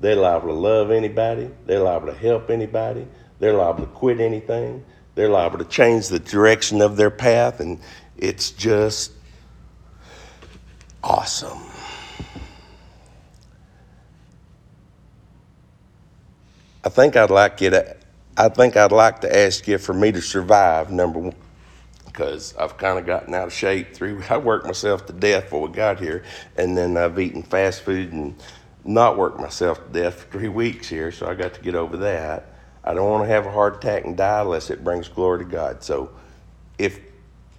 They're 0.00 0.16
liable 0.16 0.48
to 0.48 0.54
love 0.54 0.90
anybody. 0.90 1.50
They're 1.64 1.80
liable 1.80 2.08
to 2.08 2.18
help 2.18 2.50
anybody. 2.50 3.06
They're 3.38 3.54
liable 3.54 3.86
to 3.86 3.92
quit 3.92 4.20
anything. 4.20 4.84
They're 5.14 5.30
liable 5.30 5.58
to 5.58 5.64
change 5.64 6.08
the 6.08 6.18
direction 6.18 6.82
of 6.82 6.96
their 6.96 7.10
path. 7.10 7.60
And 7.60 7.80
it's 8.16 8.50
just 8.50 9.12
awesome. 11.02 11.58
I 16.84 16.88
think 16.88 17.16
I'd 17.16 17.30
like 17.30 17.60
you 17.60 17.70
to, 17.70 17.96
I 18.36 18.48
think 18.48 18.76
I'd 18.76 18.92
like 18.92 19.20
to 19.22 19.36
ask 19.36 19.66
you 19.66 19.78
for 19.78 19.92
me 19.92 20.12
to 20.12 20.20
survive, 20.20 20.92
number 20.92 21.18
one, 21.18 21.34
because 22.16 22.56
I've 22.56 22.78
kind 22.78 22.98
of 22.98 23.06
gotten 23.06 23.34
out 23.34 23.48
of 23.48 23.54
shape. 23.54 23.94
Three, 23.94 24.16
I 24.30 24.38
worked 24.38 24.66
myself 24.66 25.06
to 25.08 25.14
death 25.14 25.44
before 25.44 25.68
we 25.68 25.74
got 25.74 26.00
here, 26.00 26.24
and 26.56 26.76
then 26.78 26.96
I've 26.98 27.20
eaten 27.20 27.44
fast 27.44 27.82
food 27.82 28.12
and 28.12 28.36
not 28.84 29.18
worked 29.18 29.40
myself 29.40 29.86
to 29.86 29.92
death 29.92 30.24
for 30.24 30.38
three 30.40 30.48
weeks 30.50 30.88
here, 30.88 31.12
so 31.12 31.28
I 31.28 31.34
got 31.36 31.54
to 31.54 31.62
get 31.62 31.76
over 31.76 31.98
that. 31.98 32.54
I 32.84 32.94
don't 32.94 33.10
want 33.10 33.24
to 33.24 33.28
have 33.28 33.46
a 33.46 33.52
heart 33.52 33.76
attack 33.76 34.06
and 34.06 34.16
die 34.16 34.42
unless 34.42 34.70
it 34.70 34.84
brings 34.84 35.08
glory 35.08 35.40
to 35.40 35.46
God. 35.50 35.84
So 35.84 36.10
if 36.78 37.00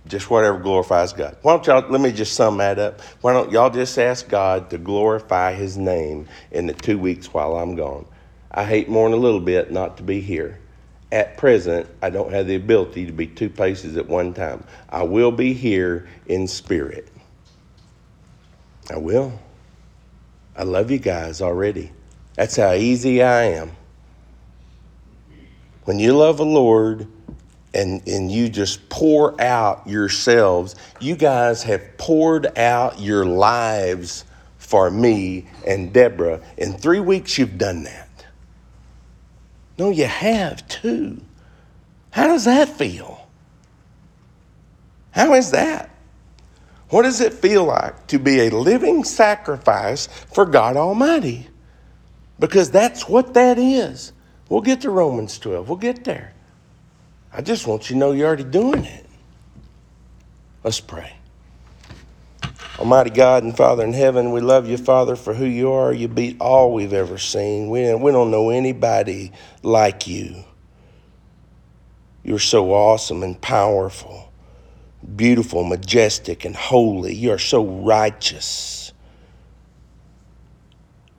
Just 0.07 0.29
whatever 0.29 0.59
glorifies 0.59 1.13
God. 1.13 1.37
Why 1.43 1.53
don't 1.53 1.67
y'all, 1.67 1.89
let 1.89 2.01
me 2.01 2.11
just 2.11 2.35
sum 2.35 2.57
that 2.59 2.79
up. 2.79 3.01
Why 3.21 3.33
don't 3.33 3.51
y'all 3.51 3.71
just 3.71 3.97
ask 3.99 4.29
God 4.29 4.69
to 4.71 4.77
glorify 4.79 5.53
his 5.53 5.77
name 5.77 6.27
in 6.51 6.67
the 6.67 6.73
two 6.73 6.99
weeks 6.99 7.33
while 7.33 7.57
I'm 7.57 7.75
gone? 7.75 8.05
I 8.51 8.65
hate 8.65 8.87
than 8.87 9.13
a 9.13 9.17
little 9.17 9.41
bit 9.41 9.71
not 9.71 9.97
to 9.97 10.03
be 10.03 10.21
here. 10.21 10.59
At 11.11 11.37
present, 11.37 11.87
I 12.01 12.09
don't 12.09 12.33
have 12.33 12.47
the 12.47 12.55
ability 12.55 13.05
to 13.05 13.13
be 13.13 13.27
two 13.27 13.49
places 13.49 13.95
at 13.95 14.07
one 14.07 14.33
time. 14.33 14.63
I 14.89 15.03
will 15.03 15.31
be 15.31 15.53
here 15.53 16.07
in 16.25 16.47
spirit. 16.47 17.07
I 18.89 18.97
will. 18.97 19.39
I 20.55 20.63
love 20.63 20.91
you 20.91 20.97
guys 20.97 21.41
already. 21.41 21.91
That's 22.35 22.55
how 22.55 22.73
easy 22.73 23.23
I 23.23 23.43
am. 23.43 23.71
When 25.85 25.99
you 25.99 26.15
love 26.15 26.37
the 26.37 26.45
Lord 26.45 27.07
and, 27.73 28.05
and 28.07 28.29
you 28.29 28.49
just 28.49 28.89
pour 28.89 29.39
out 29.41 29.87
yourselves, 29.87 30.75
you 30.99 31.15
guys 31.15 31.63
have 31.63 31.97
poured 31.97 32.57
out 32.57 32.99
your 32.99 33.25
lives 33.25 34.25
for 34.57 34.91
me 34.91 35.47
and 35.65 35.93
Deborah. 35.93 36.41
In 36.57 36.73
three 36.73 36.99
weeks, 36.99 37.37
you've 37.37 37.57
done 37.57 37.83
that. 37.83 38.06
No, 39.77 39.89
you 39.89 40.05
have 40.05 40.67
too. 40.67 41.21
How 42.11 42.27
does 42.27 42.45
that 42.45 42.69
feel? 42.69 43.27
How 45.11 45.33
is 45.33 45.51
that? 45.51 45.89
What 46.89 47.03
does 47.03 47.21
it 47.21 47.33
feel 47.33 47.65
like 47.65 48.07
to 48.07 48.17
be 48.17 48.47
a 48.47 48.49
living 48.49 49.03
sacrifice 49.03 50.07
for 50.07 50.45
God 50.45 50.77
Almighty? 50.77 51.47
Because 52.39 52.71
that's 52.71 53.09
what 53.09 53.33
that 53.33 53.57
is. 53.57 54.13
We'll 54.49 54.61
get 54.61 54.81
to 54.81 54.89
Romans 54.89 55.37
12. 55.39 55.67
We'll 55.67 55.77
get 55.77 56.03
there. 56.05 56.33
I 57.33 57.41
just 57.41 57.67
want 57.67 57.89
you 57.89 57.95
to 57.95 57.99
know 57.99 58.11
you're 58.13 58.27
already 58.27 58.45
doing 58.45 58.85
it. 58.85 59.05
Let's 60.63 60.79
pray. 60.79 61.16
Almighty 62.79 63.09
God 63.09 63.43
and 63.43 63.57
Father 63.57 63.83
in 63.83 63.93
heaven, 63.93 64.31
we 64.31 64.39
love 64.39 64.67
you, 64.67 64.77
Father, 64.77 65.15
for 65.15 65.33
who 65.33 65.45
you 65.45 65.71
are. 65.71 65.91
You 65.91 66.07
beat 66.07 66.39
all 66.39 66.73
we've 66.73 66.93
ever 66.93 67.17
seen. 67.17 67.69
We, 67.69 67.93
we 67.95 68.11
don't 68.11 68.29
know 68.29 68.51
anybody 68.51 69.31
like 69.63 70.07
you. 70.07 70.43
You're 72.23 72.37
so 72.37 72.71
awesome 72.73 73.23
and 73.23 73.39
powerful, 73.41 74.31
beautiful, 75.15 75.63
majestic, 75.63 76.45
and 76.45 76.55
holy. 76.55 77.15
You 77.15 77.31
are 77.31 77.39
so 77.39 77.65
righteous. 77.65 78.93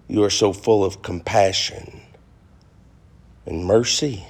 You 0.07 0.23
are 0.23 0.31
so 0.31 0.53
full 0.53 0.85
of 0.85 1.03
compassion 1.03 2.03
and 3.47 3.65
mercy. 3.65 4.25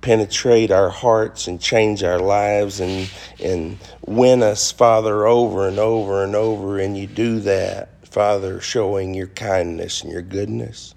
Penetrate 0.00 0.70
our 0.70 0.90
hearts 0.90 1.48
and 1.48 1.60
change 1.60 2.02
our 2.02 2.18
lives 2.18 2.80
and, 2.80 3.10
and 3.42 3.78
win 4.06 4.42
us, 4.42 4.70
Father, 4.70 5.26
over 5.26 5.66
and 5.68 5.78
over 5.78 6.24
and 6.24 6.36
over. 6.36 6.78
And 6.78 6.96
you 6.96 7.06
do 7.06 7.40
that, 7.40 8.06
Father, 8.06 8.60
showing 8.60 9.14
your 9.14 9.28
kindness 9.28 10.02
and 10.02 10.12
your 10.12 10.22
goodness. 10.22 10.94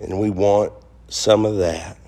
And 0.00 0.18
we 0.18 0.30
want 0.30 0.72
some 1.08 1.44
of 1.44 1.58
that. 1.58 1.99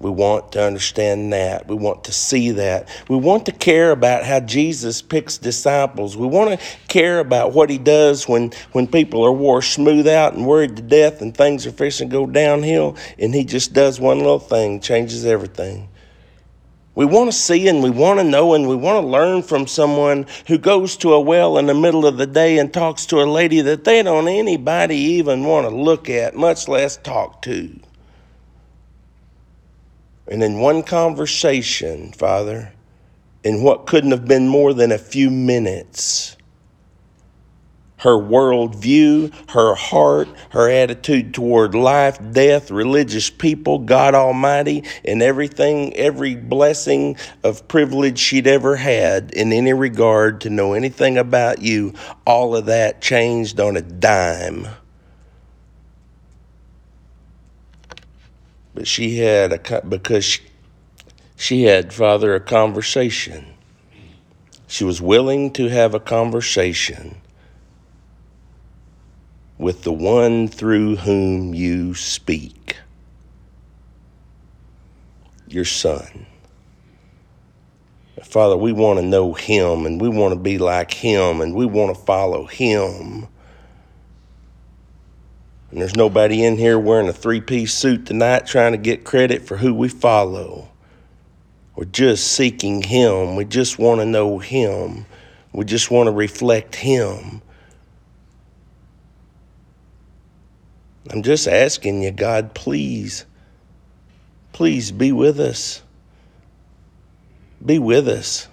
We 0.00 0.10
want 0.10 0.52
to 0.52 0.62
understand 0.62 1.32
that. 1.32 1.66
We 1.66 1.74
want 1.74 2.04
to 2.04 2.12
see 2.12 2.52
that. 2.52 2.88
We 3.08 3.16
want 3.16 3.46
to 3.46 3.52
care 3.52 3.90
about 3.90 4.24
how 4.24 4.38
Jesus 4.38 5.02
picks 5.02 5.38
disciples. 5.38 6.16
We 6.16 6.28
want 6.28 6.58
to 6.58 6.66
care 6.86 7.18
about 7.18 7.52
what 7.52 7.68
he 7.68 7.78
does 7.78 8.28
when, 8.28 8.52
when 8.72 8.86
people 8.86 9.24
are 9.24 9.32
wore 9.32 9.60
smooth 9.60 10.06
out 10.06 10.34
and 10.34 10.46
worried 10.46 10.76
to 10.76 10.82
death 10.82 11.20
and 11.20 11.36
things 11.36 11.66
are 11.66 11.72
fixing 11.72 12.10
to 12.10 12.12
go 12.12 12.26
downhill 12.26 12.96
and 13.18 13.34
he 13.34 13.44
just 13.44 13.72
does 13.72 13.98
one 13.98 14.18
little 14.18 14.38
thing, 14.38 14.80
changes 14.80 15.26
everything. 15.26 15.88
We 16.94 17.04
want 17.04 17.32
to 17.32 17.36
see 17.36 17.66
and 17.66 17.82
we 17.82 17.90
want 17.90 18.20
to 18.20 18.24
know 18.24 18.54
and 18.54 18.68
we 18.68 18.76
want 18.76 19.02
to 19.02 19.08
learn 19.08 19.42
from 19.42 19.66
someone 19.66 20.26
who 20.46 20.58
goes 20.58 20.96
to 20.98 21.12
a 21.12 21.20
well 21.20 21.58
in 21.58 21.66
the 21.66 21.74
middle 21.74 22.06
of 22.06 22.18
the 22.18 22.26
day 22.26 22.58
and 22.58 22.72
talks 22.72 23.06
to 23.06 23.20
a 23.20 23.24
lady 23.24 23.60
that 23.62 23.84
they 23.84 24.02
don't 24.02 24.28
anybody 24.28 24.96
even 24.96 25.44
want 25.44 25.68
to 25.68 25.74
look 25.74 26.08
at, 26.08 26.36
much 26.36 26.68
less 26.68 26.96
talk 26.96 27.42
to. 27.42 27.80
And 30.30 30.42
in 30.42 30.60
one 30.60 30.82
conversation, 30.82 32.12
Father, 32.12 32.72
in 33.42 33.62
what 33.62 33.86
couldn't 33.86 34.10
have 34.10 34.26
been 34.26 34.46
more 34.48 34.74
than 34.74 34.92
a 34.92 34.98
few 34.98 35.30
minutes, 35.30 36.36
her 37.98 38.16
worldview, 38.16 39.32
her 39.50 39.74
heart, 39.74 40.28
her 40.50 40.70
attitude 40.70 41.34
toward 41.34 41.74
life, 41.74 42.18
death, 42.32 42.70
religious 42.70 43.28
people, 43.30 43.78
God 43.80 44.14
Almighty, 44.14 44.84
and 45.04 45.22
everything, 45.22 45.94
every 45.96 46.36
blessing 46.36 47.16
of 47.42 47.66
privilege 47.66 48.18
she'd 48.18 48.46
ever 48.46 48.76
had 48.76 49.32
in 49.32 49.52
any 49.52 49.72
regard 49.72 50.42
to 50.42 50.50
know 50.50 50.74
anything 50.74 51.18
about 51.18 51.60
you, 51.60 51.94
all 52.26 52.54
of 52.54 52.66
that 52.66 53.00
changed 53.00 53.58
on 53.58 53.76
a 53.76 53.82
dime. 53.82 54.68
But 58.78 58.86
she 58.86 59.18
had 59.18 59.52
a, 59.52 59.80
because 59.80 60.24
she, 60.24 60.42
she 61.34 61.62
had, 61.64 61.92
Father, 61.92 62.36
a 62.36 62.40
conversation. 62.40 63.44
She 64.68 64.84
was 64.84 65.02
willing 65.02 65.52
to 65.54 65.66
have 65.66 65.94
a 65.94 65.98
conversation 65.98 67.16
with 69.58 69.82
the 69.82 69.92
one 69.92 70.46
through 70.46 70.94
whom 70.94 71.54
you 71.54 71.96
speak, 71.96 72.76
your 75.48 75.64
son. 75.64 76.26
Father, 78.22 78.56
we 78.56 78.70
want 78.70 79.00
to 79.00 79.04
know 79.04 79.32
him 79.32 79.86
and 79.86 80.00
we 80.00 80.08
want 80.08 80.34
to 80.34 80.38
be 80.38 80.56
like 80.56 80.94
him 80.94 81.40
and 81.40 81.52
we 81.52 81.66
want 81.66 81.96
to 81.96 82.04
follow 82.04 82.46
him. 82.46 83.26
And 85.70 85.80
there's 85.80 85.96
nobody 85.96 86.44
in 86.44 86.56
here 86.56 86.78
wearing 86.78 87.08
a 87.08 87.12
three 87.12 87.40
piece 87.40 87.74
suit 87.74 88.06
tonight 88.06 88.46
trying 88.46 88.72
to 88.72 88.78
get 88.78 89.04
credit 89.04 89.42
for 89.42 89.56
who 89.56 89.74
we 89.74 89.88
follow. 89.88 90.68
We're 91.76 91.84
just 91.84 92.32
seeking 92.32 92.82
Him. 92.82 93.36
We 93.36 93.44
just 93.44 93.78
want 93.78 94.00
to 94.00 94.06
know 94.06 94.38
Him. 94.38 95.06
We 95.52 95.64
just 95.64 95.90
want 95.90 96.06
to 96.06 96.12
reflect 96.12 96.74
Him. 96.76 97.42
I'm 101.10 101.22
just 101.22 101.46
asking 101.46 102.02
you, 102.02 102.10
God, 102.10 102.54
please, 102.54 103.24
please 104.52 104.90
be 104.90 105.12
with 105.12 105.38
us. 105.40 105.82
Be 107.64 107.78
with 107.78 108.08
us 108.08 108.48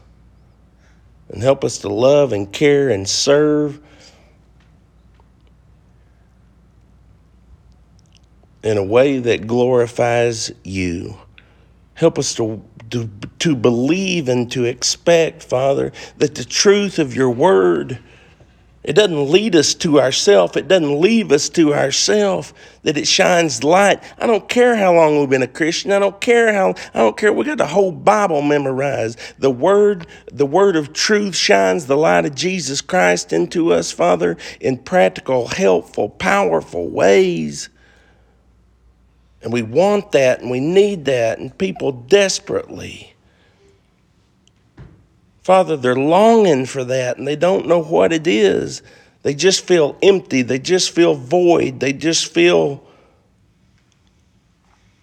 and 1.29 1.41
help 1.41 1.63
us 1.63 1.79
to 1.79 1.89
love 1.89 2.31
and 2.31 2.51
care 2.51 2.89
and 2.89 3.07
serve 3.07 3.79
in 8.65 8.77
a 8.77 8.83
way 8.83 9.19
that 9.19 9.45
glorifies 9.45 10.51
you. 10.63 11.15
Help 11.93 12.17
us 12.17 12.33
to, 12.33 12.61
to, 12.89 13.07
to 13.39 13.55
believe 13.55 14.27
and 14.27 14.51
to 14.51 14.65
expect, 14.65 15.43
Father, 15.43 15.93
that 16.17 16.33
the 16.33 16.43
truth 16.43 16.97
of 16.97 17.15
your 17.15 17.29
word, 17.29 17.99
it 18.83 18.93
doesn't 18.93 19.29
lead 19.29 19.55
us 19.55 19.75
to 19.75 20.01
ourself. 20.01 20.57
It 20.57 20.67
doesn't 20.67 20.99
leave 20.99 21.31
us 21.31 21.47
to 21.49 21.75
ourself, 21.75 22.55
that 22.81 22.97
it 22.97 23.07
shines 23.07 23.63
light. 23.63 24.03
I 24.17 24.25
don't 24.25 24.49
care 24.49 24.75
how 24.75 24.95
long 24.95 25.19
we've 25.19 25.29
been 25.29 25.43
a 25.43 25.47
Christian. 25.47 25.91
I 25.91 25.99
don't 25.99 26.19
care 26.19 26.51
how, 26.51 26.71
I 26.93 26.99
don't 26.99 27.15
care. 27.15 27.31
We 27.31 27.45
got 27.45 27.59
the 27.59 27.67
whole 27.67 27.91
Bible 27.91 28.41
memorized. 28.41 29.19
The 29.37 29.51
word, 29.51 30.07
the 30.31 30.45
word 30.47 30.75
of 30.75 30.91
truth 30.91 31.35
shines 31.35 31.85
the 31.85 31.97
light 31.97 32.25
of 32.25 32.33
Jesus 32.33 32.81
Christ 32.81 33.31
into 33.31 33.71
us, 33.71 33.91
Father, 33.91 34.37
in 34.59 34.79
practical, 34.79 35.49
helpful, 35.49 36.09
powerful 36.09 36.89
ways. 36.89 37.69
And 39.41 39.53
we 39.53 39.61
want 39.61 40.11
that 40.13 40.41
and 40.41 40.49
we 40.49 40.59
need 40.59 41.05
that, 41.05 41.37
and 41.39 41.55
people 41.57 41.91
desperately. 41.91 43.15
Father, 45.45 45.77
they're 45.77 45.95
longing 45.95 46.65
for 46.65 46.83
that 46.83 47.19
and 47.19 47.27
they 47.27 47.35
don't 47.35 47.67
know 47.67 47.83
what 47.83 48.11
it 48.11 48.25
is. 48.25 48.81
They 49.21 49.35
just 49.35 49.63
feel 49.63 49.95
empty. 50.01 50.41
They 50.41 50.57
just 50.57 50.89
feel 50.89 51.13
void. 51.13 51.79
They 51.79 51.93
just 51.93 52.33
feel 52.33 52.83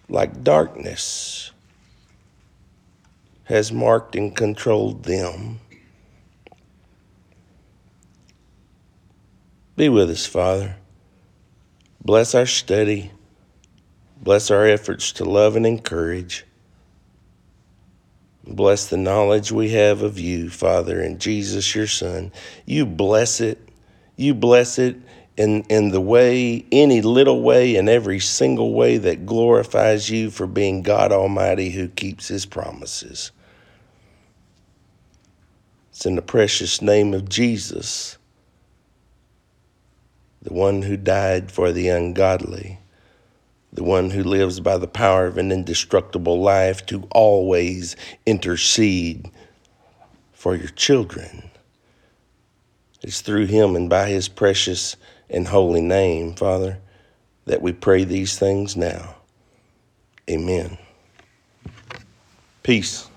like 0.09 0.43
darkness 0.43 1.51
has 3.45 3.71
marked 3.71 4.17
and 4.17 4.35
controlled 4.35 5.03
them. 5.03 5.61
Be 9.77 9.87
with 9.87 10.09
us, 10.09 10.25
Father. 10.25 10.75
Bless 12.03 12.35
our 12.35 12.45
study. 12.45 13.12
Bless 14.23 14.49
our 14.49 14.65
efforts 14.65 15.11
to 15.13 15.25
love 15.25 15.57
and 15.57 15.65
encourage. 15.65 16.45
Bless 18.47 18.87
the 18.87 18.95
knowledge 18.95 19.51
we 19.51 19.71
have 19.71 20.01
of 20.01 20.17
you, 20.17 20.49
Father, 20.49 21.01
and 21.01 21.19
Jesus, 21.19 21.75
your 21.75 21.87
Son. 21.87 22.31
You 22.65 22.85
bless 22.85 23.41
it. 23.41 23.59
You 24.15 24.33
bless 24.33 24.79
it 24.79 24.95
in, 25.35 25.63
in 25.63 25.89
the 25.89 25.99
way, 25.99 26.65
any 26.71 27.01
little 27.01 27.41
way, 27.41 27.75
in 27.75 27.89
every 27.89 28.19
single 28.19 28.73
way 28.73 28.97
that 28.97 29.25
glorifies 29.25 30.09
you 30.09 30.29
for 30.29 30.47
being 30.47 30.83
God 30.83 31.11
Almighty 31.11 31.71
who 31.71 31.89
keeps 31.89 32.29
his 32.29 32.45
promises. 32.45 33.31
It's 35.89 36.05
in 36.05 36.15
the 36.15 36.21
precious 36.21 36.81
name 36.81 37.13
of 37.13 37.27
Jesus, 37.27 38.17
the 40.41 40.53
one 40.53 40.81
who 40.81 40.95
died 40.95 41.51
for 41.51 41.73
the 41.73 41.89
ungodly, 41.89 42.79
the 43.73 43.83
one 43.83 44.11
who 44.11 44.23
lives 44.23 44.59
by 44.59 44.77
the 44.77 44.87
power 44.87 45.25
of 45.25 45.37
an 45.37 45.51
indestructible 45.51 46.39
life 46.39 46.85
to 46.85 47.07
always 47.11 47.95
intercede 48.25 49.29
for 50.31 50.55
your 50.55 50.69
children. 50.69 51.49
It's 53.01 53.21
through 53.21 53.47
him 53.47 53.75
and 53.75 53.89
by 53.89 54.09
his 54.09 54.29
precious 54.29 54.95
and 55.29 55.47
holy 55.47 55.81
name, 55.81 56.35
Father, 56.35 56.77
that 57.45 57.61
we 57.61 57.73
pray 57.73 58.03
these 58.03 58.37
things 58.37 58.77
now. 58.77 59.15
Amen. 60.29 60.77
Peace. 62.61 63.09